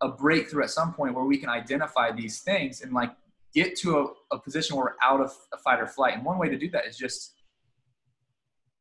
a 0.00 0.08
breakthrough 0.08 0.62
at 0.62 0.70
some 0.70 0.94
point 0.94 1.14
where 1.14 1.24
we 1.24 1.36
can 1.36 1.50
identify 1.50 2.10
these 2.10 2.40
things 2.40 2.80
and 2.80 2.92
like 2.92 3.10
get 3.52 3.76
to 3.76 3.98
a, 3.98 4.36
a 4.36 4.38
position 4.38 4.76
where 4.76 4.86
we're 4.86 5.06
out 5.06 5.20
of 5.20 5.32
a 5.52 5.58
fight 5.58 5.80
or 5.80 5.86
flight. 5.86 6.14
And 6.14 6.24
one 6.24 6.38
way 6.38 6.48
to 6.48 6.56
do 6.56 6.70
that 6.70 6.86
is 6.86 6.96
just 6.96 7.34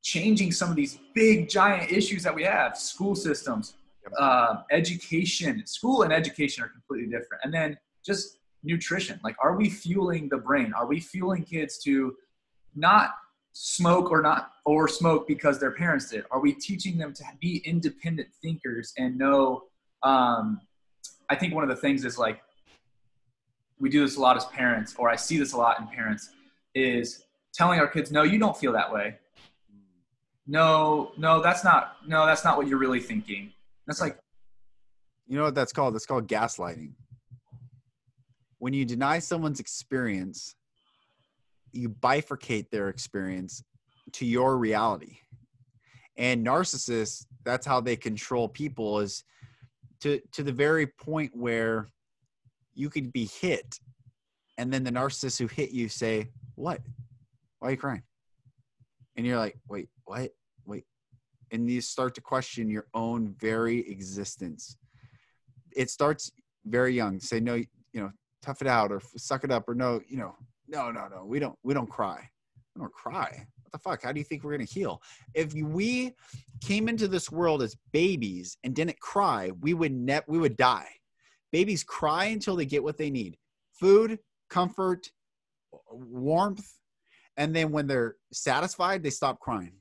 changing 0.01 0.51
some 0.53 0.69
of 0.69 0.75
these 0.75 0.99
big 1.13 1.49
giant 1.49 1.91
issues 1.91 2.23
that 2.23 2.33
we 2.33 2.43
have 2.43 2.77
school 2.77 3.15
systems 3.15 3.73
uh, 4.17 4.61
education 4.71 5.61
school 5.67 6.03
and 6.03 6.13
education 6.13 6.63
are 6.63 6.69
completely 6.69 7.05
different 7.05 7.43
and 7.43 7.53
then 7.53 7.77
just 8.03 8.38
nutrition? 8.63 9.19
Like 9.23 9.35
are 9.41 9.55
we 9.55 9.69
fueling 9.69 10.29
the 10.29 10.37
brain? 10.37 10.73
Are 10.73 10.85
we 10.85 10.99
fueling 10.99 11.43
kids 11.43 11.77
to 11.83 12.15
not 12.75 13.11
smoke 13.53 14.11
or 14.11 14.21
not 14.21 14.51
or 14.65 14.87
smoke 14.87 15.27
because 15.27 15.59
their 15.59 15.71
parents 15.71 16.09
did? 16.09 16.25
Are 16.31 16.39
we 16.39 16.53
teaching 16.53 16.97
them 16.97 17.13
to 17.13 17.23
be 17.39 17.57
independent 17.65 18.29
thinkers 18.41 18.93
and 18.97 19.17
know 19.17 19.63
um, 20.03 20.61
i 21.29 21.35
think 21.35 21.53
one 21.53 21.63
of 21.63 21.69
the 21.69 21.75
things 21.75 22.05
is 22.05 22.17
like 22.17 22.41
we 23.79 23.89
do 23.89 24.01
this 24.01 24.17
a 24.17 24.21
lot 24.21 24.37
as 24.37 24.45
parents 24.45 24.95
or 24.97 25.09
i 25.09 25.15
see 25.15 25.37
this 25.37 25.53
a 25.53 25.57
lot 25.57 25.79
in 25.79 25.87
parents 25.87 26.29
is 26.75 27.23
telling 27.53 27.79
our 27.79 27.87
kids 27.87 28.11
no 28.11 28.23
you 28.23 28.39
don't 28.39 28.57
feel 28.57 28.71
that 28.73 28.91
way. 28.91 29.17
No 30.47 31.11
no 31.17 31.41
that's 31.41 31.63
not 31.63 31.97
no 32.07 32.25
that's 32.25 32.43
not 32.43 32.57
what 32.57 32.67
you're 32.67 32.79
really 32.79 32.99
thinking. 32.99 33.51
That's 33.85 34.01
like 34.01 34.17
you 35.27 35.37
know 35.37 35.43
what 35.43 35.55
that's 35.55 35.71
called? 35.71 35.93
That's 35.93 36.05
called 36.05 36.27
gaslighting 36.27 36.93
when 38.59 38.73
you 38.73 38.85
deny 38.85 39.19
someone's 39.19 39.59
experience, 39.59 40.55
you 41.71 41.89
bifurcate 41.89 42.69
their 42.69 42.89
experience 42.89 43.63
to 44.13 44.25
your 44.25 44.57
reality. 44.57 45.17
And 46.17 46.45
narcissists, 46.45 47.25
that's 47.45 47.65
how 47.65 47.79
they 47.79 47.95
control 47.95 48.49
people 48.49 48.99
is 48.99 49.23
to 50.01 50.21
to 50.33 50.43
the 50.43 50.51
very 50.51 50.87
point 50.87 51.35
where 51.35 51.87
you 52.73 52.89
could 52.89 53.11
be 53.11 53.25
hit 53.25 53.79
and 54.57 54.73
then 54.73 54.83
the 54.83 54.91
narcissist 54.91 55.39
who 55.39 55.47
hit 55.47 55.71
you 55.71 55.87
say, 55.87 56.29
"What? 56.55 56.81
Why 57.59 57.69
are 57.69 57.71
you 57.71 57.77
crying?" 57.77 58.03
And 59.15 59.25
you're 59.25 59.37
like, 59.37 59.57
"Wait, 59.69 59.89
what? 60.03 60.31
Wait." 60.65 60.85
And 61.51 61.69
you 61.69 61.79
start 61.81 62.15
to 62.15 62.21
question 62.21 62.69
your 62.69 62.87
own 62.93 63.35
very 63.39 63.89
existence. 63.89 64.77
It 65.71 65.89
starts 65.89 66.31
very 66.65 66.93
young. 66.93 67.19
Say, 67.21 67.39
"No, 67.39 67.55
you 67.55 67.67
know, 67.93 68.11
tough 68.41 68.61
it 68.61 68.67
out 68.67 68.91
or 68.91 69.01
suck 69.17 69.43
it 69.43 69.51
up 69.51 69.67
or 69.67 69.75
no, 69.75 70.01
you 70.07 70.17
know, 70.17 70.35
no, 70.67 70.91
no, 70.91 71.07
no. 71.07 71.25
We 71.25 71.39
don't 71.39 71.57
we 71.63 71.73
don't 71.73 71.89
cry. 71.89 72.29
We 72.75 72.81
don't 72.81 72.93
cry. 72.93 73.45
What 73.63 73.71
the 73.71 73.79
fuck? 73.79 74.03
How 74.03 74.11
do 74.11 74.19
you 74.19 74.23
think 74.23 74.43
we're 74.43 74.51
gonna 74.51 74.63
heal? 74.65 75.01
If 75.33 75.53
we 75.53 76.13
came 76.61 76.87
into 76.87 77.07
this 77.07 77.31
world 77.31 77.61
as 77.61 77.75
babies 77.91 78.57
and 78.63 78.75
didn't 78.75 78.99
cry, 78.99 79.51
we 79.61 79.73
would 79.73 79.93
net 79.93 80.25
we 80.27 80.37
would 80.37 80.57
die. 80.57 80.89
Babies 81.51 81.83
cry 81.83 82.25
until 82.25 82.55
they 82.55 82.65
get 82.65 82.83
what 82.83 82.97
they 82.97 83.09
need. 83.09 83.37
Food, 83.79 84.19
comfort, 84.49 85.07
warmth, 85.91 86.67
and 87.37 87.55
then 87.55 87.71
when 87.71 87.87
they're 87.87 88.15
satisfied, 88.31 89.01
they 89.01 89.09
stop 89.09 89.39
crying 89.39 89.78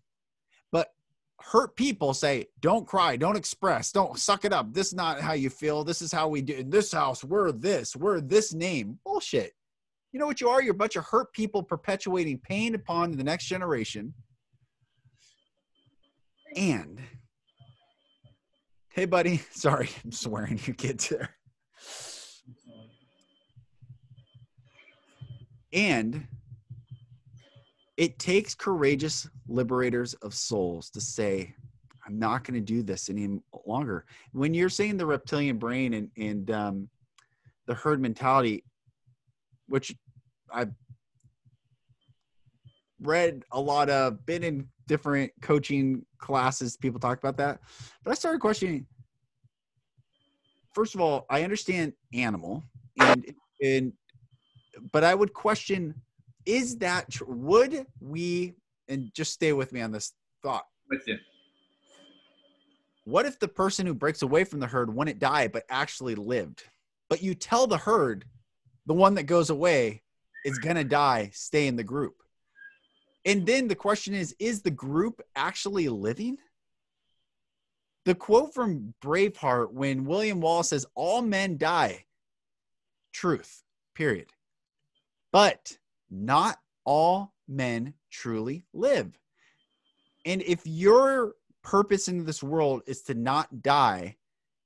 hurt 1.40 1.76
people 1.76 2.12
say, 2.14 2.46
don't 2.60 2.86
cry, 2.86 3.16
don't 3.16 3.36
express, 3.36 3.92
don't 3.92 4.18
suck 4.18 4.44
it 4.44 4.52
up. 4.52 4.72
This 4.72 4.88
is 4.88 4.94
not 4.94 5.20
how 5.20 5.32
you 5.32 5.50
feel. 5.50 5.84
This 5.84 6.02
is 6.02 6.12
how 6.12 6.28
we 6.28 6.42
do 6.42 6.54
in 6.54 6.70
this 6.70 6.92
house. 6.92 7.24
We're 7.24 7.52
this, 7.52 7.96
we're 7.96 8.20
this 8.20 8.52
name. 8.52 8.98
Bullshit. 9.04 9.52
You 10.12 10.20
know 10.20 10.26
what 10.26 10.40
you 10.40 10.48
are? 10.48 10.62
You're 10.62 10.74
a 10.74 10.78
bunch 10.78 10.96
of 10.96 11.04
hurt 11.04 11.32
people 11.32 11.62
perpetuating 11.62 12.38
pain 12.38 12.74
upon 12.74 13.12
the 13.12 13.24
next 13.24 13.46
generation. 13.46 14.14
And 16.56 16.98
hey, 18.90 19.04
buddy, 19.04 19.42
sorry, 19.50 19.90
I'm 20.04 20.12
swearing 20.12 20.60
you 20.64 20.74
kids 20.74 21.08
there. 21.08 21.30
And 25.72 26.26
it 27.98 28.18
takes 28.18 28.54
courageous 28.54 29.28
liberators 29.48 30.14
of 30.14 30.34
souls 30.34 30.90
to 30.90 31.00
say, 31.00 31.54
I'm 32.06 32.18
not 32.18 32.44
going 32.44 32.54
to 32.54 32.64
do 32.64 32.82
this 32.82 33.10
any 33.10 33.40
longer. 33.66 34.06
When 34.32 34.54
you're 34.54 34.70
saying 34.70 34.96
the 34.96 35.06
reptilian 35.06 35.58
brain 35.58 35.94
and 35.94 36.10
and 36.16 36.50
um, 36.50 36.88
the 37.66 37.74
herd 37.74 38.00
mentality, 38.00 38.64
which 39.68 39.94
I've 40.52 40.72
read 43.00 43.44
a 43.52 43.60
lot 43.60 43.90
of, 43.90 44.24
been 44.24 44.42
in 44.42 44.68
different 44.86 45.32
coaching 45.42 46.04
classes, 46.18 46.78
people 46.78 46.98
talk 46.98 47.18
about 47.18 47.36
that, 47.36 47.60
but 48.02 48.10
I 48.10 48.14
started 48.14 48.40
questioning. 48.40 48.86
First 50.72 50.94
of 50.94 51.02
all, 51.02 51.26
I 51.28 51.42
understand 51.42 51.92
animal, 52.14 52.64
and 52.98 53.24
and 53.62 53.92
but 54.92 55.04
I 55.04 55.14
would 55.14 55.34
question: 55.34 55.94
Is 56.46 56.78
that 56.78 57.10
tr- 57.10 57.24
would 57.26 57.86
we? 58.00 58.54
And 58.88 59.12
just 59.14 59.32
stay 59.32 59.52
with 59.52 59.72
me 59.72 59.80
on 59.80 59.92
this 59.92 60.12
thought. 60.42 60.66
With 60.88 61.02
you. 61.06 61.18
What 63.04 63.26
if 63.26 63.38
the 63.38 63.48
person 63.48 63.86
who 63.86 63.94
breaks 63.94 64.22
away 64.22 64.44
from 64.44 64.60
the 64.60 64.66
herd 64.66 64.94
wouldn't 64.94 65.18
die 65.18 65.48
but 65.48 65.64
actually 65.70 66.14
lived? 66.14 66.64
But 67.08 67.22
you 67.22 67.34
tell 67.34 67.66
the 67.66 67.78
herd, 67.78 68.24
the 68.86 68.94
one 68.94 69.14
that 69.14 69.22
goes 69.24 69.50
away 69.50 70.02
is 70.44 70.58
going 70.58 70.76
to 70.76 70.84
die, 70.84 71.30
stay 71.32 71.66
in 71.66 71.76
the 71.76 71.84
group. 71.84 72.16
And 73.24 73.46
then 73.46 73.68
the 73.68 73.74
question 73.74 74.14
is 74.14 74.34
is 74.38 74.62
the 74.62 74.70
group 74.70 75.20
actually 75.36 75.88
living? 75.88 76.38
The 78.04 78.14
quote 78.14 78.54
from 78.54 78.94
Braveheart 79.02 79.72
when 79.72 80.04
William 80.04 80.40
Wallace 80.40 80.68
says, 80.68 80.86
All 80.94 81.20
men 81.20 81.58
die, 81.58 82.04
truth, 83.12 83.62
period. 83.94 84.32
But 85.32 85.76
not 86.10 86.58
all 86.84 87.34
men 87.48 87.94
truly 88.10 88.64
live. 88.72 89.18
And 90.26 90.42
if 90.42 90.60
your 90.64 91.34
purpose 91.62 92.08
in 92.08 92.24
this 92.24 92.42
world 92.42 92.82
is 92.86 93.02
to 93.02 93.14
not 93.14 93.62
die, 93.62 94.16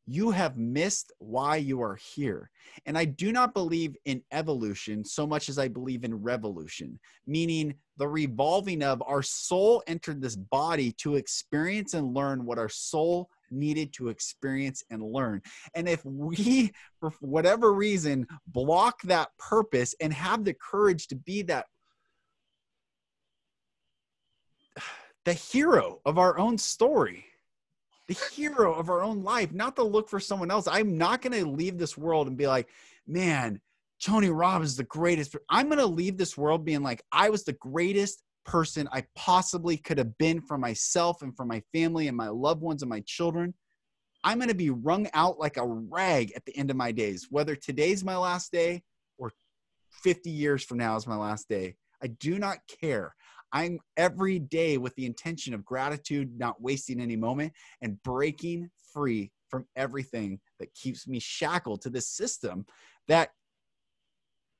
you 0.06 0.30
have 0.30 0.56
missed 0.56 1.12
why 1.18 1.56
you 1.56 1.80
are 1.80 1.94
here. 1.94 2.50
And 2.86 2.98
I 2.98 3.04
do 3.04 3.30
not 3.30 3.54
believe 3.54 3.96
in 4.04 4.22
evolution 4.32 5.04
so 5.04 5.26
much 5.26 5.48
as 5.48 5.58
I 5.58 5.68
believe 5.68 6.02
in 6.02 6.22
revolution, 6.22 6.98
meaning 7.26 7.74
the 7.98 8.08
revolving 8.08 8.82
of 8.82 9.02
our 9.06 9.22
soul 9.22 9.82
entered 9.86 10.20
this 10.20 10.34
body 10.34 10.90
to 10.98 11.16
experience 11.16 11.94
and 11.94 12.14
learn 12.14 12.44
what 12.44 12.58
our 12.58 12.68
soul 12.68 13.30
needed 13.50 13.92
to 13.92 14.08
experience 14.08 14.82
and 14.90 15.02
learn. 15.02 15.40
And 15.74 15.88
if 15.88 16.04
we, 16.04 16.72
for 17.00 17.12
whatever 17.20 17.72
reason, 17.72 18.26
block 18.48 19.00
that 19.02 19.28
purpose 19.38 19.94
and 20.00 20.12
have 20.12 20.44
the 20.44 20.54
courage 20.54 21.06
to 21.08 21.16
be 21.16 21.42
that 21.42 21.66
the 25.24 25.32
hero 25.32 26.00
of 26.04 26.18
our 26.18 26.38
own 26.38 26.58
story 26.58 27.24
the 28.08 28.14
hero 28.32 28.74
of 28.74 28.90
our 28.90 29.02
own 29.02 29.22
life 29.22 29.52
not 29.52 29.76
to 29.76 29.82
look 29.82 30.08
for 30.08 30.20
someone 30.20 30.50
else. 30.50 30.66
I'm 30.66 30.98
not 30.98 31.22
going 31.22 31.32
to 31.32 31.48
leave 31.48 31.78
this 31.78 31.96
world 31.96 32.26
and 32.26 32.36
be 32.36 32.46
like 32.46 32.68
man 33.06 33.60
tony 34.00 34.30
robbins 34.30 34.70
is 34.70 34.76
the 34.76 34.84
greatest 34.84 35.36
i'm 35.48 35.66
going 35.66 35.78
to 35.78 35.86
leave 35.86 36.16
this 36.16 36.36
world 36.36 36.64
being 36.64 36.82
like 36.82 37.02
i 37.10 37.28
was 37.28 37.44
the 37.44 37.52
greatest 37.54 38.22
person 38.44 38.88
i 38.92 39.04
possibly 39.16 39.76
could 39.76 39.98
have 39.98 40.16
been 40.18 40.40
for 40.40 40.56
myself 40.56 41.22
and 41.22 41.36
for 41.36 41.44
my 41.44 41.60
family 41.72 42.08
and 42.08 42.16
my 42.16 42.28
loved 42.28 42.62
ones 42.62 42.82
and 42.82 42.88
my 42.88 43.00
children. 43.06 43.54
I'm 44.24 44.38
going 44.38 44.48
to 44.50 44.54
be 44.54 44.70
wrung 44.70 45.08
out 45.14 45.40
like 45.40 45.56
a 45.56 45.66
rag 45.66 46.32
at 46.36 46.44
the 46.44 46.56
end 46.56 46.70
of 46.70 46.76
my 46.76 46.92
days 46.92 47.26
whether 47.30 47.56
today's 47.56 48.04
my 48.04 48.16
last 48.16 48.52
day 48.52 48.84
or 49.18 49.32
50 50.02 50.30
years 50.30 50.62
from 50.62 50.78
now 50.78 50.94
is 50.96 51.06
my 51.06 51.16
last 51.16 51.48
day. 51.48 51.76
I 52.00 52.06
do 52.06 52.38
not 52.38 52.58
care 52.80 53.14
I'm 53.52 53.78
every 53.96 54.38
day 54.38 54.78
with 54.78 54.94
the 54.94 55.06
intention 55.06 55.54
of 55.54 55.64
gratitude, 55.64 56.38
not 56.38 56.60
wasting 56.60 57.00
any 57.00 57.16
moment, 57.16 57.52
and 57.80 58.02
breaking 58.02 58.70
free 58.92 59.30
from 59.48 59.66
everything 59.76 60.40
that 60.58 60.74
keeps 60.74 61.06
me 61.06 61.18
shackled 61.18 61.82
to 61.82 61.90
this 61.90 62.08
system 62.08 62.64
that 63.08 63.30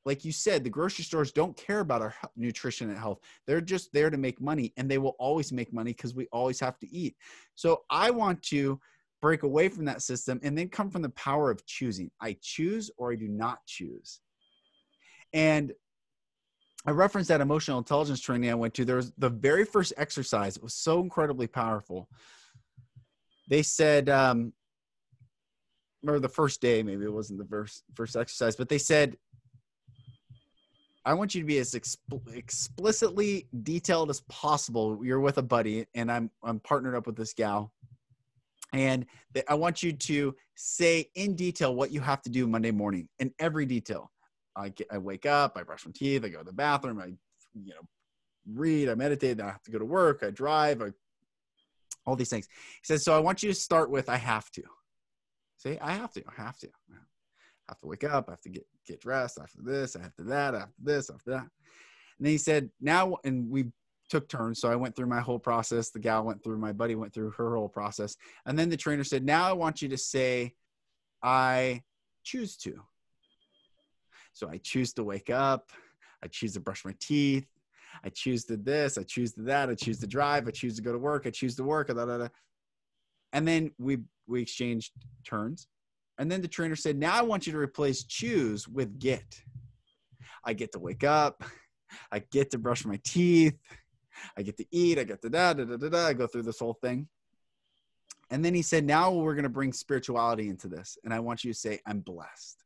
like 0.05 0.25
you 0.25 0.33
said, 0.33 0.65
the 0.65 0.71
grocery 0.71 1.05
stores 1.05 1.31
don't 1.31 1.57
care 1.57 1.81
about 1.81 2.03
our 2.03 2.15
nutrition 2.37 2.89
and 2.89 2.99
health. 2.99 3.21
They're 3.47 3.61
just 3.61 3.93
there 3.93 4.11
to 4.11 4.17
make 4.17 4.41
money, 4.41 4.73
and 4.77 4.91
they 4.91 4.99
will 4.99 5.15
always 5.19 5.53
make 5.53 5.73
money 5.73 5.93
because 5.93 6.15
we 6.15 6.27
always 6.33 6.59
have 6.61 6.79
to 6.81 6.93
eat. 6.93 7.15
So 7.55 7.83
I 7.89 8.11
want 8.11 8.43
to 8.45 8.81
break 9.21 9.45
away 9.45 9.69
from 9.69 9.85
that 9.85 10.03
system 10.03 10.41
and 10.43 10.59
then 10.59 10.69
come 10.69 10.91
from 10.91 11.03
the 11.03 11.11
power 11.11 11.51
of 11.51 11.65
choosing. 11.67 12.11
I 12.21 12.37
choose 12.43 12.91
or 12.97 13.13
I 13.13 13.17
do 13.17 13.29
not 13.29 13.59
choose. 13.67 14.21
And 15.33 15.73
I 16.85 16.91
referenced 16.91 17.29
that 17.29 17.41
emotional 17.41 17.79
intelligence 17.79 18.21
training 18.21 18.51
I 18.51 18.55
went 18.55 18.75
to. 18.75 18.85
There 18.85 18.97
was 18.97 19.13
the 19.17 19.29
very 19.29 19.65
first 19.65 19.93
exercise. 19.97 20.57
It 20.57 20.63
was 20.63 20.75
so 20.75 21.01
incredibly 21.01 21.47
powerful. 21.47 22.09
They 23.49 23.63
said, 23.63 24.09
um, 24.09 24.53
or 26.07 26.19
the 26.19 26.29
first 26.29 26.61
day, 26.61 26.83
maybe 26.83 27.05
it 27.05 27.13
wasn't 27.13 27.39
the 27.39 27.45
first 27.45 27.85
first 27.95 28.17
exercise, 28.17 28.57
but 28.57 28.69
they 28.69 28.79
said, 28.79 29.17
"I 31.05 31.15
want 31.15 31.35
you 31.35 31.43
to 31.43 31.47
be 31.47 31.59
as 31.59 31.73
expl- 31.73 32.35
explicitly 32.35 33.47
detailed 33.63 34.11
as 34.11 34.21
possible. 34.23 35.05
You're 35.05 35.21
with 35.21 35.39
a 35.39 35.43
buddy, 35.43 35.87
and 35.95 36.11
I'm 36.11 36.31
I'm 36.43 36.59
partnered 36.59 36.97
up 36.97 37.07
with 37.07 37.15
this 37.15 37.35
gal, 37.35 37.73
and 38.73 39.07
they, 39.33 39.45
I 39.49 39.55
want 39.55 39.85
you 39.85 39.93
to 39.93 40.35
say 40.57 41.09
in 41.15 41.37
detail 41.37 41.77
what 41.77 41.93
you 41.93 42.01
have 42.01 42.23
to 42.23 42.31
do 42.31 42.49
Monday 42.49 42.73
morning 42.73 43.09
in 43.21 43.33
every 43.39 43.67
detail." 43.67 44.11
I 44.57 44.71
get, 44.71 44.87
I 44.91 44.99
wake 44.99 45.27
up, 45.27 45.57
I 45.57 45.63
brush 45.63 45.87
my 45.87 45.93
teeth, 45.95 46.25
I 46.25 46.29
go 46.29 46.39
to 46.39 46.45
the 46.45 46.53
bathroom, 46.53 46.99
I 46.99 47.07
you 47.55 47.75
know 47.75 47.81
read, 48.53 48.89
I 48.89 48.95
meditate, 48.95 49.41
I 49.41 49.47
have 49.47 49.63
to 49.63 49.71
go 49.71 49.79
to 49.79 49.85
work, 49.85 50.23
I 50.23 50.31
drive, 50.31 50.83
I 50.83 50.93
all 52.05 52.17
these 52.17 52.31
things. 52.31 52.49
He 52.83 52.85
says, 52.85 53.05
so 53.05 53.17
I 53.17 53.21
want 53.21 53.43
you 53.43 53.49
to 53.49 53.55
start 53.55 53.91
with 53.91 54.09
I 54.09 54.17
have 54.17 54.51
to. 54.53 54.63
Say, 55.57 55.79
I 55.81 55.93
have 55.93 56.13
to, 56.15 56.23
I 56.27 56.43
have 56.43 56.59
to. 56.59 56.69
I 56.69 56.97
have 57.69 57.81
to 57.81 57.87
wake 57.87 58.05
up, 58.05 58.29
I 58.29 58.33
have 58.33 58.41
to 58.43 58.51
get 58.51 58.67
get 58.87 59.01
dressed 59.01 59.39
after 59.41 59.63
this, 59.63 59.97
after 59.97 60.25
that, 60.25 60.55
after 60.55 60.75
this, 60.83 61.11
after 61.11 61.31
that. 61.31 61.43
And 61.43 62.27
then 62.27 62.33
he 62.33 62.39
said, 62.39 62.71
now 62.81 63.17
and 63.25 63.49
we 63.49 63.67
took 64.13 64.29
turns. 64.29 64.61
So 64.61 64.71
I 64.71 64.77
went 64.77 64.95
through 64.95 65.07
my 65.07 65.21
whole 65.21 65.39
process. 65.39 65.91
The 65.91 65.99
gal 65.99 66.25
went 66.25 66.45
through, 66.45 66.59
my 66.59 66.73
buddy 66.73 66.95
went 66.95 67.15
through 67.15 67.31
her 67.31 67.57
whole 67.57 67.69
process. 67.69 68.15
And 68.45 68.59
then 68.59 68.69
the 68.69 68.77
trainer 68.77 69.05
said, 69.05 69.25
now 69.25 69.49
I 69.49 69.53
want 69.53 69.81
you 69.81 69.89
to 69.89 69.97
say, 69.97 70.55
I 71.23 71.83
choose 72.23 72.57
to. 72.59 72.83
So 74.33 74.49
I 74.49 74.59
choose 74.59 74.93
to 74.95 75.05
wake 75.05 75.31
up. 75.31 75.71
I 76.23 76.29
choose 76.29 76.55
to 76.55 76.61
brush 76.61 76.85
my 76.85 76.95
teeth. 77.01 77.47
I 78.05 78.09
choose 78.09 78.45
to 78.47 78.57
this. 78.57 78.97
I 78.97 79.03
choose 79.03 79.33
to 79.35 79.43
that. 79.43 79.69
I 79.69 79.75
choose 79.75 79.99
to 80.01 80.07
drive. 80.07 80.49
I 80.49 80.51
choose 80.51 80.77
to 80.77 80.83
go 80.83 80.93
to 80.93 80.99
work. 80.99 81.27
I 81.27 81.31
choose 81.31 81.57
to 81.57 81.65
work. 81.65 81.89
Da, 81.89 81.95
da, 81.95 82.19
da. 82.19 82.29
And 83.33 83.47
then 83.47 83.71
we 83.79 83.99
we 84.27 84.43
exchanged 84.43 84.93
turns. 85.25 85.67
And 86.19 86.31
then 86.31 86.41
the 86.41 86.49
trainer 86.49 86.77
said, 86.77 86.97
"Now 86.97 87.15
I 87.15 87.23
want 87.23 87.47
you 87.47 87.53
to 87.53 87.59
replace 87.59 88.05
choose 88.05 88.69
with 88.69 88.99
get." 88.99 89.43
I 90.45 90.55
get 90.55 90.73
to 90.73 90.79
wake 90.79 91.05
up. 91.05 91.45
I 92.11 92.21
get 92.21 92.51
to 92.53 92.59
brush 92.59 92.85
my 92.85 92.99
teeth. 93.05 93.59
I 94.37 94.43
get 94.43 94.57
to 94.59 94.67
eat. 94.71 94.99
I 94.99 95.05
get 95.05 95.23
to 95.23 95.31
da 95.31 95.53
da 95.53 95.65
da 95.65 95.77
da 95.77 95.89
da. 95.89 96.07
I 96.07 96.13
go 96.13 96.27
through 96.27 96.43
this 96.43 96.59
whole 96.59 96.79
thing. 96.81 97.09
And 98.31 98.45
then 98.45 98.55
he 98.55 98.63
said, 98.63 98.85
"Now 98.85 99.13
we're 99.13 99.35
going 99.35 99.43
to 99.43 99.51
bring 99.51 99.73
spirituality 99.73 100.49
into 100.49 100.69
this, 100.69 100.97
and 101.05 101.13
I 101.13 101.21
want 101.21 101.45
you 101.45 101.53
to 101.53 101.59
say, 101.59 101.81
I'm 101.87 102.01
blessed." 102.01 102.62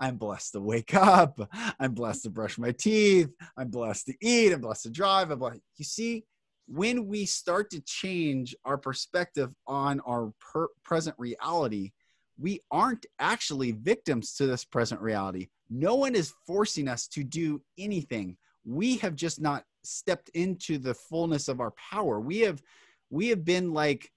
I'm 0.00 0.16
blessed 0.16 0.52
to 0.52 0.60
wake 0.60 0.94
up. 0.94 1.38
I'm 1.78 1.94
blessed 1.94 2.24
to 2.24 2.30
brush 2.30 2.58
my 2.58 2.72
teeth. 2.72 3.30
I'm 3.56 3.68
blessed 3.68 4.06
to 4.06 4.14
eat. 4.20 4.52
I'm 4.52 4.60
blessed 4.60 4.84
to 4.84 4.90
drive. 4.90 5.30
I'm 5.30 5.38
blessed. 5.38 5.60
You 5.76 5.84
see, 5.84 6.24
when 6.66 7.06
we 7.06 7.26
start 7.26 7.70
to 7.70 7.80
change 7.80 8.54
our 8.64 8.78
perspective 8.78 9.50
on 9.66 10.00
our 10.00 10.32
per- 10.40 10.68
present 10.82 11.14
reality, 11.18 11.92
we 12.38 12.60
aren't 12.70 13.06
actually 13.18 13.72
victims 13.72 14.34
to 14.34 14.46
this 14.46 14.64
present 14.64 15.00
reality. 15.00 15.48
No 15.70 15.94
one 15.94 16.14
is 16.14 16.34
forcing 16.46 16.88
us 16.88 17.06
to 17.08 17.22
do 17.22 17.62
anything. 17.78 18.36
We 18.64 18.96
have 18.98 19.14
just 19.14 19.40
not 19.40 19.64
stepped 19.82 20.30
into 20.30 20.78
the 20.78 20.94
fullness 20.94 21.48
of 21.48 21.60
our 21.60 21.72
power. 21.72 22.18
We 22.20 22.40
have 22.40 22.62
we 23.10 23.28
have 23.28 23.44
been 23.44 23.72
like 23.72 24.10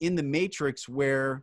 in 0.00 0.14
the 0.14 0.22
matrix 0.22 0.88
where 0.88 1.42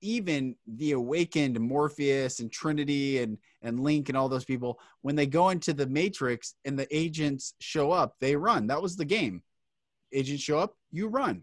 even 0.00 0.56
the 0.66 0.92
awakened 0.92 1.58
Morpheus 1.58 2.40
and 2.40 2.50
Trinity 2.50 3.18
and 3.18 3.38
and 3.62 3.80
Link 3.80 4.08
and 4.08 4.16
all 4.16 4.28
those 4.28 4.44
people, 4.44 4.78
when 5.02 5.16
they 5.16 5.26
go 5.26 5.48
into 5.50 5.72
the 5.72 5.86
Matrix 5.86 6.54
and 6.64 6.78
the 6.78 6.86
agents 6.96 7.54
show 7.60 7.90
up, 7.90 8.14
they 8.20 8.36
run. 8.36 8.68
That 8.68 8.82
was 8.82 8.96
the 8.96 9.04
game. 9.04 9.42
Agents 10.12 10.42
show 10.42 10.58
up, 10.58 10.76
you 10.90 11.08
run. 11.08 11.42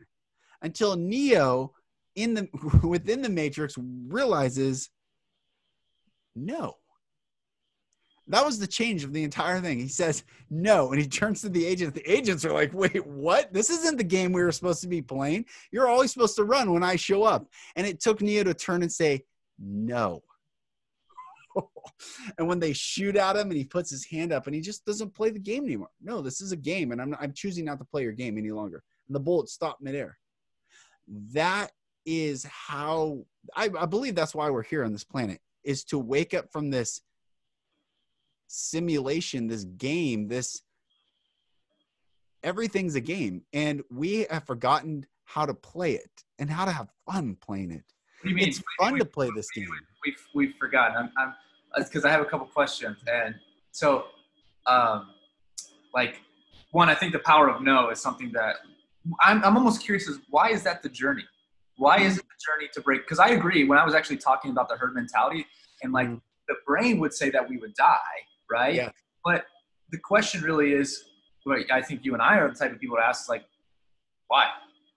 Until 0.61 0.95
Neo 0.95 1.73
in 2.15 2.33
the 2.33 2.47
within 2.83 3.21
the 3.21 3.29
Matrix 3.29 3.75
realizes 4.07 4.89
no 6.35 6.75
that 8.27 8.45
was 8.45 8.59
the 8.59 8.67
change 8.67 9.03
of 9.03 9.13
the 9.13 9.23
entire 9.23 9.61
thing. 9.61 9.79
He 9.79 9.87
says 9.87 10.23
no, 10.49 10.91
and 10.91 11.01
he 11.01 11.07
turns 11.07 11.41
to 11.41 11.49
the 11.49 11.65
agents. 11.65 11.95
The 11.95 12.11
agents 12.11 12.43
are 12.45 12.53
like, 12.53 12.73
"Wait, 12.73 13.05
what? 13.05 13.53
This 13.53 13.69
isn't 13.69 13.97
the 13.97 14.03
game 14.03 14.31
we 14.31 14.41
were 14.41 14.51
supposed 14.51 14.81
to 14.81 14.87
be 14.87 15.01
playing. 15.01 15.45
You're 15.71 15.87
always 15.87 16.11
supposed 16.11 16.35
to 16.37 16.43
run 16.43 16.73
when 16.73 16.83
I 16.83 16.95
show 16.95 17.23
up." 17.23 17.47
And 17.75 17.85
it 17.85 17.99
took 17.99 18.21
Neo 18.21 18.43
to 18.43 18.53
turn 18.53 18.81
and 18.81 18.91
say 18.91 19.25
no. 19.59 20.23
and 22.37 22.47
when 22.47 22.59
they 22.59 22.73
shoot 22.73 23.15
at 23.15 23.35
him, 23.35 23.49
and 23.49 23.57
he 23.57 23.63
puts 23.63 23.89
his 23.89 24.05
hand 24.05 24.33
up, 24.33 24.47
and 24.47 24.55
he 24.55 24.61
just 24.61 24.85
doesn't 24.85 25.13
play 25.13 25.29
the 25.29 25.39
game 25.39 25.65
anymore. 25.65 25.89
No, 26.01 26.21
this 26.21 26.41
is 26.41 26.51
a 26.51 26.57
game, 26.57 26.91
and 26.91 27.01
I'm 27.01 27.15
I'm 27.19 27.33
choosing 27.33 27.65
not 27.65 27.79
to 27.79 27.85
play 27.85 28.03
your 28.03 28.11
game 28.11 28.37
any 28.37 28.51
longer. 28.51 28.83
And 29.07 29.15
the 29.15 29.19
bullet 29.19 29.49
stopped 29.49 29.81
midair. 29.81 30.17
that 31.33 31.71
is 32.05 32.43
how 32.45 33.25
I, 33.55 33.69
I 33.79 33.85
believe 33.85 34.15
that's 34.15 34.35
why 34.35 34.49
we're 34.49 34.63
here 34.63 34.83
on 34.83 34.91
this 34.91 35.03
planet 35.03 35.39
is 35.63 35.83
to 35.85 35.97
wake 35.97 36.33
up 36.33 36.51
from 36.51 36.69
this 36.69 37.01
simulation, 38.47 39.47
this 39.47 39.63
game, 39.63 40.27
this 40.27 40.61
everything's 42.43 42.95
a 42.95 43.01
game, 43.01 43.41
and 43.53 43.81
we 43.89 44.25
have 44.29 44.45
forgotten 44.45 45.05
how 45.23 45.45
to 45.45 45.53
play 45.53 45.93
it 45.93 46.23
and 46.39 46.49
how 46.49 46.65
to 46.65 46.71
have 46.71 46.89
fun 47.09 47.35
playing 47.41 47.71
it. 47.71 47.83
What 48.21 48.23
do 48.25 48.29
you 48.29 48.35
mean? 48.35 48.47
It's 48.49 48.61
fun 48.79 48.93
We- 48.93 48.99
to 48.99 49.05
play 49.05 49.29
this 49.35 49.49
game. 49.51 49.67
We've 50.05 50.21
we've 50.35 50.53
forgotten. 50.59 50.95
I'm, 50.97 51.11
I'm 51.17 51.33
it's 51.77 51.89
because 51.89 52.05
I 52.05 52.11
have 52.11 52.21
a 52.21 52.25
couple 52.25 52.45
questions, 52.47 52.97
and 53.11 53.35
so, 53.71 54.05
um, 54.67 55.09
like, 55.93 56.21
one, 56.71 56.89
I 56.89 56.95
think 56.95 57.11
the 57.11 57.19
power 57.19 57.49
of 57.49 57.61
no 57.61 57.89
is 57.89 57.99
something 57.99 58.31
that 58.33 58.57
I'm 59.21 59.43
I'm 59.43 59.57
almost 59.57 59.81
curious 59.83 60.07
is 60.07 60.19
why 60.29 60.49
is 60.51 60.61
that 60.63 60.83
the 60.83 60.89
journey? 60.89 61.25
Why 61.77 61.97
is 61.99 62.17
it 62.17 62.23
the 62.23 62.45
journey 62.45 62.69
to 62.73 62.81
break? 62.81 63.01
Because 63.01 63.19
I 63.19 63.29
agree. 63.29 63.63
When 63.65 63.77
I 63.79 63.83
was 63.83 63.93
actually 63.95 64.17
talking 64.17 64.51
about 64.51 64.69
the 64.69 64.77
herd 64.77 64.93
mentality, 64.93 65.45
and 65.81 65.91
like 65.91 66.07
Mhm. 66.07 66.21
the 66.47 66.55
brain 66.67 66.99
would 66.99 67.13
say 67.13 67.29
that 67.31 67.49
we 67.49 67.57
would 67.57 67.73
die, 67.73 68.17
right? 68.49 68.73
Yeah. 68.75 68.89
But 69.23 69.45
the 69.91 69.99
question 69.99 70.41
really 70.41 70.73
is, 70.73 71.03
I 71.71 71.81
think 71.81 72.03
you 72.03 72.13
and 72.13 72.21
I 72.21 72.37
are 72.37 72.49
the 72.49 72.55
type 72.55 72.71
of 72.71 72.79
people 72.79 72.97
to 72.97 73.03
ask, 73.03 73.29
like, 73.29 73.45
why? 74.27 74.47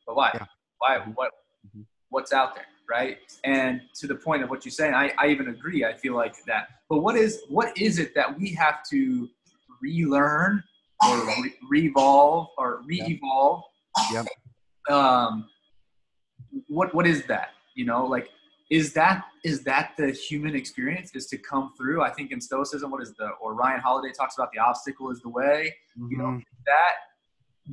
But 0.07 0.17
why? 0.17 0.31
Yeah. 0.35 0.47
Why? 0.79 0.99
What? 1.15 1.31
Mhm. 1.77 1.85
What's 2.11 2.33
out 2.33 2.55
there, 2.55 2.65
right? 2.89 3.19
And 3.45 3.83
to 3.97 4.07
the 4.07 4.15
point 4.15 4.43
of 4.43 4.49
what 4.49 4.65
you're 4.65 4.73
saying, 4.73 4.95
I, 4.95 5.13
I 5.19 5.29
even 5.29 5.49
agree. 5.49 5.85
I 5.85 5.93
feel 5.93 6.15
like 6.15 6.35
that. 6.47 6.69
But 6.89 6.99
what 7.01 7.17
is 7.17 7.43
what 7.49 7.77
is 7.77 7.99
it 7.99 8.15
that 8.15 8.39
we 8.39 8.55
have 8.55 8.83
to 8.91 9.29
relearn 9.83 10.63
or 11.07 11.27
re- 11.27 11.55
revolve 11.69 12.49
or 12.57 12.81
re-evolve? 12.87 13.63
Yep. 14.13 14.27
Um, 14.91 15.49
what 16.69 16.95
what 16.95 17.07
is 17.07 17.25
that? 17.27 17.51
You 17.75 17.85
know, 17.85 18.07
like 18.07 18.31
is 18.71 18.93
that 18.95 19.25
is 19.45 19.65
that 19.65 19.93
the 19.97 20.11
human 20.11 20.55
experience? 20.55 21.11
Is 21.15 21.27
to 21.29 21.39
come 21.39 21.73
through? 21.77 22.03
I 22.03 22.11
think 22.11 22.33
in 22.33 22.41
Stoicism, 22.41 22.91
what 22.91 23.03
is 23.03 23.15
the 23.15 23.29
or 23.41 23.55
Ryan 23.55 23.81
Holiday 23.81 24.13
talks 24.13 24.37
about 24.37 24.51
the 24.53 24.59
obstacle 24.59 25.11
is 25.11 25.21
the 25.21 25.31
way 25.31 25.75
you 25.97 26.17
know 26.17 26.25
Mhm. 26.25 26.45
that 26.67 26.95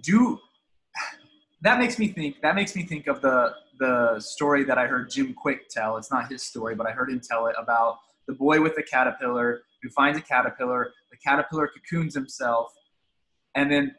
do 0.01 0.39
that 1.61 1.79
makes 1.79 1.97
me 1.99 2.07
think 2.07 2.41
that 2.41 2.55
makes 2.55 2.75
me 2.75 2.83
think 2.83 3.07
of 3.07 3.21
the 3.21 3.53
the 3.79 4.19
story 4.19 4.63
that 4.63 4.77
i 4.77 4.87
heard 4.87 5.09
Jim 5.09 5.33
Kwik 5.33 5.67
tell 5.69 5.97
it's 5.97 6.11
not 6.11 6.29
his 6.29 6.41
story 6.43 6.75
but 6.75 6.87
i 6.87 6.91
heard 6.91 7.09
him 7.09 7.19
tell 7.19 7.47
it 7.47 7.55
about 7.57 7.99
the 8.27 8.33
boy 8.33 8.61
with 8.61 8.75
the 8.75 8.83
caterpillar 8.83 9.61
who 9.81 9.89
finds 9.89 10.17
a 10.17 10.21
caterpillar 10.21 10.91
the 11.11 11.17
caterpillar 11.17 11.67
cocoons 11.67 12.13
himself 12.13 12.73
and 13.55 13.71
then 13.71 13.93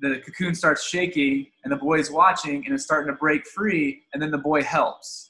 the 0.00 0.20
cocoon 0.20 0.54
starts 0.54 0.84
shaking 0.84 1.46
and 1.64 1.72
the 1.72 1.76
boy's 1.76 2.10
watching 2.10 2.64
and 2.64 2.74
it's 2.74 2.84
starting 2.84 3.12
to 3.12 3.18
break 3.18 3.46
free 3.46 4.02
and 4.12 4.22
then 4.22 4.30
the 4.30 4.38
boy 4.38 4.62
helps 4.62 5.27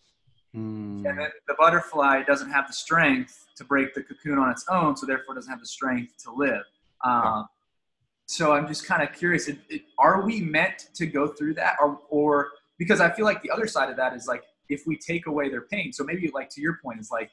Mm. 0.57 1.05
and 1.05 1.19
then 1.19 1.29
the 1.47 1.55
butterfly 1.59 2.23
doesn't 2.23 2.51
have 2.51 2.67
the 2.67 2.73
strength 2.73 3.47
to 3.57 3.65
break 3.65 3.95
the 3.95 4.03
cocoon 4.03 4.39
on 4.39 4.51
its 4.51 4.65
own, 4.71 4.97
so 4.97 5.05
therefore 5.07 5.35
doesn't 5.35 5.51
have 5.51 5.61
the 5.61 5.67
strength 5.67 6.15
to 6.25 6.33
live. 6.33 6.63
Um, 7.05 7.47
so 8.27 8.53
I'm 8.53 8.67
just 8.67 8.87
kind 8.87 9.03
of 9.03 9.15
curious: 9.15 9.49
it, 9.49 9.59
it, 9.69 9.83
are 9.99 10.25
we 10.25 10.41
meant 10.41 10.89
to 10.95 11.07
go 11.07 11.29
through 11.29 11.55
that, 11.55 11.77
or, 11.81 12.01
or 12.09 12.53
because 12.79 13.01
I 13.01 13.11
feel 13.11 13.27
like 13.27 13.43
the 13.43 13.51
other 13.51 13.67
side 13.67 13.91
of 13.91 13.97
that 13.97 14.15
is 14.15 14.27
like 14.27 14.43
if 14.69 14.87
we 14.87 14.97
take 14.97 15.27
away 15.27 15.49
their 15.49 15.63
pain. 15.63 15.93
So 15.93 16.05
maybe 16.05 16.31
like 16.33 16.49
to 16.51 16.61
your 16.61 16.79
point 16.83 17.01
is 17.01 17.11
like, 17.11 17.31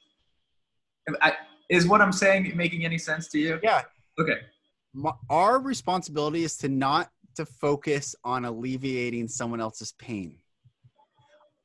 I, 1.21 1.33
is 1.69 1.87
what 1.87 2.01
I'm 2.01 2.11
saying 2.11 2.51
making 2.55 2.85
any 2.85 2.97
sense 2.97 3.27
to 3.29 3.39
you? 3.39 3.59
Yeah. 3.61 3.83
Okay. 4.19 4.37
My, 4.93 5.11
our 5.29 5.59
responsibility 5.59 6.43
is 6.43 6.57
to 6.57 6.69
not 6.69 7.09
to 7.35 7.45
focus 7.45 8.15
on 8.23 8.45
alleviating 8.45 9.27
someone 9.27 9.59
else's 9.59 9.91
pain. 9.93 10.37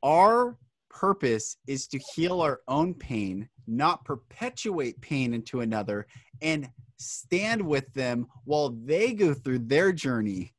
Our 0.03 0.57
purpose 0.91 1.57
is 1.67 1.87
to 1.89 1.99
heal 1.99 2.43
our 2.43 2.61
own 2.69 2.93
pain, 2.95 3.49
not 3.67 4.05
perpetuate 4.05 5.01
pain 5.01 5.33
into 5.33 5.61
another, 5.61 6.07
and 6.43 6.69
stand 6.99 7.63
with 7.63 7.91
them 7.95 8.27
while 8.45 8.77
they 8.85 9.15
go 9.15 9.33
through 9.33 9.61
their 9.61 9.93
journey 9.93 10.53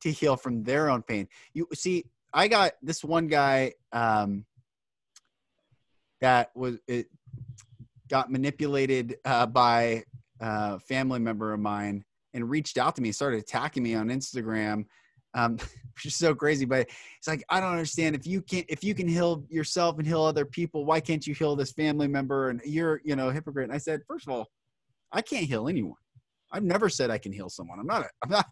to 0.00 0.10
heal 0.10 0.36
from 0.36 0.62
their 0.62 0.88
own 0.88 1.02
pain. 1.02 1.28
You 1.52 1.68
see, 1.74 2.06
I 2.32 2.48
got 2.48 2.72
this 2.82 3.04
one 3.04 3.26
guy 3.26 3.74
um, 3.92 4.46
that 6.20 6.50
was 6.54 6.78
it 6.86 7.08
got 8.08 8.30
manipulated 8.30 9.16
uh, 9.24 9.46
by 9.46 10.04
a 10.40 10.78
family 10.80 11.18
member 11.18 11.52
of 11.52 11.60
mine 11.60 12.04
and 12.34 12.48
reached 12.48 12.78
out 12.78 12.96
to 12.96 13.02
me, 13.02 13.12
started 13.12 13.40
attacking 13.40 13.82
me 13.82 13.94
on 13.94 14.08
Instagram, 14.08 14.84
um, 15.38 15.56
which 15.94 16.06
is 16.06 16.16
so 16.16 16.34
crazy. 16.34 16.64
But 16.64 16.88
it's 17.18 17.28
like 17.28 17.44
I 17.48 17.60
don't 17.60 17.72
understand 17.72 18.14
if 18.14 18.26
you 18.26 18.42
can 18.42 18.64
if 18.68 18.82
you 18.84 18.94
can 18.94 19.08
heal 19.08 19.44
yourself 19.48 19.98
and 19.98 20.06
heal 20.06 20.22
other 20.22 20.44
people, 20.44 20.84
why 20.84 21.00
can't 21.00 21.26
you 21.26 21.34
heal 21.34 21.56
this 21.56 21.72
family 21.72 22.08
member? 22.08 22.50
And 22.50 22.60
you're 22.64 23.00
you 23.04 23.16
know 23.16 23.30
hypocrite. 23.30 23.64
And 23.64 23.72
I 23.72 23.78
said, 23.78 24.02
first 24.06 24.26
of 24.26 24.32
all, 24.32 24.48
I 25.12 25.22
can't 25.22 25.46
heal 25.46 25.68
anyone. 25.68 25.96
I've 26.50 26.64
never 26.64 26.88
said 26.88 27.10
I 27.10 27.18
can 27.18 27.32
heal 27.32 27.48
someone. 27.48 27.78
I'm 27.78 27.86
not. 27.86 28.02
A, 28.02 28.08
I'm 28.24 28.30
not. 28.30 28.46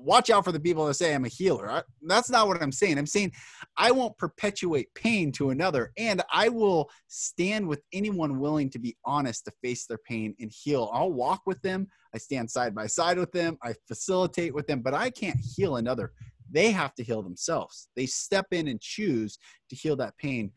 Watch 0.00 0.30
out 0.30 0.44
for 0.44 0.52
the 0.52 0.60
people 0.60 0.86
that 0.86 0.94
say 0.94 1.12
I'm 1.12 1.24
a 1.24 1.28
healer. 1.28 1.68
I, 1.68 1.82
that's 2.02 2.30
not 2.30 2.46
what 2.46 2.62
I'm 2.62 2.70
saying. 2.70 2.98
I'm 2.98 3.06
saying 3.06 3.32
I 3.76 3.90
won't 3.90 4.16
perpetuate 4.16 4.94
pain 4.94 5.32
to 5.32 5.50
another, 5.50 5.92
and 5.98 6.22
I 6.32 6.48
will 6.48 6.88
stand 7.08 7.66
with 7.66 7.82
anyone 7.92 8.38
willing 8.38 8.70
to 8.70 8.78
be 8.78 8.96
honest 9.04 9.44
to 9.46 9.52
face 9.62 9.86
their 9.86 9.98
pain 9.98 10.36
and 10.38 10.52
heal. 10.52 10.90
I'll 10.92 11.12
walk 11.12 11.42
with 11.46 11.60
them. 11.62 11.88
I 12.14 12.18
stand 12.18 12.48
side 12.48 12.74
by 12.74 12.86
side 12.86 13.18
with 13.18 13.32
them. 13.32 13.58
I 13.62 13.74
facilitate 13.88 14.54
with 14.54 14.66
them, 14.68 14.82
but 14.82 14.94
I 14.94 15.10
can't 15.10 15.38
heal 15.56 15.76
another. 15.76 16.12
They 16.50 16.70
have 16.70 16.94
to 16.94 17.02
heal 17.02 17.22
themselves. 17.22 17.88
They 17.96 18.06
step 18.06 18.46
in 18.52 18.68
and 18.68 18.80
choose 18.80 19.36
to 19.68 19.76
heal 19.76 19.96
that 19.96 20.16
pain. 20.16 20.52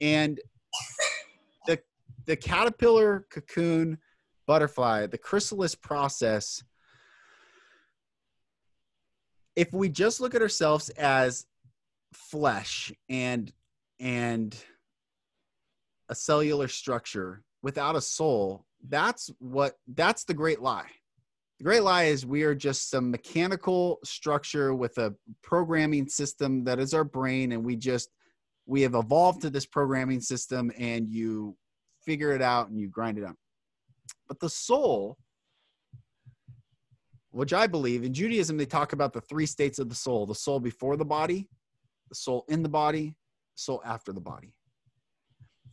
And 0.00 0.40
the 1.66 1.78
the 2.26 2.36
caterpillar, 2.36 3.26
cocoon, 3.30 3.98
butterfly, 4.46 5.06
the 5.06 5.18
chrysalis 5.18 5.74
process. 5.74 6.62
If 9.60 9.74
we 9.74 9.90
just 9.90 10.22
look 10.22 10.34
at 10.34 10.40
ourselves 10.40 10.88
as 10.88 11.44
flesh 12.14 12.90
and 13.10 13.52
and 13.98 14.56
a 16.08 16.14
cellular 16.14 16.66
structure 16.66 17.42
without 17.62 17.94
a 17.94 18.00
soul, 18.00 18.64
that's 18.88 19.30
what 19.38 19.74
that's 19.88 20.24
the 20.24 20.32
great 20.32 20.62
lie. 20.62 20.88
The 21.58 21.64
great 21.64 21.82
lie 21.82 22.04
is 22.04 22.24
we 22.24 22.42
are 22.44 22.54
just 22.54 22.88
some 22.88 23.10
mechanical 23.10 23.98
structure 24.02 24.74
with 24.74 24.96
a 24.96 25.14
programming 25.42 26.08
system 26.08 26.64
that 26.64 26.78
is 26.78 26.94
our 26.94 27.04
brain, 27.04 27.52
and 27.52 27.62
we 27.62 27.76
just 27.76 28.08
we 28.64 28.80
have 28.80 28.94
evolved 28.94 29.42
to 29.42 29.50
this 29.50 29.66
programming 29.66 30.22
system, 30.22 30.72
and 30.78 31.06
you 31.06 31.54
figure 32.02 32.32
it 32.32 32.40
out 32.40 32.70
and 32.70 32.80
you 32.80 32.88
grind 32.88 33.18
it 33.18 33.24
out. 33.24 33.36
But 34.26 34.40
the 34.40 34.48
soul, 34.48 35.18
which 37.30 37.52
I 37.52 37.66
believe 37.66 38.02
in 38.02 38.12
Judaism, 38.12 38.56
they 38.56 38.66
talk 38.66 38.92
about 38.92 39.12
the 39.12 39.20
three 39.20 39.46
states 39.46 39.78
of 39.78 39.88
the 39.88 39.94
soul: 39.94 40.26
the 40.26 40.34
soul 40.34 40.60
before 40.60 40.96
the 40.96 41.04
body, 41.04 41.48
the 42.08 42.14
soul 42.14 42.44
in 42.48 42.62
the 42.62 42.68
body, 42.68 43.16
the 43.56 43.62
soul 43.62 43.82
after 43.84 44.12
the 44.12 44.20
body. 44.20 44.54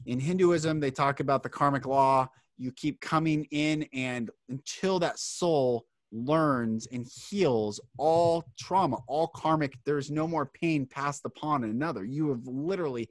In 0.05 0.19
Hinduism, 0.19 0.79
they 0.79 0.91
talk 0.91 1.19
about 1.19 1.43
the 1.43 1.49
karmic 1.49 1.85
law. 1.85 2.29
You 2.57 2.71
keep 2.71 3.01
coming 3.01 3.45
in 3.51 3.87
and 3.93 4.31
until 4.49 4.99
that 4.99 5.19
soul 5.19 5.85
learns 6.11 6.87
and 6.87 7.05
heals 7.05 7.81
all 7.97 8.45
trauma 8.57 8.97
all 9.07 9.27
karmic 9.27 9.73
there's 9.85 10.09
no 10.09 10.25
more 10.25 10.45
pain 10.45 10.85
passed 10.85 11.25
upon 11.25 11.65
another. 11.65 12.05
You 12.05 12.29
have 12.29 12.47
literally 12.47 13.09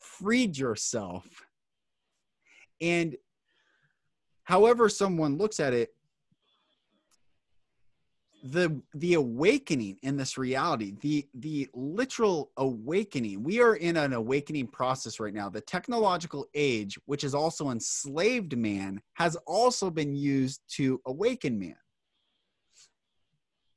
freed 0.00 0.56
yourself. 0.56 1.24
And 2.80 3.16
however 4.44 4.88
someone 4.88 5.38
looks 5.38 5.58
at 5.58 5.72
it 5.72 5.95
the 8.50 8.80
the 8.94 9.14
awakening 9.14 9.98
in 10.02 10.16
this 10.16 10.38
reality 10.38 10.94
the 11.00 11.26
the 11.34 11.68
literal 11.74 12.50
awakening. 12.56 13.42
We 13.42 13.60
are 13.60 13.76
in 13.76 13.96
an 13.96 14.12
awakening 14.12 14.68
process 14.68 15.20
right 15.20 15.34
now. 15.34 15.48
The 15.48 15.60
technological 15.60 16.46
age 16.54 16.98
which 17.06 17.22
has 17.22 17.34
also 17.34 17.70
enslaved 17.70 18.56
man 18.56 19.00
has 19.14 19.36
also 19.46 19.90
been 19.90 20.14
used 20.14 20.60
to 20.76 21.00
awaken 21.06 21.58
man. 21.58 21.76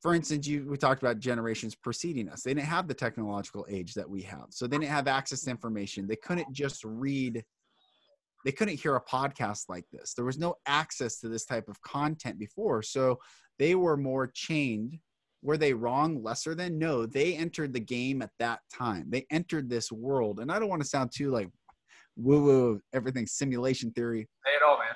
For 0.02 0.14
instance 0.14 0.48
you 0.48 0.68
we 0.70 0.78
talked 0.78 1.02
about 1.02 1.20
generations 1.20 1.76
preceding 1.76 2.30
us. 2.30 2.44
They 2.44 2.54
didn't 2.54 2.68
have 2.68 2.88
the 2.88 2.94
technological 2.94 3.66
age 3.70 3.94
that 3.96 4.10
we 4.10 4.22
have. 4.24 4.48
So 4.50 4.68
they 4.68 4.78
didn't 4.78 4.92
have 4.92 5.08
access 5.08 5.42
to 5.42 5.52
information. 5.52 6.08
They 6.08 6.16
couldn't 6.16 6.52
just 6.54 6.84
read 6.84 7.44
they 8.46 8.52
couldn't 8.52 8.80
hear 8.80 8.96
a 8.96 9.04
podcast 9.04 9.66
like 9.68 9.86
this. 9.92 10.14
There 10.14 10.26
was 10.26 10.38
no 10.38 10.56
access 10.66 11.20
to 11.20 11.28
this 11.28 11.46
type 11.46 11.68
of 11.68 11.82
content 11.82 12.40
before. 12.40 12.82
So 12.82 13.20
they 13.60 13.76
were 13.76 13.98
more 13.98 14.28
chained. 14.28 14.98
Were 15.42 15.58
they 15.58 15.74
wrong? 15.74 16.24
Lesser 16.24 16.56
than? 16.56 16.80
No 16.80 17.06
they 17.06 17.36
entered 17.36 17.74
the 17.74 17.80
game 17.80 18.22
at 18.22 18.32
that 18.40 18.62
time. 18.74 19.06
They 19.10 19.26
entered 19.30 19.70
this 19.70 19.92
world. 19.92 20.40
And 20.40 20.52
i 20.52 20.58
don't 20.60 20.70
want 20.70 20.82
to 20.82 20.88
sound 20.88 21.12
too 21.14 21.30
like 21.32 21.50
woo 22.18 22.44
woo 22.44 22.82
everything 22.94 23.28
simulation 23.28 23.92
theory. 23.92 24.28
Say 24.46 24.52
it 24.56 24.64
all, 24.68 24.78
man. 24.78 24.96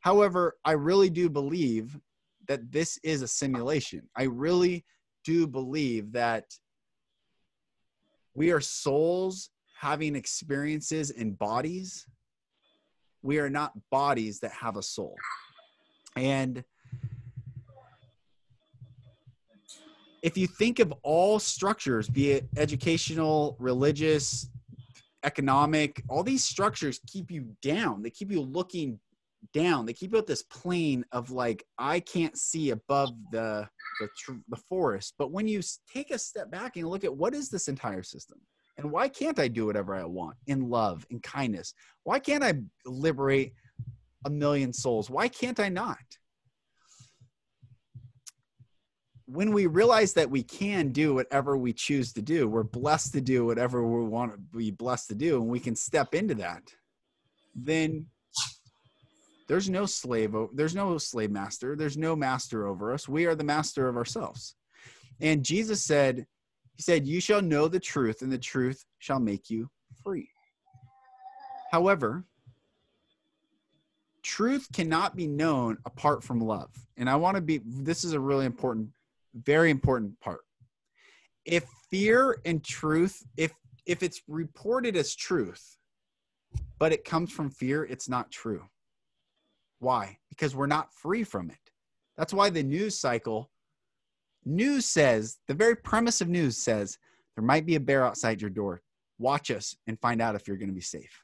however 0.00 0.56
i 0.64 0.72
really 0.72 1.10
do 1.10 1.28
believe 1.28 1.98
that 2.46 2.72
this 2.72 2.98
is 3.02 3.22
a 3.22 3.28
simulation. 3.28 4.08
I 4.16 4.24
really 4.24 4.84
do 5.24 5.46
believe 5.46 6.12
that 6.12 6.44
We 8.34 8.52
are 8.52 8.60
souls 8.60 9.50
having 9.80 10.16
experiences 10.16 11.10
in 11.10 11.32
bodies. 11.32 12.06
We 13.22 13.38
are 13.38 13.50
not 13.50 13.72
bodies 13.90 14.40
that 14.40 14.52
have 14.52 14.76
a 14.76 14.82
soul. 14.82 15.16
And 16.16 16.64
if 20.22 20.36
you 20.36 20.46
think 20.46 20.78
of 20.78 20.92
all 21.02 21.38
structures, 21.38 22.08
be 22.08 22.32
it 22.32 22.48
educational, 22.56 23.56
religious, 23.58 24.48
economic, 25.24 26.02
all 26.08 26.22
these 26.22 26.44
structures 26.44 27.00
keep 27.06 27.30
you 27.30 27.48
down. 27.62 28.02
They 28.02 28.10
keep 28.10 28.30
you 28.30 28.40
looking 28.40 28.98
down. 29.52 29.86
They 29.86 29.92
keep 29.92 30.12
you 30.12 30.18
at 30.18 30.26
this 30.26 30.42
plane 30.42 31.04
of 31.12 31.30
like, 31.30 31.64
I 31.78 32.00
can't 32.00 32.36
see 32.36 32.70
above 32.70 33.10
the 33.32 33.68
the, 34.00 34.08
tr- 34.16 34.32
the 34.48 34.56
forest. 34.56 35.14
But 35.18 35.32
when 35.32 35.48
you 35.48 35.60
take 35.92 36.10
a 36.10 36.18
step 36.18 36.50
back 36.50 36.76
and 36.76 36.88
look 36.88 37.04
at 37.04 37.16
what 37.16 37.34
is 37.34 37.48
this 37.48 37.68
entire 37.68 38.02
system, 38.02 38.38
and 38.76 38.90
why 38.92 39.08
can't 39.08 39.40
I 39.40 39.48
do 39.48 39.66
whatever 39.66 39.94
I 39.94 40.04
want 40.04 40.36
in 40.46 40.68
love, 40.68 41.04
in 41.10 41.18
kindness? 41.20 41.74
Why 42.04 42.20
can't 42.20 42.44
I 42.44 42.54
liberate 42.86 43.54
a 44.24 44.30
million 44.30 44.72
souls? 44.72 45.10
Why 45.10 45.26
can't 45.26 45.58
I 45.58 45.68
not? 45.68 45.98
When 49.30 49.52
we 49.52 49.66
realize 49.66 50.14
that 50.14 50.30
we 50.30 50.42
can 50.42 50.90
do 50.90 51.14
whatever 51.14 51.56
we 51.58 51.74
choose 51.74 52.14
to 52.14 52.22
do, 52.22 52.48
we're 52.48 52.62
blessed 52.62 53.12
to 53.12 53.20
do 53.20 53.44
whatever 53.44 53.86
we 53.86 54.08
want 54.08 54.32
to 54.32 54.38
be 54.56 54.70
blessed 54.70 55.08
to 55.08 55.14
do, 55.14 55.36
and 55.36 55.50
we 55.50 55.60
can 55.60 55.76
step 55.76 56.14
into 56.14 56.34
that, 56.36 56.62
then 57.54 58.06
there's 59.46 59.68
no 59.68 59.84
slave, 59.84 60.34
there's 60.54 60.74
no 60.74 60.96
slave 60.96 61.30
master, 61.30 61.76
there's 61.76 61.98
no 61.98 62.16
master 62.16 62.66
over 62.66 62.92
us. 62.92 63.06
We 63.06 63.26
are 63.26 63.34
the 63.34 63.44
master 63.44 63.86
of 63.86 63.96
ourselves. 63.96 64.54
And 65.20 65.44
Jesus 65.44 65.84
said, 65.84 66.26
He 66.76 66.82
said, 66.82 67.06
You 67.06 67.20
shall 67.20 67.42
know 67.42 67.68
the 67.68 67.80
truth, 67.80 68.22
and 68.22 68.32
the 68.32 68.38
truth 68.38 68.82
shall 68.98 69.20
make 69.20 69.50
you 69.50 69.68
free. 70.02 70.30
However, 71.70 72.24
truth 74.22 74.68
cannot 74.72 75.16
be 75.16 75.26
known 75.26 75.76
apart 75.84 76.24
from 76.24 76.40
love. 76.40 76.70
And 76.96 77.10
I 77.10 77.16
want 77.16 77.36
to 77.36 77.42
be, 77.42 77.60
this 77.62 78.04
is 78.04 78.14
a 78.14 78.20
really 78.20 78.46
important 78.46 78.88
very 79.34 79.70
important 79.70 80.18
part. 80.20 80.40
If 81.44 81.64
fear 81.90 82.40
and 82.44 82.64
truth, 82.64 83.22
if 83.36 83.52
if 83.86 84.02
it's 84.02 84.20
reported 84.28 84.96
as 84.96 85.14
truth, 85.14 85.76
but 86.78 86.92
it 86.92 87.04
comes 87.04 87.32
from 87.32 87.50
fear, 87.50 87.84
it's 87.84 88.08
not 88.08 88.30
true. 88.30 88.62
Why? 89.78 90.18
Because 90.28 90.54
we're 90.54 90.66
not 90.66 90.92
free 90.92 91.24
from 91.24 91.50
it. 91.50 91.70
That's 92.16 92.34
why 92.34 92.50
the 92.50 92.62
news 92.62 92.98
cycle 92.98 93.50
news 94.44 94.86
says, 94.86 95.38
the 95.46 95.54
very 95.54 95.76
premise 95.76 96.20
of 96.20 96.28
news 96.28 96.56
says 96.56 96.98
there 97.34 97.44
might 97.44 97.66
be 97.66 97.76
a 97.76 97.80
bear 97.80 98.04
outside 98.04 98.40
your 98.40 98.50
door. 98.50 98.82
Watch 99.18 99.50
us 99.50 99.76
and 99.86 100.00
find 100.00 100.20
out 100.20 100.34
if 100.34 100.46
you're 100.46 100.56
going 100.56 100.68
to 100.68 100.74
be 100.74 100.80
safe. 100.80 101.22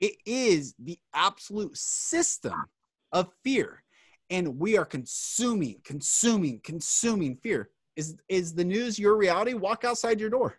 It 0.00 0.16
is 0.26 0.74
the 0.78 0.98
absolute 1.14 1.76
system 1.76 2.64
of 3.12 3.30
fear 3.42 3.83
and 4.30 4.58
we 4.58 4.76
are 4.76 4.84
consuming, 4.84 5.80
consuming, 5.84 6.60
consuming 6.62 7.36
fear. 7.36 7.70
Is 7.96 8.16
is 8.28 8.54
the 8.54 8.64
news 8.64 8.98
your 8.98 9.16
reality? 9.16 9.54
Walk 9.54 9.84
outside 9.84 10.20
your 10.20 10.30
door. 10.30 10.58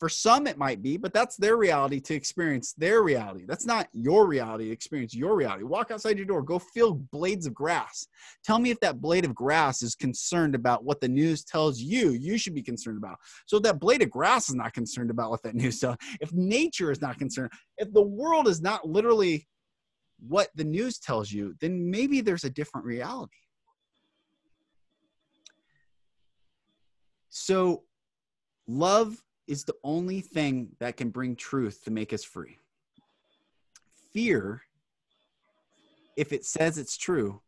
For 0.00 0.08
some, 0.08 0.46
it 0.46 0.56
might 0.56 0.80
be, 0.80 0.96
but 0.96 1.12
that's 1.12 1.36
their 1.36 1.58
reality 1.58 2.00
to 2.00 2.14
experience 2.14 2.72
their 2.72 3.02
reality. 3.02 3.44
That's 3.46 3.66
not 3.66 3.86
your 3.92 4.26
reality 4.26 4.70
experience 4.70 5.14
your 5.14 5.36
reality. 5.36 5.62
Walk 5.62 5.90
outside 5.90 6.16
your 6.16 6.24
door, 6.24 6.40
go 6.40 6.58
feel 6.58 6.94
blades 6.94 7.44
of 7.44 7.52
grass. 7.52 8.08
Tell 8.42 8.58
me 8.58 8.70
if 8.70 8.80
that 8.80 9.02
blade 9.02 9.26
of 9.26 9.34
grass 9.34 9.82
is 9.82 9.94
concerned 9.94 10.54
about 10.54 10.84
what 10.84 11.02
the 11.02 11.08
news 11.08 11.44
tells 11.44 11.80
you 11.80 12.12
you 12.12 12.38
should 12.38 12.54
be 12.54 12.62
concerned 12.62 12.96
about. 12.96 13.18
So 13.44 13.58
that 13.58 13.78
blade 13.78 14.00
of 14.00 14.08
grass 14.08 14.48
is 14.48 14.54
not 14.54 14.72
concerned 14.72 15.10
about 15.10 15.30
what 15.30 15.42
that 15.42 15.54
news 15.54 15.80
tells, 15.80 15.98
if 16.18 16.32
nature 16.32 16.90
is 16.90 17.02
not 17.02 17.18
concerned, 17.18 17.52
if 17.76 17.92
the 17.92 18.00
world 18.00 18.48
is 18.48 18.62
not 18.62 18.88
literally 18.88 19.46
what 20.26 20.48
the 20.54 20.64
news 20.64 20.98
tells 20.98 21.30
you, 21.30 21.54
then 21.60 21.90
maybe 21.90 22.20
there's 22.20 22.44
a 22.44 22.50
different 22.50 22.86
reality. 22.86 23.32
So, 27.28 27.84
love 28.66 29.22
is 29.46 29.64
the 29.64 29.76
only 29.84 30.20
thing 30.20 30.70
that 30.78 30.96
can 30.96 31.10
bring 31.10 31.36
truth 31.36 31.82
to 31.84 31.90
make 31.90 32.12
us 32.12 32.24
free. 32.24 32.58
Fear, 34.12 34.62
if 36.16 36.32
it 36.32 36.44
says 36.44 36.78
it's 36.78 36.96
true, 36.96 37.40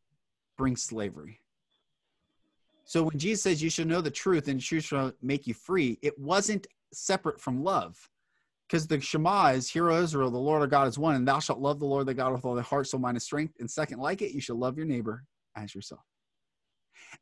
brings 0.56 0.82
slavery. 0.82 1.40
So 2.84 3.04
when 3.04 3.18
Jesus 3.18 3.42
says 3.42 3.62
you 3.62 3.70
should 3.70 3.86
know 3.86 4.00
the 4.00 4.10
truth 4.10 4.48
and 4.48 4.60
the 4.60 4.64
truth 4.64 4.84
shall 4.84 5.12
make 5.22 5.46
you 5.46 5.54
free, 5.54 5.98
it 6.02 6.18
wasn't 6.18 6.66
separate 6.92 7.40
from 7.40 7.62
love 7.62 8.10
because 8.72 8.86
the 8.86 8.98
Shema 8.98 9.48
is, 9.48 9.68
Hear, 9.68 9.90
O 9.90 10.02
Israel, 10.02 10.30
the 10.30 10.38
Lord 10.38 10.62
our 10.62 10.66
God 10.66 10.88
is 10.88 10.98
one, 10.98 11.14
and 11.14 11.28
thou 11.28 11.40
shalt 11.40 11.58
love 11.58 11.78
the 11.78 11.84
Lord 11.84 12.06
thy 12.06 12.14
God 12.14 12.32
with 12.32 12.46
all 12.46 12.54
thy 12.54 12.62
heart, 12.62 12.86
soul, 12.86 13.00
mind, 13.00 13.16
and 13.16 13.22
strength. 13.22 13.52
And 13.60 13.70
second, 13.70 13.98
like 13.98 14.22
it, 14.22 14.32
you 14.32 14.40
shall 14.40 14.56
love 14.56 14.78
your 14.78 14.86
neighbor 14.86 15.24
as 15.54 15.74
yourself. 15.74 16.00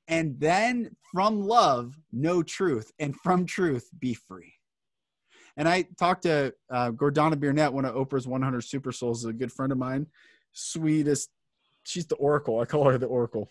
And 0.07 0.39
then 0.39 0.95
from 1.11 1.41
love, 1.41 1.99
know 2.13 2.45
truth, 2.45 2.93
and 3.01 3.17
from 3.17 3.47
truth, 3.47 3.91
be 3.99 4.15
free. 4.15 4.55
And 5.57 5.69
I 5.69 5.89
talked 5.99 6.23
to 6.23 6.55
uh, 6.71 6.93
Gordana 6.93 7.35
Biernat, 7.35 7.73
one 7.73 7.85
of 7.85 7.97
Oprah's 7.97 8.29
100 8.29 8.61
Super 8.61 8.93
Souls, 8.93 9.25
a 9.25 9.33
good 9.33 9.51
friend 9.51 9.73
of 9.73 9.79
mine, 9.79 10.07
sweetest. 10.53 11.31
She's 11.83 12.07
the 12.07 12.15
Oracle. 12.15 12.61
I 12.61 12.65
call 12.65 12.89
her 12.89 12.97
the 12.97 13.07
Oracle. 13.07 13.51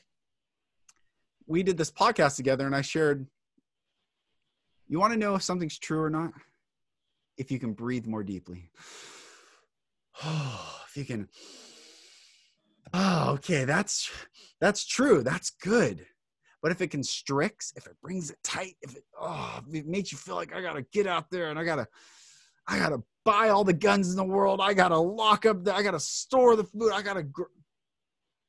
We 1.47 1.64
did 1.64 1.78
this 1.78 1.91
podcast 1.91 2.38
together, 2.38 2.66
and 2.66 2.74
I 2.74 2.82
shared. 2.82 3.28
You 4.88 5.02
want 5.02 5.12
to 5.12 5.20
know 5.20 5.36
if 5.36 5.43
something's 5.43 5.78
true 5.78 6.00
or 6.00 6.10
not? 6.10 6.32
If 7.40 7.50
you 7.50 7.58
can 7.58 7.74
breathe 7.74 8.06
more 8.06 8.24
deeply. 8.24 8.70
Oh, 10.24 10.76
if 10.90 10.98
you 10.98 11.06
can. 11.06 11.28
Oh, 12.94 13.32
okay, 13.34 13.66
that's 13.66 14.12
that's 14.62 14.86
true. 14.86 15.24
That's 15.24 15.50
good. 15.50 16.06
But 16.62 16.72
if 16.72 16.82
it 16.82 16.92
constricts, 16.92 17.72
if 17.78 17.88
it 17.88 17.96
brings 18.04 18.30
it 18.30 18.38
tight, 18.44 18.76
if 18.82 18.96
it 18.96 19.04
oh, 19.20 19.62
if 19.68 19.74
it 19.74 19.88
makes 19.88 20.12
you 20.12 20.18
feel 20.18 20.36
like 20.36 20.54
I 20.54 20.62
gotta 20.62 20.86
get 20.92 21.08
out 21.08 21.32
there 21.32 21.50
and 21.50 21.58
I 21.58 21.64
gotta, 21.64 21.88
I 22.68 22.78
gotta 22.78 23.02
buy 23.24 23.50
all 23.50 23.64
the 23.64 23.74
guns 23.74 24.10
in 24.10 24.18
the 24.18 24.24
world. 24.24 24.60
I 24.62 24.74
gotta 24.74 24.98
lock 24.98 25.46
up. 25.46 25.64
The, 25.64 25.74
I 25.74 25.82
gotta 25.82 26.00
store 26.00 26.56
the 26.56 26.66
food. 26.66 26.92
I 26.94 27.02
gotta. 27.02 27.24
Gr- 27.24 27.44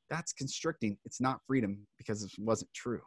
that's 0.09 0.33
constricting. 0.33 0.97
It's 1.05 1.21
not 1.21 1.39
freedom 1.47 1.87
because 1.97 2.23
it 2.23 2.31
wasn't 2.37 2.73
true. 2.73 3.01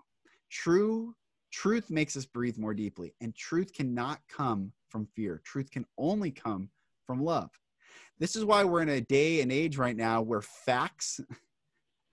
True 0.50 1.14
truth 1.52 1.88
makes 1.88 2.16
us 2.16 2.26
breathe 2.26 2.58
more 2.58 2.74
deeply, 2.74 3.14
and 3.20 3.34
truth 3.36 3.72
cannot 3.72 4.20
come 4.28 4.72
from 4.94 5.08
fear. 5.16 5.40
Truth 5.44 5.72
can 5.72 5.84
only 5.98 6.30
come 6.30 6.68
from 7.04 7.20
love. 7.20 7.50
This 8.20 8.36
is 8.36 8.44
why 8.44 8.62
we're 8.62 8.82
in 8.82 8.90
a 8.90 9.00
day 9.00 9.40
and 9.40 9.50
age 9.50 9.76
right 9.76 9.96
now 9.96 10.22
where 10.22 10.40
facts 10.40 11.18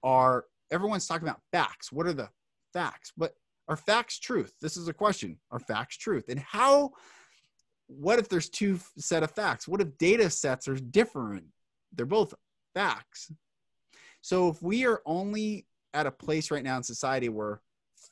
are, 0.01 0.45
everyone's 0.71 1.05
talking 1.05 1.27
about 1.27 1.43
facts. 1.51 1.91
What 1.91 2.07
are 2.07 2.13
the 2.13 2.29
facts? 2.73 3.13
But 3.15 3.36
are 3.67 3.77
facts 3.77 4.17
truth? 4.17 4.55
This 4.61 4.77
is 4.77 4.88
a 4.88 4.93
question. 4.93 5.38
Are 5.51 5.59
facts 5.59 5.95
truth? 5.95 6.25
And 6.27 6.39
how, 6.39 6.93
what 7.86 8.17
if 8.17 8.27
there's 8.27 8.49
two 8.49 8.79
set 8.97 9.21
of 9.21 9.29
facts? 9.29 9.67
What 9.67 9.79
if 9.79 9.95
data 9.99 10.32
sets 10.32 10.67
are 10.67 10.73
different? 10.73 11.45
They're 11.93 12.07
both 12.07 12.34
facts. 12.73 13.32
So 14.21 14.49
if 14.49 14.59
we 14.63 14.88
are 14.88 15.03
only 15.05 15.67
at 15.93 16.07
a 16.07 16.11
place 16.11 16.49
right 16.49 16.63
now 16.63 16.77
in 16.77 16.84
society 16.84 17.29
where 17.29 17.61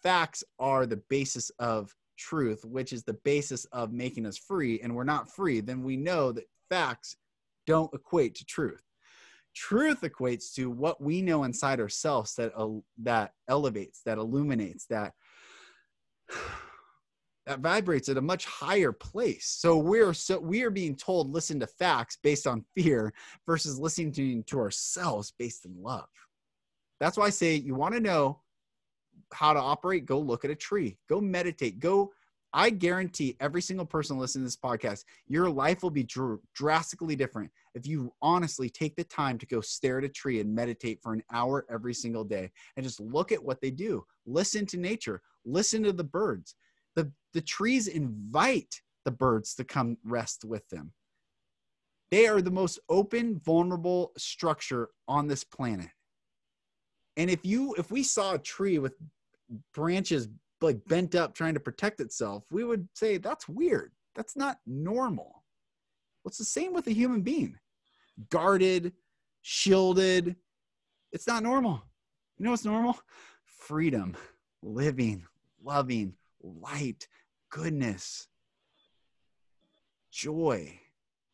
facts 0.03 0.43
are 0.59 0.86
the 0.86 1.01
basis 1.09 1.49
of 1.57 1.91
truth, 2.20 2.63
which 2.65 2.93
is 2.93 3.03
the 3.03 3.17
basis 3.24 3.65
of 3.65 3.91
making 3.91 4.26
us 4.26 4.38
free, 4.38 4.80
and 4.82 4.93
we're 4.93 5.03
not 5.03 5.34
free, 5.34 5.61
then 5.61 5.82
we 5.82 5.97
know 5.97 6.32
that 6.32 6.43
facts 6.70 7.15
don't 7.65 7.93
equate 7.93 8.36
to 8.36 8.45
truth. 8.45 8.84
Truth 9.55 10.01
equates 10.01 10.53
to 10.53 10.70
what 10.70 11.01
we 11.01 11.22
know 11.22 11.43
inside 11.43 11.80
ourselves 11.80 12.36
that 12.36 12.51
uh, 12.55 12.67
that 12.99 13.34
elevates, 13.47 14.01
that 14.05 14.17
illuminates, 14.17 14.86
that 14.88 15.13
that 17.47 17.59
vibrates 17.59 18.09
at 18.09 18.17
a 18.17 18.22
much 18.22 18.45
higher 18.45 18.91
place. 18.91 19.47
So 19.47 19.78
we're 19.78 20.13
so 20.13 20.39
we 20.39 20.61
are 20.63 20.70
being 20.70 20.95
told 20.95 21.32
listen 21.32 21.59
to 21.61 21.67
facts 21.67 22.17
based 22.22 22.45
on 22.45 22.63
fear 22.76 23.11
versus 23.47 23.80
listening 23.80 24.11
to, 24.13 24.43
to 24.43 24.59
ourselves 24.59 25.34
based 25.39 25.65
in 25.65 25.74
love. 25.82 26.09
That's 26.99 27.17
why 27.17 27.26
I 27.26 27.32
say 27.32 27.55
you 27.55 27.74
want 27.76 27.95
to 27.95 27.99
know 27.99 28.41
how 29.34 29.53
to 29.53 29.59
operate, 29.59 30.05
go 30.05 30.20
look 30.20 30.45
at 30.45 30.51
a 30.51 30.55
tree, 30.55 30.97
go 31.07 31.20
meditate, 31.22 31.80
go. 31.80 32.11
I 32.51 32.72
guarantee 32.72 33.38
every 33.39 33.61
single 33.61 33.86
person 33.86 34.17
listening 34.17 34.43
to 34.43 34.47
this 34.47 34.57
podcast, 34.57 35.03
your 35.28 35.49
life 35.51 35.84
will 35.84 35.91
be 35.91 36.03
dr- 36.03 36.39
drastically 36.55 37.15
different 37.15 37.51
if 37.76 37.86
you 37.86 38.11
honestly 38.24 38.72
take 38.72 38.95
the 38.95 39.03
time 39.03 39.38
to 39.38 39.45
go 39.45 39.61
stare 39.61 39.99
at 39.99 40.03
a 40.03 40.09
tree 40.09 40.39
and 40.39 40.53
meditate 40.53 40.99
for 41.03 41.13
an 41.13 41.22
hour 41.32 41.67
every 41.70 41.93
single 41.93 42.24
day 42.24 42.49
and 42.76 42.84
just 42.84 42.99
look 42.99 43.32
at 43.32 43.43
what 43.43 43.61
they 43.61 43.70
do. 43.70 44.03
Listen 44.26 44.65
to 44.65 44.78
nature, 44.78 45.22
listen 45.45 45.84
to 45.84 45.93
the 45.93 46.03
birds. 46.03 46.55
The, 46.95 47.11
the 47.36 47.41
trees 47.41 47.88
invite 47.88 48.82
the 49.05 49.11
birds 49.11 49.53
to 49.55 49.63
come 49.63 49.97
rest 50.03 50.43
with 50.43 50.67
them. 50.70 50.91
They 52.11 52.28
are 52.28 52.41
the 52.41 52.51
most 52.51 52.80
open, 52.89 53.39
vulnerable 53.39 54.11
structure 54.17 54.89
on 55.07 55.28
this 55.28 55.43
planet. 55.43 55.89
And 57.20 57.30
if 57.30 57.45
you 57.45 57.76
if 57.78 57.91
we 57.91 58.01
saw 58.01 58.36
a 58.36 58.39
tree 58.39 58.80
with 58.80 58.93
branches 59.74 60.30
like 60.61 60.80
bent 60.88 61.15
up 61.15 61.36
trying 61.36 61.53
to 61.53 61.59
protect 61.59 61.99
itself, 61.99 62.45
we 62.49 62.63
would 62.63 62.88
say 62.93 63.17
that's 63.17 63.45
weird. 63.49 63.91
That's 64.15 64.38
not 64.38 64.57
normal. 64.65 65.43
Well, 66.24 66.30
it's 66.30 66.38
the 66.38 66.45
same 66.45 66.74
with 66.74 66.88
a 66.88 66.93
human 66.93 67.22
being. 67.22 67.59
Guarded, 68.30 68.93
shielded. 69.41 70.38
It's 71.11 71.28
not 71.28 71.43
normal. 71.43 71.82
You 72.38 72.45
know 72.45 72.51
what's 72.51 72.63
normal? 72.63 72.97
Freedom, 73.43 74.15
living, 74.63 75.26
loving, 75.61 76.13
light, 76.41 77.05
goodness, 77.49 78.30
joy. 80.09 80.80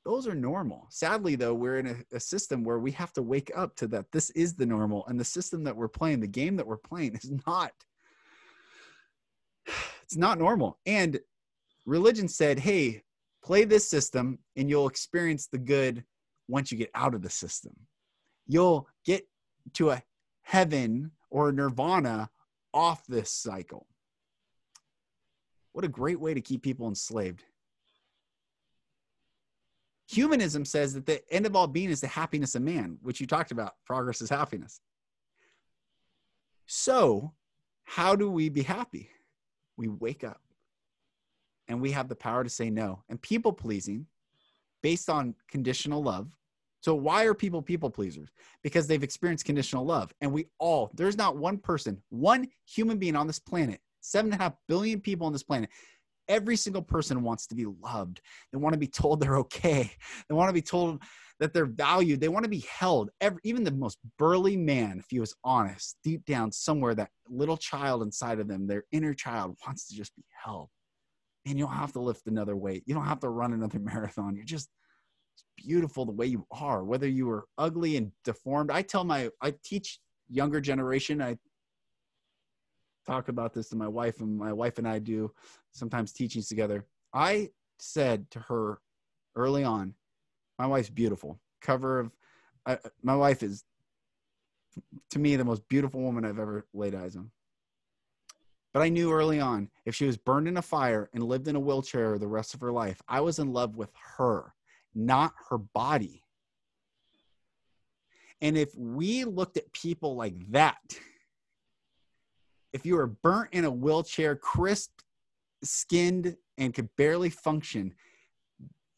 Those 0.05 0.27
are 0.27 0.35
normal. 0.35 0.85
Sadly, 0.91 1.35
though, 1.35 1.55
we're 1.55 1.79
in 1.79 1.87
a, 1.87 2.15
a, 2.15 2.19
system 2.19 2.63
where 2.63 2.77
we 2.77 2.91
have 2.91 3.11
to 3.13 3.23
wake 3.23 3.51
up 3.55 3.75
to 3.77 3.87
that 3.87 4.11
this 4.11 4.29
is 4.31 4.53
the 4.53 4.65
normal, 4.65 5.03
and 5.07 5.19
the 5.19 5.25
system 5.25 5.63
that 5.63 5.75
we're 5.75 5.87
playing, 5.87 6.19
the 6.19 6.27
game 6.27 6.55
that 6.57 6.67
we're 6.67 6.77
playing, 6.77 7.15
is 7.23 7.31
not. 7.45 7.71
It's 10.03 10.15
not 10.15 10.37
normal. 10.37 10.77
And 10.85 11.19
religion 11.87 12.27
said, 12.27 12.59
hey, 12.59 13.01
play 13.43 13.65
this 13.65 13.89
system 13.89 14.37
and 14.55 14.69
you'll 14.69 14.87
experience 14.87 15.47
the 15.47 15.57
good 15.57 16.03
once 16.47 16.71
you 16.71 16.77
get 16.77 16.91
out 16.93 17.15
of 17.15 17.23
the 17.23 17.29
system. 17.31 17.73
You'll 18.45 18.87
get 19.03 19.27
to 19.73 19.89
a 19.89 20.03
heaven 20.43 21.09
or 21.31 21.51
nirvana 21.51 22.29
off 22.71 23.03
this 23.07 23.31
cycle. 23.31 23.87
What 25.71 25.85
a 25.85 25.87
great 25.87 26.19
way 26.19 26.35
to 26.35 26.41
keep 26.41 26.61
people 26.61 26.87
enslaved. 26.87 27.43
Humanism 30.07 30.65
says 30.65 30.93
that 30.93 31.05
the 31.05 31.21
end 31.33 31.45
of 31.45 31.55
all 31.55 31.67
being 31.67 31.89
is 31.89 32.01
the 32.01 32.07
happiness 32.07 32.55
of 32.55 32.61
man, 32.61 32.97
which 33.01 33.19
you 33.19 33.27
talked 33.27 33.51
about. 33.51 33.73
Progress 33.85 34.21
is 34.21 34.29
happiness. 34.29 34.79
So, 36.67 37.33
how 37.83 38.15
do 38.15 38.29
we 38.29 38.49
be 38.49 38.63
happy? 38.63 39.09
We 39.77 39.87
wake 39.87 40.23
up 40.23 40.41
and 41.67 41.81
we 41.81 41.91
have 41.91 42.07
the 42.07 42.15
power 42.15 42.43
to 42.43 42.49
say 42.49 42.69
no. 42.69 43.03
And 43.09 43.21
people 43.21 43.51
pleasing 43.51 44.05
based 44.81 45.09
on 45.09 45.35
conditional 45.49 46.03
love. 46.03 46.29
So, 46.81 46.93
why 46.93 47.25
are 47.25 47.33
people 47.33 47.61
people 47.61 47.89
pleasers? 47.89 48.29
Because 48.61 48.85
they've 48.85 49.03
experienced 49.03 49.45
conditional 49.45 49.85
love. 49.85 50.13
And 50.21 50.31
we 50.31 50.47
all, 50.59 50.91
there's 50.93 51.17
not 51.17 51.37
one 51.37 51.57
person, 51.57 52.01
one 52.09 52.47
human 52.65 52.99
being 52.99 53.15
on 53.15 53.27
this 53.27 53.39
planet 53.39 53.81
seven 54.05 54.31
and 54.31 54.39
a 54.39 54.43
half 54.43 54.53
billion 54.67 55.01
people 55.01 55.25
on 55.25 55.33
this 55.33 55.43
planet. 55.43 55.69
Every 56.27 56.55
single 56.55 56.81
person 56.81 57.23
wants 57.23 57.47
to 57.47 57.55
be 57.55 57.65
loved. 57.65 58.21
They 58.51 58.57
want 58.57 58.73
to 58.73 58.79
be 58.79 58.87
told 58.87 59.19
they're 59.19 59.37
okay. 59.37 59.91
They 60.27 60.35
want 60.35 60.49
to 60.49 60.53
be 60.53 60.61
told 60.61 61.01
that 61.39 61.53
they're 61.53 61.65
valued. 61.65 62.21
They 62.21 62.29
want 62.29 62.43
to 62.45 62.49
be 62.49 62.65
held. 62.69 63.09
Every, 63.21 63.39
even 63.43 63.63
the 63.63 63.71
most 63.71 63.99
burly 64.17 64.55
man, 64.57 64.99
if 64.99 65.05
he 65.09 65.19
was 65.19 65.35
honest, 65.43 65.97
deep 66.03 66.25
down 66.25 66.51
somewhere, 66.51 66.95
that 66.95 67.09
little 67.29 67.57
child 67.57 68.03
inside 68.03 68.39
of 68.39 68.47
them, 68.47 68.67
their 68.67 68.85
inner 68.91 69.13
child, 69.13 69.57
wants 69.65 69.87
to 69.87 69.95
just 69.95 70.15
be 70.15 70.23
held. 70.43 70.69
And 71.45 71.59
you 71.59 71.65
don't 71.65 71.75
have 71.75 71.93
to 71.93 71.99
lift 71.99 72.27
another 72.27 72.55
weight. 72.55 72.83
You 72.85 72.95
don't 72.95 73.05
have 73.05 73.19
to 73.19 73.29
run 73.29 73.53
another 73.53 73.79
marathon. 73.79 74.35
You're 74.35 74.45
just 74.45 74.69
beautiful 75.57 76.05
the 76.05 76.11
way 76.11 76.25
you 76.25 76.45
are, 76.51 76.83
whether 76.83 77.07
you 77.07 77.29
are 77.29 77.45
ugly 77.57 77.97
and 77.97 78.11
deformed. 78.23 78.71
I 78.71 78.81
tell 78.81 79.03
my, 79.03 79.29
I 79.41 79.53
teach 79.63 79.99
younger 80.29 80.61
generation. 80.61 81.21
I 81.21 81.37
talk 83.05 83.27
about 83.29 83.53
this 83.53 83.69
to 83.69 83.75
my 83.75 83.87
wife, 83.87 84.19
and 84.19 84.37
my 84.37 84.53
wife 84.53 84.77
and 84.77 84.87
I 84.87 84.99
do 84.99 85.31
sometimes 85.71 86.11
teachings 86.11 86.47
together. 86.47 86.85
I 87.13 87.49
said 87.79 88.29
to 88.31 88.39
her 88.39 88.79
early 89.35 89.63
on, 89.63 89.93
my 90.57 90.67
wife's 90.67 90.89
beautiful. 90.89 91.39
Cover 91.61 91.99
of 91.99 92.11
I, 92.65 92.79
my 93.03 93.15
wife 93.15 93.43
is 93.43 93.63
to 95.11 95.19
me 95.19 95.35
the 95.35 95.45
most 95.45 95.67
beautiful 95.67 96.01
woman 96.01 96.25
I've 96.25 96.39
ever 96.39 96.65
laid 96.73 96.95
eyes 96.95 97.15
on. 97.15 97.31
But 98.73 98.81
I 98.81 98.89
knew 98.89 99.13
early 99.13 99.39
on 99.39 99.69
if 99.85 99.95
she 99.95 100.05
was 100.05 100.17
burned 100.17 100.47
in 100.47 100.57
a 100.57 100.61
fire 100.61 101.09
and 101.13 101.23
lived 101.23 101.47
in 101.47 101.55
a 101.55 101.59
wheelchair 101.59 102.17
the 102.17 102.27
rest 102.27 102.53
of 102.53 102.61
her 102.61 102.71
life, 102.71 103.01
I 103.07 103.21
was 103.21 103.39
in 103.39 103.53
love 103.53 103.77
with 103.77 103.91
her, 104.17 104.53
not 104.93 105.33
her 105.49 105.57
body. 105.57 106.23
And 108.41 108.57
if 108.57 108.75
we 108.75 109.23
looked 109.23 109.55
at 109.57 109.71
people 109.71 110.15
like 110.15 110.35
that, 110.51 110.81
if 112.75 112.85
you 112.85 112.97
were 112.97 113.07
burnt 113.07 113.53
in 113.53 113.63
a 113.63 113.71
wheelchair, 113.71 114.35
crisp 114.35 114.91
skinned, 115.63 116.35
and 116.57 116.73
could 116.73 116.89
barely 116.97 117.29
function, 117.29 117.93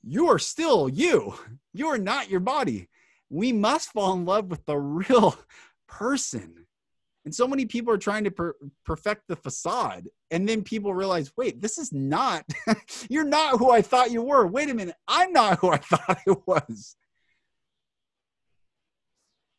you 0.02 0.30
are 0.30 0.40
still 0.40 0.90
you. 0.90 1.36
You 1.74 1.86
are 1.88 2.00
not 2.00 2.28
your 2.28 2.40
body. 2.40 2.90
We 3.30 3.54
must 3.54 3.92
fall 3.92 4.14
in 4.14 4.26
love 4.26 4.48
with 4.48 4.66
the 4.66 4.78
real 4.78 5.38
person. 5.88 6.66
And 7.24 7.36
so 7.36 7.48
many 7.48 7.68
people 7.68 7.94
are 7.94 8.00
trying 8.00 8.24
to 8.24 8.32
per- 8.32 8.56
perfect 8.84 9.28
the 9.28 9.36
facade. 9.36 10.08
And 10.32 10.50
then 10.50 10.64
people 10.64 10.96
realize, 10.96 11.32
wait, 11.38 11.62
this 11.62 11.78
is 11.78 11.94
not, 11.94 12.46
you're 13.12 13.26
not 13.26 13.60
who 13.60 13.70
I 13.70 13.84
thought 13.84 14.10
you 14.10 14.24
were. 14.24 14.48
Wait 14.48 14.72
a 14.72 14.74
minute, 14.74 14.96
I'm 15.08 15.32
not 15.34 15.60
who 15.60 15.70
I 15.70 15.78
thought 15.78 16.18
I 16.28 16.36
was. 16.48 16.96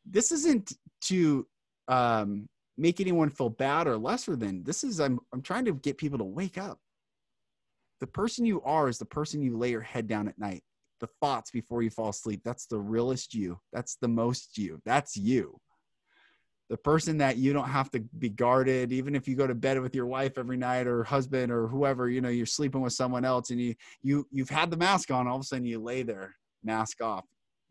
This 0.05 0.33
isn't 0.33 0.73
to 1.03 1.47
um, 1.87 2.49
make 2.79 3.01
anyone 3.01 3.29
feel 3.29 3.51
bad 3.51 3.87
or 3.87 3.99
lesser 3.99 4.37
than. 4.37 4.63
This 4.63 4.85
is 4.85 5.01
I'm 5.01 5.19
I'm 5.33 5.43
trying 5.43 5.65
to 5.67 5.75
get 5.75 5.99
people 5.99 6.19
to 6.19 6.25
wake 6.25 6.57
up. 6.57 6.79
The 8.01 8.07
person 8.07 8.45
you 8.45 8.63
are 8.63 8.89
is 8.89 8.99
the 8.99 9.05
person 9.05 9.43
you 9.43 9.59
lay 9.59 9.71
your 9.71 9.81
head 9.83 10.07
down 10.07 10.29
at 10.29 10.39
night. 10.39 10.63
The 11.01 11.09
thoughts 11.21 11.51
before 11.51 11.83
you 11.83 11.91
fall 11.91 12.11
asleep. 12.11 12.41
That's 12.45 12.67
the 12.67 12.79
realest 12.79 13.35
you. 13.35 13.59
That's 13.73 13.97
the 14.01 14.09
most 14.09 14.57
you. 14.57 14.81
That's 14.85 15.17
you. 15.17 15.59
The 16.71 16.77
person 16.77 17.19
that 17.19 17.39
you 17.39 17.53
don't 17.53 17.69
have 17.69 17.91
to 17.93 18.01
be 18.19 18.29
guarded, 18.29 18.93
even 18.93 19.15
if 19.15 19.27
you 19.27 19.35
go 19.35 19.47
to 19.47 19.55
bed 19.55 19.81
with 19.81 19.95
your 19.95 20.07
wife 20.07 20.37
every 20.37 20.59
night 20.59 20.87
or 20.87 21.03
husband 21.03 21.51
or 21.51 21.67
whoever, 21.67 22.11
you 22.11 22.21
know, 22.21 22.29
you're 22.29 22.47
sleeping 22.47 22.83
with 22.83 22.93
someone 22.93 23.25
else 23.25 23.51
and 23.51 23.61
you 23.61 23.75
you 24.03 24.27
you've 24.31 24.51
had 24.51 24.71
the 24.71 24.77
mask 24.77 25.11
on, 25.11 25.27
all 25.27 25.37
of 25.37 25.43
a 25.43 25.45
sudden 25.45 25.65
you 25.65 25.81
lay 25.81 26.03
there, 26.03 26.37
mask 26.63 27.03
off 27.03 27.25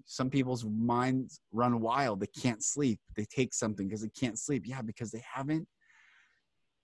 some 0.07 0.29
people's 0.29 0.65
minds 0.65 1.41
run 1.51 1.81
wild. 1.81 2.21
They 2.21 2.27
can't 2.27 2.63
sleep. 2.63 2.99
They 3.15 3.25
take 3.25 3.53
something 3.53 3.87
because 3.87 4.01
they 4.01 4.09
can't 4.09 4.39
sleep. 4.39 4.63
Yeah, 4.65 4.81
because 4.81 5.11
they 5.11 5.23
haven't 5.31 5.67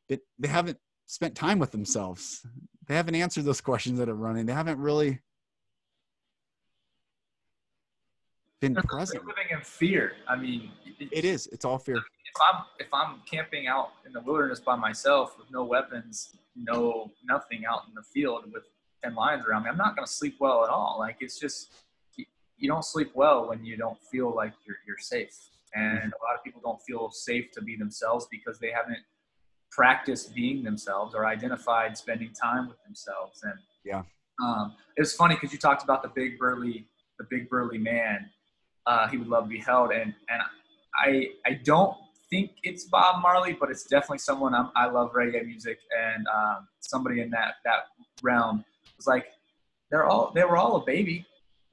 they, 0.10 0.20
they 0.38 0.50
haven't 0.50 0.78
spent 1.06 1.34
time 1.34 1.58
with 1.58 1.72
themselves. 1.72 2.46
They 2.88 2.96
haven't 2.96 3.16
answered 3.16 3.46
those 3.46 3.62
questions 3.62 3.98
that 4.00 4.10
are 4.10 4.16
running. 4.16 4.46
They 4.46 4.54
haven't 4.54 4.78
really 4.78 5.22
been 8.60 8.74
They're 8.74 8.84
present. 8.84 9.26
living 9.26 9.46
in 9.52 9.62
fear. 9.62 10.14
I 10.28 10.36
mean, 10.36 10.72
it 11.00 11.24
is. 11.24 11.48
It's 11.48 11.64
all 11.64 11.80
fear. 11.80 11.96
If 11.96 12.42
I'm 12.52 12.64
if 12.80 12.94
I'm 12.94 13.22
camping 13.30 13.68
out 13.68 13.92
in 14.06 14.12
the 14.12 14.20
wilderness 14.20 14.60
by 14.60 14.76
myself 14.76 15.38
with 15.38 15.50
no 15.50 15.64
weapons, 15.64 16.36
no 16.58 17.10
nothing 17.26 17.64
out 17.66 17.84
in 17.88 17.96
the 17.96 18.04
field 18.04 18.52
with 18.52 18.64
ten 19.02 19.16
lions 19.16 19.46
around 19.46 19.64
me, 19.64 19.70
I'm 19.70 19.78
not 19.78 19.96
going 19.96 20.06
to 20.06 20.12
sleep 20.12 20.36
well 20.42 20.66
at 20.66 20.70
all. 20.70 20.98
Like 21.00 21.18
it's 21.22 21.40
just 21.40 21.74
you 22.58 22.70
don't 22.70 22.86
sleep 22.86 23.12
well 23.14 23.50
when 23.50 23.64
you 23.66 23.78
don't 23.78 23.98
feel 24.12 24.34
like 24.34 24.54
you're, 24.66 24.78
you're 24.88 24.98
safe. 24.98 25.36
And 25.76 25.98
a 25.98 26.24
lot 26.24 26.36
of 26.38 26.44
people 26.44 26.62
don't 26.64 26.82
feel 26.82 27.10
safe 27.12 27.52
to 27.54 27.62
be 27.62 27.76
themselves 27.76 28.28
because 28.30 28.60
they 28.60 28.72
haven't 28.72 29.00
practiced 29.72 30.36
being 30.36 30.64
themselves 30.64 31.16
or 31.16 31.26
identified 31.26 31.98
spending 31.98 32.32
time 32.32 32.68
with 32.68 32.82
themselves. 32.84 33.42
And 33.44 33.54
yeah, 33.84 34.04
um, 34.44 34.76
it 34.96 35.02
was 35.02 35.14
funny 35.14 35.36
because 35.36 35.52
you 35.52 35.58
talked 35.58 35.84
about 35.84 36.04
the 36.04 36.10
big 36.10 36.38
burly, 36.38 36.86
the 37.18 37.26
big 37.30 37.50
burly 37.50 37.80
man. 37.80 38.30
Uh, 38.86 39.08
he 39.08 39.18
would 39.18 39.28
love 39.28 39.46
to 39.46 39.50
be 39.50 39.58
held, 39.58 39.92
and 39.92 40.14
and 40.30 40.42
I 40.96 41.30
I 41.46 41.54
don't 41.64 41.98
think 42.30 42.52
it's 42.62 42.84
Bob 42.84 43.22
Marley, 43.22 43.54
but 43.54 43.72
it's 43.72 43.86
definitely 43.86 44.18
someone 44.20 44.54
I'm, 44.54 44.70
i 44.76 44.88
love 44.88 45.14
reggae 45.14 45.46
music, 45.46 45.80
and 45.98 46.28
um, 46.28 46.68
somebody 46.82 47.22
in 47.22 47.32
that 47.32 47.56
that 47.66 47.86
realm 48.22 48.64
was 48.98 49.08
like 49.08 49.26
they're 49.90 50.06
all 50.06 50.32
they 50.36 50.44
were 50.44 50.58
all 50.58 50.76
a 50.76 50.86
baby. 50.86 51.26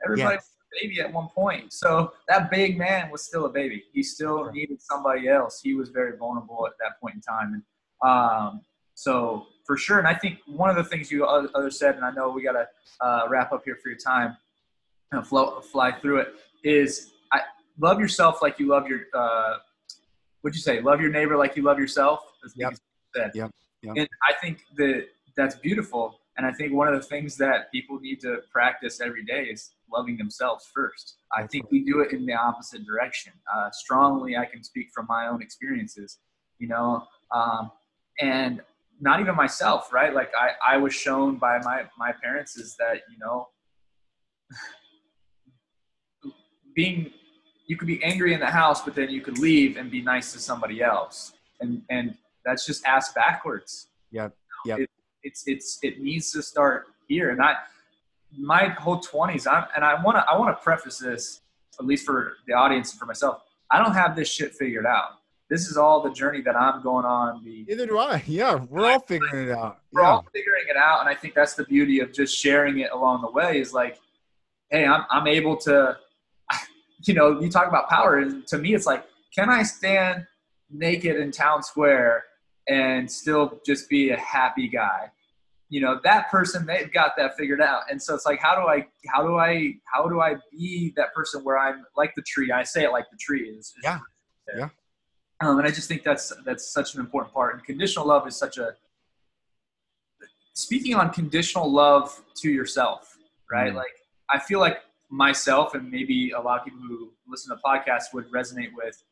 Everybody 0.03 0.37
yes 0.37 0.51
baby 0.81 1.01
at 1.01 1.12
one 1.12 1.29
point. 1.29 1.73
So 1.73 2.12
that 2.29 2.51
big 2.51 2.79
man 2.79 3.11
was 3.11 3.25
still 3.25 3.47
a 3.47 3.51
baby. 3.51 3.85
He 3.93 4.03
still 4.03 4.51
needed 4.53 4.81
somebody 4.81 5.29
else. 5.29 5.61
He 5.62 5.75
was 5.75 5.91
very 5.91 6.16
vulnerable 6.16 6.66
at 6.66 6.75
that 6.81 7.01
point 7.01 7.16
in 7.16 7.21
time. 7.21 7.62
And 8.03 8.09
um, 8.09 8.61
so 8.95 9.47
for 9.66 9.77
sure. 9.77 9.99
And 9.99 10.07
I 10.07 10.14
think 10.14 10.39
one 10.47 10.71
of 10.71 10.77
the 10.77 10.85
things 10.85 11.11
you 11.11 11.25
other 11.25 11.71
said, 11.71 11.97
and 11.97 12.05
I 12.05 12.11
know 12.11 12.31
we 12.31 12.43
got 12.43 12.53
to 12.53 12.68
uh, 13.01 13.27
wrap 13.29 13.53
up 13.53 13.62
here 13.64 13.79
for 13.83 13.89
your 13.89 13.99
time 13.99 14.37
and 15.12 15.27
flow, 15.27 15.61
fly 15.61 15.93
through 15.93 16.21
it, 16.21 16.35
is 16.64 17.11
I 17.33 17.41
love 17.79 18.01
yourself 18.01 18.43
like 18.43 18.59
you 18.59 18.68
love 18.68 18.87
your, 18.89 19.01
uh, 19.14 19.55
what'd 20.43 20.55
you 20.55 20.62
say? 20.62 20.81
Love 20.81 21.01
your 21.01 21.11
neighbor 21.11 21.37
like 21.37 21.57
you 21.57 21.62
love 21.62 21.79
yourself. 21.79 22.21
Yep. 22.57 22.75
Yep. 23.16 23.33
yep. 23.35 23.51
And 23.97 24.09
I 24.29 24.35
think 24.41 24.62
that 24.77 25.07
that's 25.37 25.57
beautiful. 25.57 26.20
And 26.41 26.47
I 26.47 26.53
think 26.53 26.72
one 26.72 26.88
of 26.88 26.95
the 26.95 27.07
things 27.07 27.36
that 27.36 27.70
people 27.70 28.01
need 28.01 28.18
to 28.20 28.38
practice 28.51 29.03
every 29.03 29.22
day 29.26 29.43
is 29.43 29.72
loving 29.93 30.16
themselves 30.16 30.66
first. 30.74 31.16
I 31.36 31.47
think 31.47 31.70
we 31.70 31.84
do 31.84 32.01
it 32.01 32.14
in 32.14 32.24
the 32.24 32.32
opposite 32.32 32.86
direction. 32.86 33.34
Uh, 33.55 33.68
strongly, 33.72 34.38
I 34.38 34.47
can 34.47 34.64
speak 34.64 34.86
from 34.95 35.05
my 35.07 35.28
own 35.28 35.43
experiences, 35.43 36.16
you 36.59 36.66
know, 36.66 37.07
um, 37.34 37.70
and 38.22 38.62
not 39.03 39.20
even 39.20 39.36
myself, 39.36 39.93
right? 39.93 40.14
Like 40.14 40.32
I, 40.34 40.76
I 40.76 40.76
was 40.78 40.95
shown 40.95 41.36
by 41.36 41.59
my, 41.59 41.82
my 41.99 42.12
parents 42.22 42.57
is 42.57 42.74
that, 42.78 43.03
you 43.11 43.18
know, 43.20 43.49
being, 46.74 47.12
you 47.66 47.76
could 47.76 47.86
be 47.86 48.03
angry 48.03 48.32
in 48.32 48.41
the 48.41 48.47
house, 48.47 48.82
but 48.82 48.95
then 48.95 49.11
you 49.11 49.20
could 49.20 49.36
leave 49.36 49.76
and 49.76 49.91
be 49.91 50.01
nice 50.01 50.32
to 50.32 50.38
somebody 50.38 50.82
else. 50.82 51.34
And, 51.61 51.82
and 51.91 52.16
that's 52.47 52.64
just 52.64 52.82
ass 52.86 53.12
backwards. 53.12 53.88
Yeah. 54.11 54.30
Yeah. 54.64 54.76
It, 55.23 55.29
it's 55.29 55.45
it's 55.47 55.79
it 55.83 56.01
needs 56.01 56.31
to 56.33 56.43
start 56.43 56.87
here. 57.09 57.31
And 57.31 57.41
I 57.43 57.55
my 58.37 58.68
whole 58.68 59.01
twenties, 59.01 59.47
I'm 59.47 59.64
and 59.75 59.85
I 59.85 60.03
wanna 60.03 60.25
I 60.29 60.39
wanna 60.39 60.55
preface 60.55 60.99
this, 60.99 61.41
at 61.79 61.87
least 61.87 62.05
for 62.07 62.35
the 62.47 62.53
audience 62.55 62.93
and 62.93 62.99
for 63.01 63.07
myself. 63.07 63.43
I 63.71 63.79
don't 63.83 63.95
have 63.95 64.16
this 64.16 64.29
shit 64.33 64.55
figured 64.55 64.87
out. 64.87 65.11
This 65.49 65.68
is 65.68 65.77
all 65.77 66.01
the 66.03 66.11
journey 66.12 66.43
that 66.43 66.55
I'm 66.55 66.81
going 66.83 67.05
on. 67.05 67.43
The 67.45 67.64
Neither 67.68 67.87
do 67.87 67.99
I. 67.99 68.23
Yeah, 68.27 68.55
we're 68.68 68.87
all 68.91 69.01
figuring 69.01 69.49
it 69.49 69.53
out. 69.53 69.79
we're 69.93 70.03
Yeah. 70.03 70.09
all 70.11 70.27
figuring 70.33 70.64
it 70.68 70.77
out 70.77 71.01
and 71.01 71.09
i 71.09 71.14
think 71.14 71.35
that's 71.35 71.55
the 71.55 71.64
beauty 71.64 71.99
of 72.01 72.12
just 72.12 72.37
sharing 72.37 72.79
it 72.81 72.91
along 72.93 73.23
the 73.23 73.31
way 73.31 73.61
is 73.61 73.73
like 73.75 73.99
hey 74.71 74.85
i'm, 74.87 75.05
I'm 75.11 75.27
able 75.27 75.57
to 75.59 75.97
you 77.07 77.14
know 77.14 77.41
you 77.41 77.51
talk 77.51 77.66
about 77.66 77.89
power 77.89 78.18
and 78.18 78.47
to 78.49 78.59
me 78.59 78.75
it's 78.75 78.87
like 78.87 79.05
can 79.35 79.49
i 79.51 79.62
stand 79.64 80.27
naked 80.71 81.16
in 81.16 81.33
town 81.33 81.62
square 81.64 82.25
and 82.68 83.11
still 83.11 83.61
just 83.64 83.88
be 83.88 84.11
a 84.11 84.16
happy 84.16 84.68
guy 84.68 85.11
you 85.68 85.80
know 85.80 86.00
that 86.04 86.30
person 86.30 86.66
they've 86.66 86.92
got 86.92 87.12
that 87.16 87.36
figured 87.36 87.61
out 87.61 87.82
and 87.90 88.00
so 88.00 88.14
it's 88.14 88.26
like 88.26 88.40
how 88.40 88.54
do 88.54 88.68
i 88.68 88.86
how 89.08 89.22
do 89.22 89.38
i 89.38 89.72
how 89.92 90.08
do 90.08 90.20
i 90.20 90.34
be 90.50 90.92
that 90.96 91.12
person 91.14 91.42
where 91.42 91.58
i'm 91.58 91.84
like 91.96 92.12
the 92.16 92.22
tree 92.22 92.50
i 92.52 92.62
say 92.62 92.84
it 92.84 92.90
like 92.90 93.06
the 93.11 93.16
tree 93.18 93.48
is, 93.48 93.72
Yeah. 93.82 93.98
Yeah. 94.56 94.68
um, 95.40 95.58
and 95.58 95.66
i 95.66 95.70
just 95.70 95.88
think 95.88 96.02
that's 96.02 96.32
that's 96.44 96.72
such 96.72 96.94
an 96.94 97.00
important 97.00 97.32
part 97.32 97.54
and 97.54 97.64
conditional 97.64 98.06
love 98.06 98.26
is 98.26 98.36
such 98.36 98.58
a 98.58 98.74
speaking 100.61 100.94
on 100.94 101.11
conditional 101.11 101.70
love 101.70 102.22
to 102.36 102.50
yourself, 102.50 103.16
right? 103.50 103.72
Mm. 103.72 103.76
Like 103.76 103.94
I 104.28 104.38
feel 104.38 104.61
like 104.61 104.78
myself 105.11 105.74
and 105.74 105.90
maybe 105.90 106.32
a 106.32 106.40
lot 106.40 106.58
of 106.61 106.64
people 106.64 106.80
who 106.80 107.11
listen 107.26 107.56
to 107.56 107.62
podcasts 107.64 108.12
would 108.14 108.30
resonate 108.30 108.70
with 108.74 109.02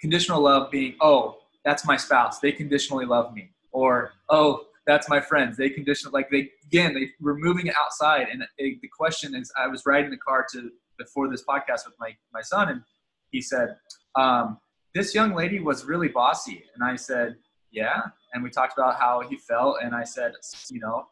conditional 0.00 0.40
love 0.40 0.70
being, 0.70 0.94
oh, 1.00 1.38
that's 1.64 1.86
my 1.86 1.96
spouse. 1.96 2.38
They 2.38 2.52
conditionally 2.52 3.06
love 3.06 3.32
me. 3.32 3.50
Or, 3.72 4.12
oh, 4.28 4.66
that's 4.86 5.08
my 5.08 5.20
friends. 5.20 5.56
They 5.56 5.70
conditional 5.70 6.12
like 6.12 6.30
they 6.30 6.50
again 6.66 6.94
they 6.94 7.10
we're 7.20 7.36
moving 7.36 7.66
it 7.66 7.74
outside. 7.80 8.28
And 8.30 8.44
it, 8.58 8.80
the 8.80 8.88
question 8.88 9.34
is, 9.34 9.50
I 9.58 9.66
was 9.66 9.84
riding 9.86 10.10
the 10.10 10.18
car 10.18 10.46
to 10.52 10.70
before 10.98 11.28
this 11.28 11.42
podcast 11.44 11.86
with 11.86 11.94
my 11.98 12.14
my 12.32 12.42
son, 12.42 12.68
and 12.68 12.82
he 13.30 13.40
said, 13.40 13.76
um, 14.14 14.58
"This 14.94 15.14
young 15.14 15.34
lady 15.34 15.60
was 15.60 15.84
really 15.84 16.08
bossy," 16.08 16.64
and 16.74 16.84
I 16.84 16.96
said, 16.96 17.36
"Yeah." 17.70 18.02
And 18.32 18.42
we 18.42 18.50
talked 18.50 18.74
about 18.76 18.98
how 18.98 19.22
he 19.28 19.36
felt, 19.36 19.76
and 19.82 19.94
I 19.94 20.02
said, 20.02 20.32
you 20.68 20.80
know, 20.80 21.06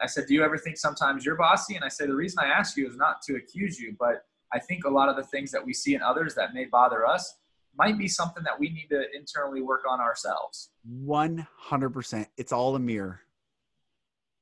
I 0.00 0.06
said, 0.06 0.26
"Do 0.26 0.34
you 0.34 0.42
ever 0.44 0.58
think 0.58 0.76
sometimes 0.76 1.24
you're 1.24 1.36
bossy?" 1.36 1.76
And 1.76 1.84
I 1.84 1.88
said, 1.88 2.08
"The 2.08 2.14
reason 2.14 2.40
I 2.40 2.48
ask 2.48 2.76
you 2.76 2.86
is 2.86 2.96
not 2.96 3.22
to 3.22 3.36
accuse 3.36 3.80
you, 3.80 3.96
but 3.98 4.24
I 4.52 4.58
think 4.58 4.84
a 4.84 4.90
lot 4.90 5.08
of 5.08 5.16
the 5.16 5.24
things 5.24 5.50
that 5.52 5.64
we 5.64 5.72
see 5.72 5.94
in 5.94 6.02
others 6.02 6.34
that 6.34 6.52
may 6.52 6.66
bother 6.66 7.06
us 7.06 7.36
might 7.76 7.98
be 7.98 8.08
something 8.08 8.42
that 8.44 8.58
we 8.58 8.70
need 8.70 8.88
to 8.90 9.04
internally 9.14 9.62
work 9.62 9.82
on 9.88 10.00
ourselves." 10.00 10.70
100%. 11.04 12.26
It's 12.36 12.52
all 12.52 12.76
a 12.76 12.80
mirror. 12.80 13.20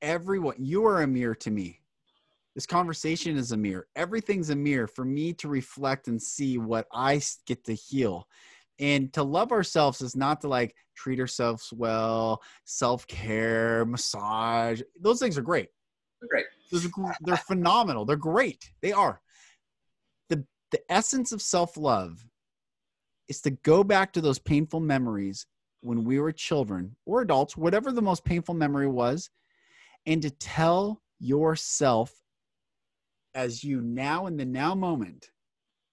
Everyone, 0.00 0.56
you 0.58 0.84
are 0.86 1.02
a 1.02 1.06
mirror 1.06 1.34
to 1.36 1.50
me. 1.50 1.82
This 2.54 2.66
conversation 2.66 3.36
is 3.36 3.52
a 3.52 3.56
mirror. 3.56 3.86
Everything's 3.96 4.50
a 4.50 4.56
mirror 4.56 4.86
for 4.86 5.04
me 5.04 5.32
to 5.34 5.48
reflect 5.48 6.08
and 6.08 6.20
see 6.20 6.58
what 6.58 6.86
I 6.92 7.20
get 7.46 7.64
to 7.64 7.74
heal. 7.74 8.28
And 8.78 9.12
to 9.14 9.22
love 9.22 9.52
ourselves 9.52 10.02
is 10.02 10.16
not 10.16 10.40
to 10.42 10.48
like 10.48 10.74
treat 10.96 11.20
ourselves 11.20 11.72
well, 11.72 12.42
self 12.64 13.06
care, 13.06 13.84
massage. 13.84 14.82
Those 15.00 15.18
things 15.20 15.38
are 15.38 15.42
great. 15.42 15.68
Great. 16.28 16.46
Those 16.70 16.86
are, 16.86 16.90
gr- 16.90 17.10
they're 17.22 17.36
phenomenal. 17.36 18.04
They're 18.04 18.16
great. 18.16 18.70
They 18.82 18.92
are. 18.92 19.20
The, 20.28 20.44
the 20.72 20.80
essence 20.90 21.32
of 21.32 21.40
self 21.40 21.76
love 21.76 22.24
is 23.32 23.40
to 23.40 23.50
go 23.50 23.82
back 23.82 24.12
to 24.12 24.20
those 24.20 24.38
painful 24.38 24.78
memories 24.78 25.46
when 25.80 26.04
we 26.04 26.20
were 26.20 26.32
children 26.32 26.94
or 27.06 27.22
adults, 27.22 27.56
whatever 27.56 27.90
the 27.90 28.02
most 28.02 28.24
painful 28.24 28.54
memory 28.54 28.86
was, 28.86 29.30
and 30.04 30.20
to 30.20 30.30
tell 30.30 31.00
yourself 31.18 32.12
as 33.34 33.64
you 33.64 33.80
now 33.80 34.26
in 34.26 34.36
the 34.36 34.44
now 34.44 34.74
moment, 34.74 35.30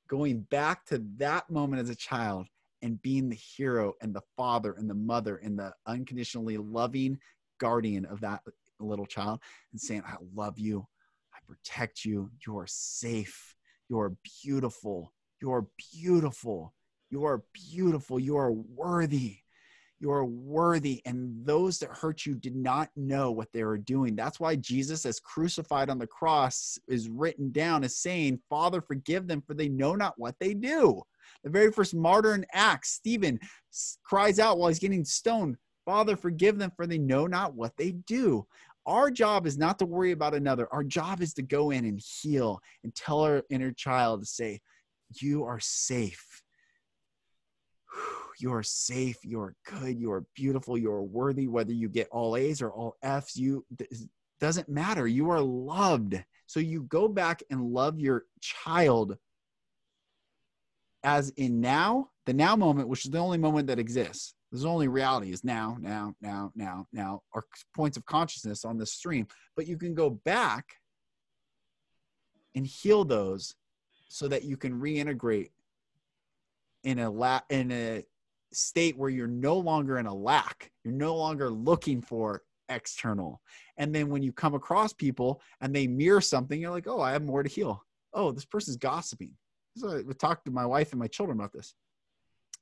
going 0.09 0.41
back 0.51 0.85
to 0.85 1.01
that 1.15 1.49
moment 1.49 1.81
as 1.81 1.89
a 1.89 1.95
child 1.95 2.45
and 2.81 3.01
being 3.01 3.29
the 3.29 3.35
hero 3.35 3.93
and 4.01 4.13
the 4.13 4.21
father 4.35 4.73
and 4.73 4.89
the 4.89 4.93
mother 4.93 5.37
and 5.37 5.57
the 5.57 5.71
unconditionally 5.87 6.57
loving 6.57 7.17
guardian 7.57 8.05
of 8.05 8.19
that 8.19 8.41
little 8.81 9.05
child 9.05 9.39
and 9.71 9.79
saying, 9.79 10.03
I 10.05 10.15
love 10.35 10.59
you, 10.59 10.85
I 11.33 11.37
protect 11.47 12.03
you, 12.03 12.29
you're 12.45 12.67
safe, 12.67 13.55
you're 13.87 14.13
beautiful, 14.43 15.13
you're 15.41 15.67
beautiful, 15.93 16.73
you're 17.09 17.43
beautiful, 17.53 18.19
you're 18.19 18.51
worthy. 18.51 19.37
You're 20.01 20.23
worthy. 20.23 21.01
And 21.05 21.45
those 21.45 21.79
that 21.79 21.89
hurt 21.89 22.25
you 22.25 22.35
did 22.35 22.55
not 22.55 22.89
know 22.95 23.31
what 23.31 23.51
they 23.51 23.65
were 23.65 23.77
doing. 23.77 24.15
That's 24.15 24.39
why 24.39 24.55
Jesus, 24.55 25.05
as 25.05 25.19
crucified 25.19 25.89
on 25.89 25.99
the 25.99 26.07
cross, 26.07 26.79
is 26.87 27.09
written 27.09 27.51
down 27.51 27.83
as 27.83 27.97
saying, 27.97 28.39
Father, 28.49 28.79
forgive 28.81 29.27
them, 29.27 29.41
for 29.45 29.53
they 29.53 29.67
know 29.67 29.95
not 29.95 30.13
what 30.17 30.35
they 30.39 30.53
do. 30.53 31.01
The 31.43 31.49
very 31.49 31.71
first 31.71 31.93
martyr 31.93 32.33
in 32.33 32.45
Acts, 32.53 32.91
Stephen 32.91 33.39
cries 34.03 34.39
out 34.39 34.57
while 34.57 34.69
he's 34.69 34.79
getting 34.79 35.03
stoned, 35.03 35.57
Father, 35.85 36.15
forgive 36.15 36.57
them, 36.57 36.71
for 36.75 36.87
they 36.87 36.97
know 36.97 37.27
not 37.27 37.55
what 37.55 37.73
they 37.77 37.91
do. 37.91 38.45
Our 38.85 39.11
job 39.11 39.45
is 39.45 39.57
not 39.57 39.79
to 39.79 39.85
worry 39.85 40.11
about 40.11 40.33
another. 40.33 40.67
Our 40.71 40.83
job 40.83 41.21
is 41.21 41.33
to 41.35 41.41
go 41.41 41.71
in 41.71 41.85
and 41.85 41.99
heal 41.99 42.59
and 42.83 42.95
tell 42.95 43.21
our 43.21 43.43
inner 43.49 43.71
child 43.71 44.21
to 44.21 44.25
say, 44.25 44.61
You 45.19 45.43
are 45.43 45.59
safe. 45.59 46.41
You 48.39 48.53
are 48.53 48.63
safe. 48.63 49.17
You 49.23 49.41
are 49.41 49.55
good. 49.65 49.99
You 49.99 50.11
are 50.11 50.23
beautiful. 50.33 50.77
You 50.77 50.91
are 50.91 51.03
worthy. 51.03 51.47
Whether 51.47 51.73
you 51.73 51.89
get 51.89 52.07
all 52.09 52.37
A's 52.37 52.61
or 52.61 52.71
all 52.71 52.95
F's, 53.01 53.35
you 53.35 53.65
doesn't 54.39 54.69
matter. 54.69 55.05
You 55.07 55.29
are 55.29 55.41
loved. 55.41 56.23
So 56.45 56.59
you 56.59 56.83
go 56.83 57.07
back 57.07 57.43
and 57.49 57.61
love 57.61 57.99
your 57.99 58.23
child 58.41 59.17
as 61.03 61.29
in 61.31 61.61
now, 61.61 62.09
the 62.25 62.33
now 62.33 62.55
moment, 62.55 62.89
which 62.89 63.05
is 63.05 63.11
the 63.11 63.19
only 63.19 63.37
moment 63.37 63.67
that 63.67 63.79
exists. 63.79 64.33
There's 64.51 64.65
only 64.65 64.87
reality 64.87 65.31
is 65.31 65.43
now, 65.43 65.77
now, 65.79 66.15
now, 66.21 66.51
now, 66.55 66.87
now, 66.91 67.21
our 67.33 67.45
points 67.75 67.97
of 67.97 68.05
consciousness 68.05 68.65
on 68.65 68.77
this 68.77 68.93
stream. 68.93 69.27
But 69.55 69.67
you 69.67 69.77
can 69.77 69.93
go 69.93 70.09
back 70.09 70.65
and 72.55 72.65
heal 72.65 73.05
those 73.05 73.55
so 74.07 74.27
that 74.27 74.43
you 74.43 74.57
can 74.57 74.79
reintegrate 74.79 75.51
in 76.83 76.99
a 76.99 77.09
la- 77.09 77.41
in 77.49 77.71
a 77.71 78.03
state 78.51 78.97
where 78.97 79.09
you're 79.09 79.27
no 79.27 79.57
longer 79.57 79.97
in 79.97 80.05
a 80.05 80.13
lack. 80.13 80.71
You're 80.83 80.93
no 80.93 81.15
longer 81.15 81.49
looking 81.49 82.01
for 82.01 82.43
external. 82.69 83.41
And 83.77 83.93
then 83.93 84.09
when 84.09 84.23
you 84.23 84.31
come 84.31 84.53
across 84.53 84.93
people 84.93 85.41
and 85.61 85.75
they 85.75 85.87
mirror 85.87 86.21
something, 86.21 86.59
you're 86.59 86.71
like, 86.71 86.87
oh, 86.87 87.01
I 87.01 87.11
have 87.11 87.23
more 87.23 87.43
to 87.43 87.49
heal. 87.49 87.83
Oh, 88.13 88.31
this 88.31 88.45
person's 88.45 88.77
gossiping. 88.77 89.31
So 89.75 89.97
I 89.97 90.13
talked 90.13 90.45
to 90.45 90.51
my 90.51 90.65
wife 90.65 90.91
and 90.91 90.99
my 90.99 91.07
children 91.07 91.37
about 91.37 91.53
this. 91.53 91.73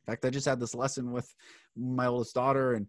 In 0.05 0.11
fact, 0.11 0.26
I 0.26 0.30
just 0.30 0.47
had 0.47 0.59
this 0.59 0.76
lesson 0.76 1.11
with 1.11 1.34
my 1.76 2.07
oldest 2.07 2.34
daughter, 2.34 2.74
and 2.74 2.88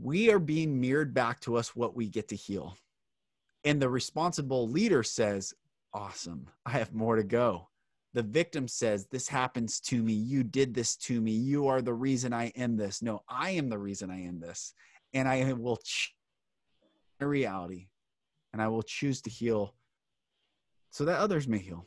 we 0.00 0.30
are 0.30 0.38
being 0.38 0.80
mirrored 0.80 1.14
back 1.14 1.40
to 1.40 1.56
us 1.56 1.76
what 1.76 1.94
we 1.94 2.08
get 2.08 2.28
to 2.28 2.36
heal. 2.36 2.76
And 3.64 3.80
the 3.80 3.88
responsible 3.88 4.68
leader 4.68 5.02
says, 5.02 5.54
Awesome, 5.92 6.48
I 6.66 6.70
have 6.72 6.92
more 6.92 7.16
to 7.16 7.24
go. 7.24 7.68
The 8.14 8.22
victim 8.22 8.66
says, 8.68 9.06
This 9.06 9.28
happens 9.28 9.80
to 9.80 10.02
me. 10.02 10.12
You 10.12 10.42
did 10.42 10.74
this 10.74 10.96
to 10.96 11.20
me. 11.20 11.32
You 11.32 11.68
are 11.68 11.82
the 11.82 11.94
reason 11.94 12.32
I 12.32 12.46
am 12.56 12.76
this. 12.76 13.02
No, 13.02 13.22
I 13.28 13.50
am 13.50 13.68
the 13.68 13.78
reason 13.78 14.10
I 14.10 14.22
am 14.22 14.40
this. 14.40 14.72
And 15.14 15.28
I 15.28 15.52
will 15.52 15.76
ch- 15.76 16.14
a 17.20 17.26
reality 17.26 17.88
and 18.52 18.62
I 18.62 18.68
will 18.68 18.82
choose 18.82 19.20
to 19.22 19.30
heal 19.30 19.74
so 20.90 21.04
that 21.04 21.18
others 21.18 21.46
may 21.48 21.58
heal. 21.58 21.86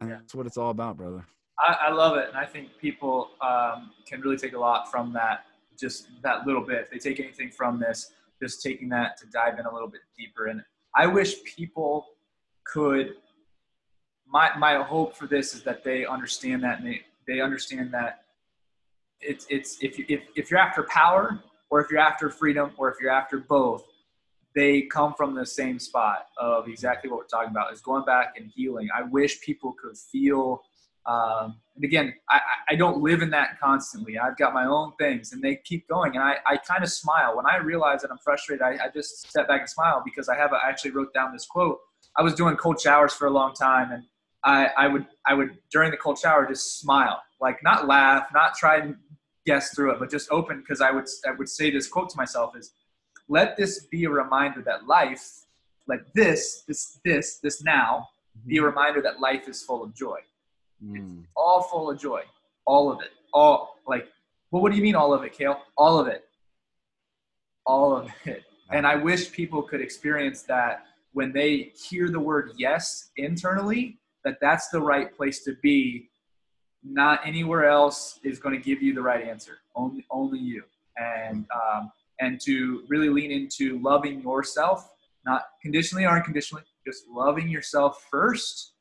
And 0.00 0.10
Yeah. 0.10 0.16
that's 0.16 0.34
what 0.34 0.46
it's 0.46 0.56
all 0.56 0.70
about, 0.70 0.96
brother. 0.96 1.26
I, 1.58 1.88
I 1.88 1.92
love 1.92 2.16
it, 2.16 2.28
and 2.28 2.38
I 2.38 2.46
think 2.46 2.70
people 2.80 3.28
um, 3.42 3.90
can 4.06 4.22
really 4.22 4.38
take 4.38 4.54
a 4.54 4.58
lot 4.58 4.90
from 4.90 5.12
that. 5.12 5.44
Just 5.78 6.08
that 6.22 6.46
little 6.46 6.64
bit. 6.64 6.82
If 6.82 6.90
they 6.90 6.98
take 6.98 7.20
anything 7.20 7.50
from 7.50 7.78
this, 7.78 8.12
just 8.42 8.62
taking 8.62 8.88
that 8.90 9.18
to 9.18 9.26
dive 9.26 9.58
in 9.58 9.66
a 9.66 9.72
little 9.72 9.88
bit 9.88 10.00
deeper. 10.16 10.46
And 10.46 10.62
I 10.96 11.06
wish 11.06 11.42
people 11.44 12.06
could. 12.64 13.16
My 14.30 14.56
my 14.58 14.76
hope 14.82 15.16
for 15.16 15.26
this 15.26 15.54
is 15.54 15.62
that 15.64 15.82
they 15.82 16.06
understand 16.06 16.62
that, 16.62 16.78
and 16.80 16.86
they 16.88 17.02
they 17.26 17.40
understand 17.40 17.92
that 17.92 18.22
it's 19.20 19.46
it's 19.50 19.78
if 19.82 19.98
you, 19.98 20.04
if 20.08 20.22
if 20.36 20.50
you're 20.50 20.60
after 20.60 20.84
power, 20.84 21.42
or 21.70 21.80
if 21.80 21.90
you're 21.90 22.00
after 22.00 22.30
freedom, 22.30 22.72
or 22.76 22.90
if 22.90 22.96
you're 23.00 23.10
after 23.10 23.38
both, 23.38 23.84
they 24.54 24.82
come 24.82 25.14
from 25.14 25.34
the 25.34 25.44
same 25.46 25.78
spot 25.78 26.26
of 26.38 26.68
exactly 26.68 27.10
what 27.10 27.18
we're 27.18 27.26
talking 27.26 27.50
about 27.50 27.72
is 27.72 27.80
going 27.80 28.04
back 28.04 28.34
and 28.36 28.50
healing. 28.54 28.88
I 28.96 29.02
wish 29.02 29.40
people 29.40 29.74
could 29.82 29.96
feel 29.98 30.62
um, 31.06 31.56
and 31.76 31.84
again, 31.84 32.14
I, 32.28 32.40
I- 32.70 32.74
don't 32.76 33.02
live 33.02 33.22
in 33.22 33.30
that 33.30 33.58
constantly. 33.60 34.18
I've 34.18 34.36
got 34.36 34.52
my 34.54 34.66
own 34.66 34.92
things 34.98 35.32
and 35.32 35.42
they 35.42 35.56
keep 35.56 35.88
going. 35.88 36.14
And 36.14 36.22
I, 36.22 36.36
I 36.46 36.56
kind 36.58 36.84
of 36.84 36.90
smile. 36.90 37.36
When 37.36 37.46
I 37.46 37.56
realize 37.56 38.02
that 38.02 38.10
I'm 38.10 38.18
frustrated, 38.18 38.62
I, 38.62 38.72
I 38.84 38.88
just 38.94 39.28
step 39.28 39.48
back 39.48 39.60
and 39.60 39.68
smile 39.68 40.02
because 40.04 40.28
I 40.28 40.36
have 40.36 40.52
a, 40.52 40.56
I 40.56 40.68
actually 40.68 40.92
wrote 40.92 41.12
down 41.14 41.32
this 41.32 41.46
quote. 41.46 41.78
I 42.16 42.22
was 42.22 42.34
doing 42.34 42.56
cold 42.56 42.80
showers 42.80 43.12
for 43.12 43.26
a 43.26 43.30
long 43.30 43.54
time 43.54 43.92
and 43.92 44.04
I, 44.44 44.68
I 44.76 44.88
would 44.88 45.06
I 45.26 45.34
would 45.34 45.58
during 45.70 45.90
the 45.90 45.96
cold 45.96 46.18
shower 46.18 46.46
just 46.46 46.80
smile. 46.80 47.22
Like 47.40 47.62
not 47.62 47.86
laugh, 47.86 48.28
not 48.34 48.54
try 48.54 48.78
and 48.78 48.96
guess 49.46 49.74
through 49.74 49.92
it, 49.92 49.98
but 49.98 50.10
just 50.10 50.30
open 50.30 50.60
because 50.60 50.80
I 50.80 50.90
would 50.90 51.06
I 51.26 51.32
would 51.32 51.48
say 51.48 51.70
this 51.70 51.88
quote 51.88 52.10
to 52.10 52.16
myself 52.16 52.56
is, 52.56 52.72
let 53.28 53.56
this 53.56 53.86
be 53.86 54.04
a 54.04 54.10
reminder 54.10 54.60
that 54.62 54.86
life, 54.86 55.44
like 55.86 56.12
this, 56.14 56.64
this, 56.66 56.98
this, 57.04 57.38
this 57.38 57.62
now, 57.62 58.08
be 58.44 58.56
a 58.56 58.58
mm-hmm. 58.58 58.66
reminder 58.66 59.00
that 59.02 59.20
life 59.20 59.48
is 59.48 59.62
full 59.62 59.84
of 59.84 59.94
joy. 59.94 60.18
Mm. 60.84 61.20
It's 61.20 61.28
all 61.36 61.62
full 61.62 61.90
of 61.90 62.00
joy, 62.00 62.22
all 62.64 62.90
of 62.90 63.00
it, 63.00 63.10
all 63.32 63.76
like. 63.86 64.08
Well, 64.50 64.62
what 64.62 64.72
do 64.72 64.76
you 64.76 64.82
mean 64.82 64.96
all 64.96 65.14
of 65.14 65.22
it, 65.22 65.32
Cale? 65.32 65.60
All 65.76 66.00
of 66.00 66.08
it, 66.08 66.24
all 67.64 67.96
of 67.96 68.10
it. 68.24 68.42
And 68.72 68.84
I 68.84 68.96
wish 68.96 69.30
people 69.30 69.62
could 69.62 69.80
experience 69.80 70.42
that 70.42 70.86
when 71.12 71.32
they 71.32 71.72
hear 71.88 72.08
the 72.08 72.18
word 72.18 72.52
yes 72.56 73.10
internally, 73.16 73.99
that 74.24 74.38
that's 74.40 74.68
the 74.68 74.80
right 74.80 75.14
place 75.14 75.44
to 75.44 75.56
be. 75.62 76.08
Not 76.82 77.20
anywhere 77.26 77.66
else 77.66 78.18
is 78.24 78.38
going 78.38 78.56
to 78.56 78.62
give 78.62 78.82
you 78.82 78.94
the 78.94 79.02
right 79.02 79.26
answer. 79.26 79.58
Only, 79.74 80.06
only 80.10 80.38
you. 80.38 80.62
And 80.96 81.46
um, 81.54 81.92
and 82.20 82.40
to 82.42 82.84
really 82.88 83.08
lean 83.08 83.30
into 83.30 83.78
loving 83.80 84.22
yourself, 84.22 84.90
not 85.24 85.42
conditionally 85.62 86.04
or 86.04 86.16
unconditionally, 86.16 86.62
just 86.86 87.04
loving 87.08 87.48
yourself 87.48 88.06
first 88.10 88.72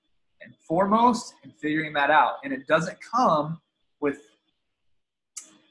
and 0.42 0.56
foremost, 0.56 1.34
and 1.44 1.54
figuring 1.54 1.92
that 1.94 2.10
out. 2.10 2.36
And 2.44 2.54
it 2.54 2.66
doesn't 2.68 2.98
come 3.02 3.60
with 4.00 4.20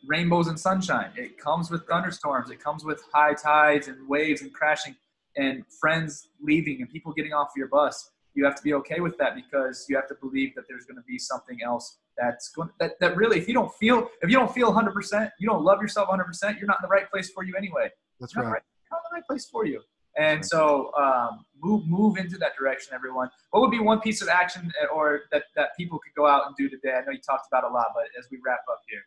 rainbows 0.06 0.48
and 0.48 0.58
sunshine. 0.58 1.10
It 1.16 1.38
comes 1.38 1.70
with 1.70 1.86
thunderstorms. 1.86 2.50
It 2.50 2.62
comes 2.62 2.84
with 2.84 3.02
high 3.12 3.34
tides 3.34 3.88
and 3.88 4.08
waves 4.08 4.42
and 4.42 4.52
crashing 4.52 4.94
and 5.36 5.64
friends 5.80 6.28
leaving 6.42 6.80
and 6.80 6.90
people 6.90 7.12
getting 7.12 7.32
off 7.32 7.50
your 7.56 7.68
bus. 7.68 8.10
You 8.38 8.44
have 8.44 8.54
to 8.54 8.62
be 8.62 8.72
okay 8.74 9.00
with 9.00 9.18
that 9.18 9.34
because 9.34 9.84
you 9.88 9.96
have 9.96 10.06
to 10.06 10.14
believe 10.14 10.54
that 10.54 10.66
there's 10.68 10.84
going 10.84 10.94
to 10.94 11.02
be 11.02 11.18
something 11.18 11.58
else 11.64 11.98
that's 12.16 12.50
going 12.50 12.70
that, 12.78 12.92
that 13.00 13.16
really 13.16 13.36
if 13.36 13.48
you 13.48 13.54
don't 13.54 13.74
feel 13.74 14.08
if 14.22 14.30
you 14.30 14.36
don't 14.36 14.54
feel 14.54 14.72
100% 14.72 15.30
you 15.40 15.48
don't 15.48 15.64
love 15.64 15.82
yourself 15.82 16.08
100% 16.08 16.56
you're 16.56 16.68
not 16.68 16.78
in 16.80 16.82
the 16.82 16.88
right 16.88 17.10
place 17.10 17.30
for 17.30 17.42
you 17.42 17.56
anyway. 17.56 17.90
That's 18.20 18.36
right. 18.36 18.46
right 18.46 18.62
not 18.92 19.00
the 19.10 19.14
right 19.16 19.26
place 19.26 19.46
for 19.50 19.66
you. 19.66 19.80
And 20.16 20.46
so 20.46 20.92
um, 20.96 21.46
move 21.60 21.88
move 21.88 22.16
into 22.16 22.38
that 22.38 22.52
direction 22.56 22.94
everyone. 22.94 23.28
What 23.50 23.60
would 23.62 23.72
be 23.72 23.80
one 23.80 23.98
piece 24.00 24.22
of 24.22 24.28
action 24.28 24.72
eh, 24.80 24.86
or 24.94 25.22
that, 25.32 25.42
that 25.56 25.70
people 25.76 25.98
could 25.98 26.14
go 26.16 26.28
out 26.28 26.46
and 26.46 26.54
do 26.56 26.68
today? 26.68 26.92
I 26.96 27.00
know 27.00 27.10
you 27.10 27.18
talked 27.18 27.48
about 27.50 27.64
a 27.64 27.72
lot 27.74 27.86
but 27.92 28.04
as 28.16 28.28
we 28.30 28.38
wrap 28.46 28.60
up 28.70 28.80
here. 28.88 29.02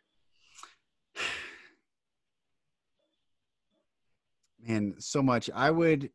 Man 4.66 4.94
so 4.98 5.22
much. 5.22 5.48
I 5.54 5.70
would 5.70 6.10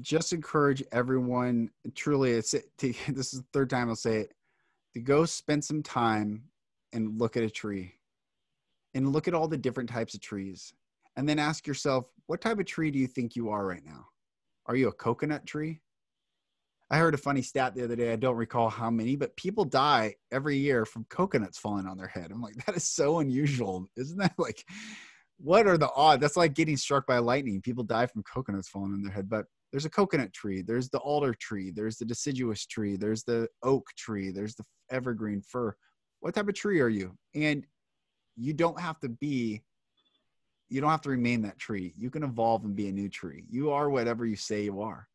just 0.00 0.32
encourage 0.32 0.82
everyone 0.92 1.70
truly 1.94 2.32
it's 2.32 2.50
to, 2.50 2.92
this 3.08 3.32
is 3.32 3.40
the 3.40 3.46
third 3.52 3.70
time 3.70 3.88
i'll 3.88 3.96
say 3.96 4.18
it 4.18 4.32
to 4.94 5.00
go 5.00 5.24
spend 5.24 5.64
some 5.64 5.82
time 5.82 6.44
and 6.92 7.18
look 7.18 7.36
at 7.36 7.42
a 7.42 7.50
tree 7.50 7.94
and 8.94 9.12
look 9.12 9.28
at 9.28 9.34
all 9.34 9.48
the 9.48 9.58
different 9.58 9.90
types 9.90 10.14
of 10.14 10.20
trees. 10.20 10.72
And 11.16 11.28
then 11.28 11.38
ask 11.38 11.66
yourself 11.66 12.06
what 12.26 12.40
type 12.40 12.58
of 12.58 12.66
tree 12.66 12.90
do 12.90 12.98
you 12.98 13.06
think 13.06 13.36
you 13.36 13.50
are 13.50 13.66
right 13.66 13.84
now? 13.84 14.06
Are 14.66 14.76
you 14.76 14.88
a 14.88 14.92
coconut 14.92 15.46
tree? 15.46 15.80
I 16.90 16.98
heard 16.98 17.14
a 17.14 17.18
funny 17.18 17.42
stat 17.42 17.74
the 17.74 17.82
other 17.82 17.96
day 17.96 18.12
i 18.12 18.16
don't 18.16 18.36
recall 18.36 18.68
how 18.68 18.90
many 18.90 19.16
but 19.16 19.34
people 19.36 19.64
die 19.64 20.14
every 20.30 20.58
year 20.58 20.84
from 20.84 21.06
coconuts 21.08 21.58
falling 21.58 21.86
on 21.86 21.96
their 21.96 22.08
head. 22.08 22.30
I'm 22.30 22.40
like 22.40 22.54
that 22.66 22.76
is 22.76 22.86
so 22.86 23.18
unusual. 23.18 23.88
Isn't 23.96 24.18
that 24.18 24.34
like 24.38 24.64
what 25.38 25.66
are 25.66 25.76
the 25.76 25.90
odds? 25.90 26.20
That's 26.20 26.36
like 26.36 26.54
getting 26.54 26.76
struck 26.76 27.06
by 27.06 27.18
lightning. 27.18 27.60
People 27.60 27.82
die 27.82 28.06
from 28.06 28.22
coconuts 28.22 28.68
falling 28.68 28.92
on 28.92 29.02
their 29.02 29.12
head 29.12 29.28
but 29.28 29.46
there's 29.74 29.86
a 29.86 29.90
coconut 29.90 30.32
tree 30.32 30.62
there's 30.62 30.88
the 30.88 30.98
alder 30.98 31.34
tree 31.34 31.72
there's 31.72 31.96
the 31.96 32.04
deciduous 32.04 32.64
tree 32.64 32.94
there's 32.96 33.24
the 33.24 33.48
oak 33.64 33.84
tree 33.96 34.30
there's 34.30 34.54
the 34.54 34.62
evergreen 34.90 35.42
fir. 35.42 35.74
What 36.20 36.34
type 36.34 36.48
of 36.48 36.54
tree 36.54 36.80
are 36.80 36.88
you? 36.88 37.16
And 37.34 37.64
you 38.36 38.52
don't 38.54 38.80
have 38.80 38.98
to 39.00 39.08
be 39.08 39.62
you 40.70 40.80
don't 40.80 40.90
have 40.90 41.02
to 41.02 41.10
remain 41.10 41.42
that 41.42 41.58
tree. 41.58 41.92
You 41.96 42.10
can 42.10 42.24
evolve 42.24 42.64
and 42.64 42.74
be 42.74 42.88
a 42.88 42.92
new 42.92 43.08
tree. 43.08 43.44
You 43.50 43.70
are 43.70 43.90
whatever 43.90 44.24
you 44.24 44.34
say 44.34 44.64
you 44.64 44.80
are. 44.80 45.06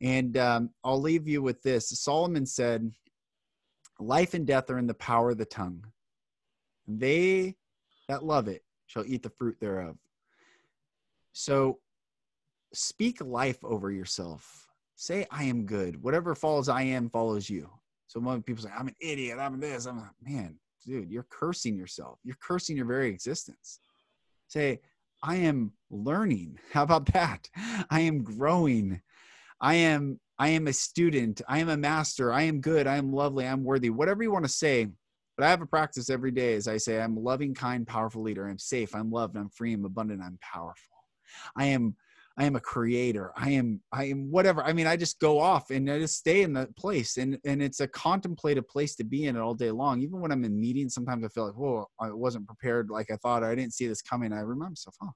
And 0.00 0.36
um, 0.36 0.70
i'll 0.82 1.00
leave 1.00 1.28
you 1.28 1.42
with 1.42 1.62
this. 1.62 1.88
Solomon 1.88 2.46
said 2.46 2.90
life 4.00 4.34
and 4.34 4.46
death 4.46 4.70
are 4.70 4.78
in 4.78 4.86
the 4.86 4.94
power 4.94 5.30
of 5.30 5.38
the 5.38 5.44
tongue. 5.44 5.84
They 6.86 7.56
that 8.08 8.24
love 8.24 8.48
it 8.48 8.62
shall 8.86 9.04
eat 9.06 9.22
the 9.22 9.30
fruit 9.30 9.56
thereof. 9.60 9.96
So 11.32 11.78
speak 12.74 13.20
life 13.24 13.62
over 13.64 13.90
yourself. 13.90 14.68
Say, 14.96 15.26
I 15.30 15.44
am 15.44 15.66
good. 15.66 16.02
Whatever 16.02 16.34
follows 16.34 16.68
I 16.68 16.82
am 16.82 17.10
follows 17.10 17.48
you. 17.50 17.68
So 18.06 18.20
when 18.20 18.42
people 18.42 18.62
say, 18.62 18.70
I'm 18.76 18.88
an 18.88 18.94
idiot, 19.00 19.38
I'm 19.40 19.58
this, 19.58 19.86
I'm 19.86 19.98
like, 19.98 20.10
man, 20.22 20.56
dude, 20.86 21.10
you're 21.10 21.26
cursing 21.30 21.76
yourself. 21.76 22.18
You're 22.22 22.38
cursing 22.40 22.76
your 22.76 22.86
very 22.86 23.08
existence. 23.08 23.80
Say, 24.48 24.80
I 25.22 25.36
am 25.36 25.72
learning. 25.90 26.58
How 26.72 26.82
about 26.82 27.06
that? 27.12 27.48
I 27.90 28.00
am 28.00 28.22
growing. 28.22 29.00
I 29.60 29.74
am 29.74 30.20
I 30.38 30.48
am 30.48 30.66
a 30.66 30.72
student. 30.72 31.42
I 31.48 31.60
am 31.60 31.68
a 31.68 31.76
master. 31.76 32.32
I 32.32 32.42
am 32.42 32.60
good. 32.60 32.86
I 32.86 32.96
am 32.96 33.12
lovely. 33.12 33.46
I'm 33.46 33.62
worthy. 33.62 33.88
Whatever 33.88 34.22
you 34.22 34.32
want 34.32 34.44
to 34.44 34.50
say. 34.50 34.88
But 35.36 35.46
I 35.46 35.50
have 35.50 35.62
a 35.62 35.66
practice 35.66 36.10
every 36.10 36.30
day 36.30 36.54
as 36.54 36.68
I 36.68 36.76
say, 36.76 37.00
I'm 37.00 37.16
a 37.16 37.20
loving, 37.20 37.54
kind, 37.54 37.86
powerful 37.86 38.22
leader. 38.22 38.46
I'm 38.46 38.58
safe. 38.58 38.94
I'm 38.94 39.10
loved. 39.10 39.36
I'm 39.36 39.48
free. 39.48 39.72
I'm 39.72 39.84
abundant. 39.84 40.22
I'm 40.22 40.38
powerful. 40.40 40.94
I 41.56 41.66
am 41.66 41.96
I 42.36 42.44
am 42.44 42.56
a 42.56 42.60
creator. 42.60 43.32
I 43.36 43.50
am 43.50 43.80
I 43.92 44.04
am 44.06 44.30
whatever. 44.30 44.62
I 44.64 44.72
mean, 44.72 44.88
I 44.88 44.96
just 44.96 45.20
go 45.20 45.38
off 45.38 45.70
and 45.70 45.88
I 45.88 46.00
just 46.00 46.16
stay 46.16 46.42
in 46.42 46.52
that 46.54 46.76
place. 46.76 47.16
And 47.16 47.38
and 47.44 47.62
it's 47.62 47.80
a 47.80 47.86
contemplative 47.88 48.66
place 48.66 48.96
to 48.96 49.04
be 49.04 49.26
in 49.26 49.36
all 49.36 49.54
day 49.54 49.70
long. 49.70 50.00
Even 50.00 50.20
when 50.20 50.32
I'm 50.32 50.44
in 50.44 50.60
meetings, 50.60 50.94
sometimes 50.94 51.24
I 51.24 51.28
feel 51.28 51.46
like, 51.46 51.54
whoa, 51.54 51.86
I 52.00 52.10
wasn't 52.10 52.46
prepared 52.46 52.90
like 52.90 53.10
I 53.10 53.16
thought. 53.16 53.44
I 53.44 53.54
didn't 53.54 53.74
see 53.74 53.86
this 53.86 54.02
coming. 54.02 54.32
I 54.32 54.40
remember 54.40 54.70
myself, 54.70 54.96
oh, 55.00 55.12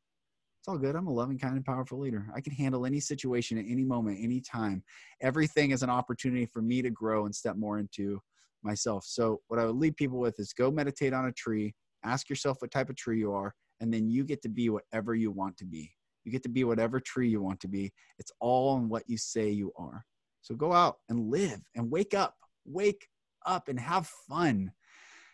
it's 0.61 0.69
all 0.69 0.79
good. 0.79 0.95
I'm 0.95 1.09
a 1.09 1.13
loving, 1.13 1.39
kind, 1.39 1.57
and 1.57 1.65
powerful 1.65 1.99
leader. 1.99 2.29
I 2.37 2.41
can 2.41 2.53
handle 2.53 2.87
any 2.87 3.01
situation 3.01 3.59
at 3.59 3.65
any 3.69 3.85
moment, 3.85 4.19
any 4.23 4.41
time. 4.41 4.85
Everything 5.21 5.73
is 5.73 5.83
an 5.83 5.91
opportunity 5.91 6.47
for 6.47 6.63
me 6.63 6.83
to 6.83 6.91
grow 6.91 7.25
and 7.27 7.35
step 7.35 7.57
more 7.57 7.81
into 7.81 8.21
myself. 8.63 9.05
So 9.05 9.41
what 9.49 9.59
I 9.59 9.65
would 9.65 9.77
leave 9.77 9.97
people 9.97 10.21
with 10.21 10.39
is 10.39 10.53
go 10.53 10.71
meditate 10.71 11.13
on 11.13 11.27
a 11.27 11.33
tree, 11.33 11.75
ask 12.05 12.31
yourself 12.31 12.59
what 12.61 12.71
type 12.71 12.91
of 12.91 12.97
tree 12.97 13.19
you 13.19 13.33
are, 13.33 13.55
and 13.81 13.93
then 13.93 14.09
you 14.09 14.25
get 14.25 14.41
to 14.43 14.49
be 14.49 14.69
whatever 14.69 15.17
you 15.17 15.33
want 15.33 15.57
to 15.57 15.65
be 15.65 15.91
you 16.29 16.33
get 16.33 16.43
to 16.43 16.51
be 16.51 16.65
whatever 16.65 17.01
tree 17.01 17.31
you 17.31 17.41
want 17.41 17.59
to 17.61 17.69
be. 17.69 17.91
It's 18.19 18.33
all 18.39 18.77
in 18.77 18.91
what 18.91 19.05
you 19.07 19.17
say 19.17 19.49
you 19.49 19.73
are. 19.79 20.05
So 20.43 20.55
go 20.55 20.75
out 20.75 20.97
and 21.09 21.31
live 21.31 21.61
and 21.75 21.91
wake 21.91 22.13
up. 22.13 22.35
Wake 22.67 23.09
up 23.47 23.69
and 23.69 23.81
have 23.81 24.07
fun. 24.29 24.73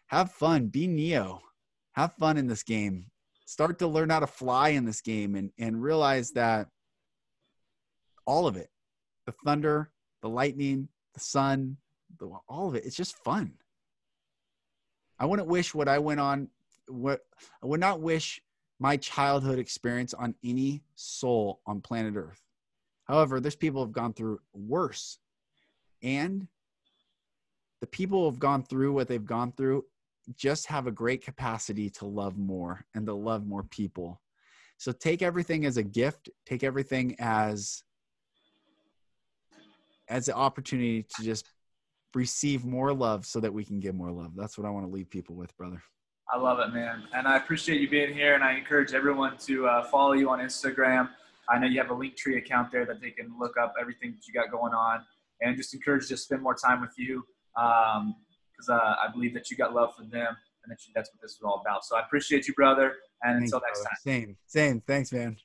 Have 0.06 0.30
fun. 0.30 0.68
Be 0.68 0.86
Neo. 0.86 1.40
Have 1.94 2.14
fun 2.14 2.36
in 2.36 2.46
this 2.46 2.62
game. 2.62 3.06
Start 3.44 3.80
to 3.80 3.88
learn 3.88 4.10
how 4.10 4.20
to 4.20 4.26
fly 4.28 4.70
in 4.70 4.84
this 4.84 5.00
game 5.00 5.34
and, 5.34 5.50
and 5.58 5.82
realize 5.82 6.30
that 6.32 6.68
all 8.24 8.46
of 8.46 8.56
it 8.56 8.68
the 9.26 9.34
thunder, 9.44 9.90
the 10.22 10.28
lightning, 10.28 10.88
the 11.14 11.20
sun, 11.20 11.76
the, 12.20 12.30
all 12.48 12.68
of 12.68 12.76
it 12.76 12.84
it's 12.84 12.96
just 12.96 13.16
fun. 13.24 13.54
I 15.18 15.26
wouldn't 15.26 15.48
wish 15.48 15.74
what 15.74 15.88
I 15.88 15.98
went 15.98 16.20
on. 16.20 16.48
What 16.86 17.20
I 17.62 17.66
would 17.66 17.80
not 17.80 18.00
wish 18.00 18.40
my 18.78 18.96
childhood 18.96 19.58
experience 19.58 20.14
on 20.14 20.34
any 20.44 20.82
soul 20.94 21.60
on 21.66 21.80
planet 21.80 22.16
Earth. 22.16 22.40
However, 23.04 23.40
there's 23.40 23.56
people 23.56 23.84
have 23.84 23.92
gone 23.92 24.12
through 24.12 24.40
worse. 24.52 25.18
And 26.02 26.48
the 27.80 27.86
people 27.86 28.20
who 28.20 28.26
have 28.26 28.38
gone 28.38 28.62
through 28.62 28.92
what 28.92 29.08
they've 29.08 29.24
gone 29.24 29.52
through 29.52 29.84
just 30.36 30.66
have 30.66 30.86
a 30.86 30.92
great 30.92 31.22
capacity 31.24 31.90
to 31.90 32.06
love 32.06 32.38
more 32.38 32.84
and 32.94 33.06
to 33.06 33.14
love 33.14 33.46
more 33.46 33.62
people. 33.62 34.20
So 34.78 34.92
take 34.92 35.22
everything 35.22 35.66
as 35.66 35.76
a 35.76 35.82
gift, 35.82 36.30
take 36.46 36.64
everything 36.64 37.16
as 37.18 37.82
as 40.08 40.28
an 40.28 40.34
opportunity 40.34 41.02
to 41.16 41.22
just 41.22 41.48
receive 42.14 42.64
more 42.64 42.92
love 42.92 43.24
so 43.24 43.40
that 43.40 43.52
we 43.52 43.64
can 43.64 43.80
give 43.80 43.94
more 43.94 44.12
love. 44.12 44.32
That's 44.36 44.58
what 44.58 44.66
I 44.66 44.70
want 44.70 44.86
to 44.86 44.92
leave 44.92 45.08
people 45.08 45.34
with, 45.34 45.56
brother. 45.56 45.82
I 46.32 46.38
love 46.38 46.58
it, 46.60 46.72
man. 46.72 47.04
And 47.14 47.28
I 47.28 47.36
appreciate 47.36 47.80
you 47.80 47.88
being 47.88 48.14
here. 48.14 48.34
And 48.34 48.42
I 48.42 48.56
encourage 48.56 48.94
everyone 48.94 49.36
to 49.46 49.66
uh, 49.66 49.84
follow 49.84 50.12
you 50.12 50.30
on 50.30 50.38
Instagram. 50.38 51.10
I 51.48 51.58
know 51.58 51.66
you 51.66 51.78
have 51.80 51.90
a 51.90 51.94
Linktree 51.94 52.38
account 52.38 52.72
there 52.72 52.86
that 52.86 53.00
they 53.00 53.10
can 53.10 53.34
look 53.38 53.56
up 53.58 53.74
everything 53.78 54.12
that 54.12 54.26
you 54.26 54.32
got 54.32 54.50
going 54.50 54.72
on. 54.72 55.04
And 55.42 55.56
just 55.56 55.74
encourage 55.74 56.08
to 56.08 56.16
spend 56.16 56.42
more 56.42 56.54
time 56.54 56.80
with 56.80 56.92
you 56.96 57.24
because 57.54 57.96
um, 57.96 58.14
uh, 58.70 58.94
I 59.04 59.08
believe 59.12 59.34
that 59.34 59.50
you 59.50 59.56
got 59.56 59.74
love 59.74 59.94
for 59.94 60.02
them 60.02 60.36
and 60.64 60.70
that 60.70 60.78
you, 60.86 60.92
that's 60.94 61.10
what 61.12 61.20
this 61.20 61.32
is 61.32 61.40
all 61.44 61.60
about. 61.60 61.84
So 61.84 61.96
I 61.96 62.00
appreciate 62.00 62.48
you, 62.48 62.54
brother. 62.54 62.94
And 63.22 63.40
Thanks, 63.40 63.52
until 63.52 63.66
next 63.66 63.80
brother. 63.80 63.90
time. 63.90 63.98
Same, 64.02 64.36
same. 64.46 64.80
Thanks, 64.86 65.12
man. 65.12 65.36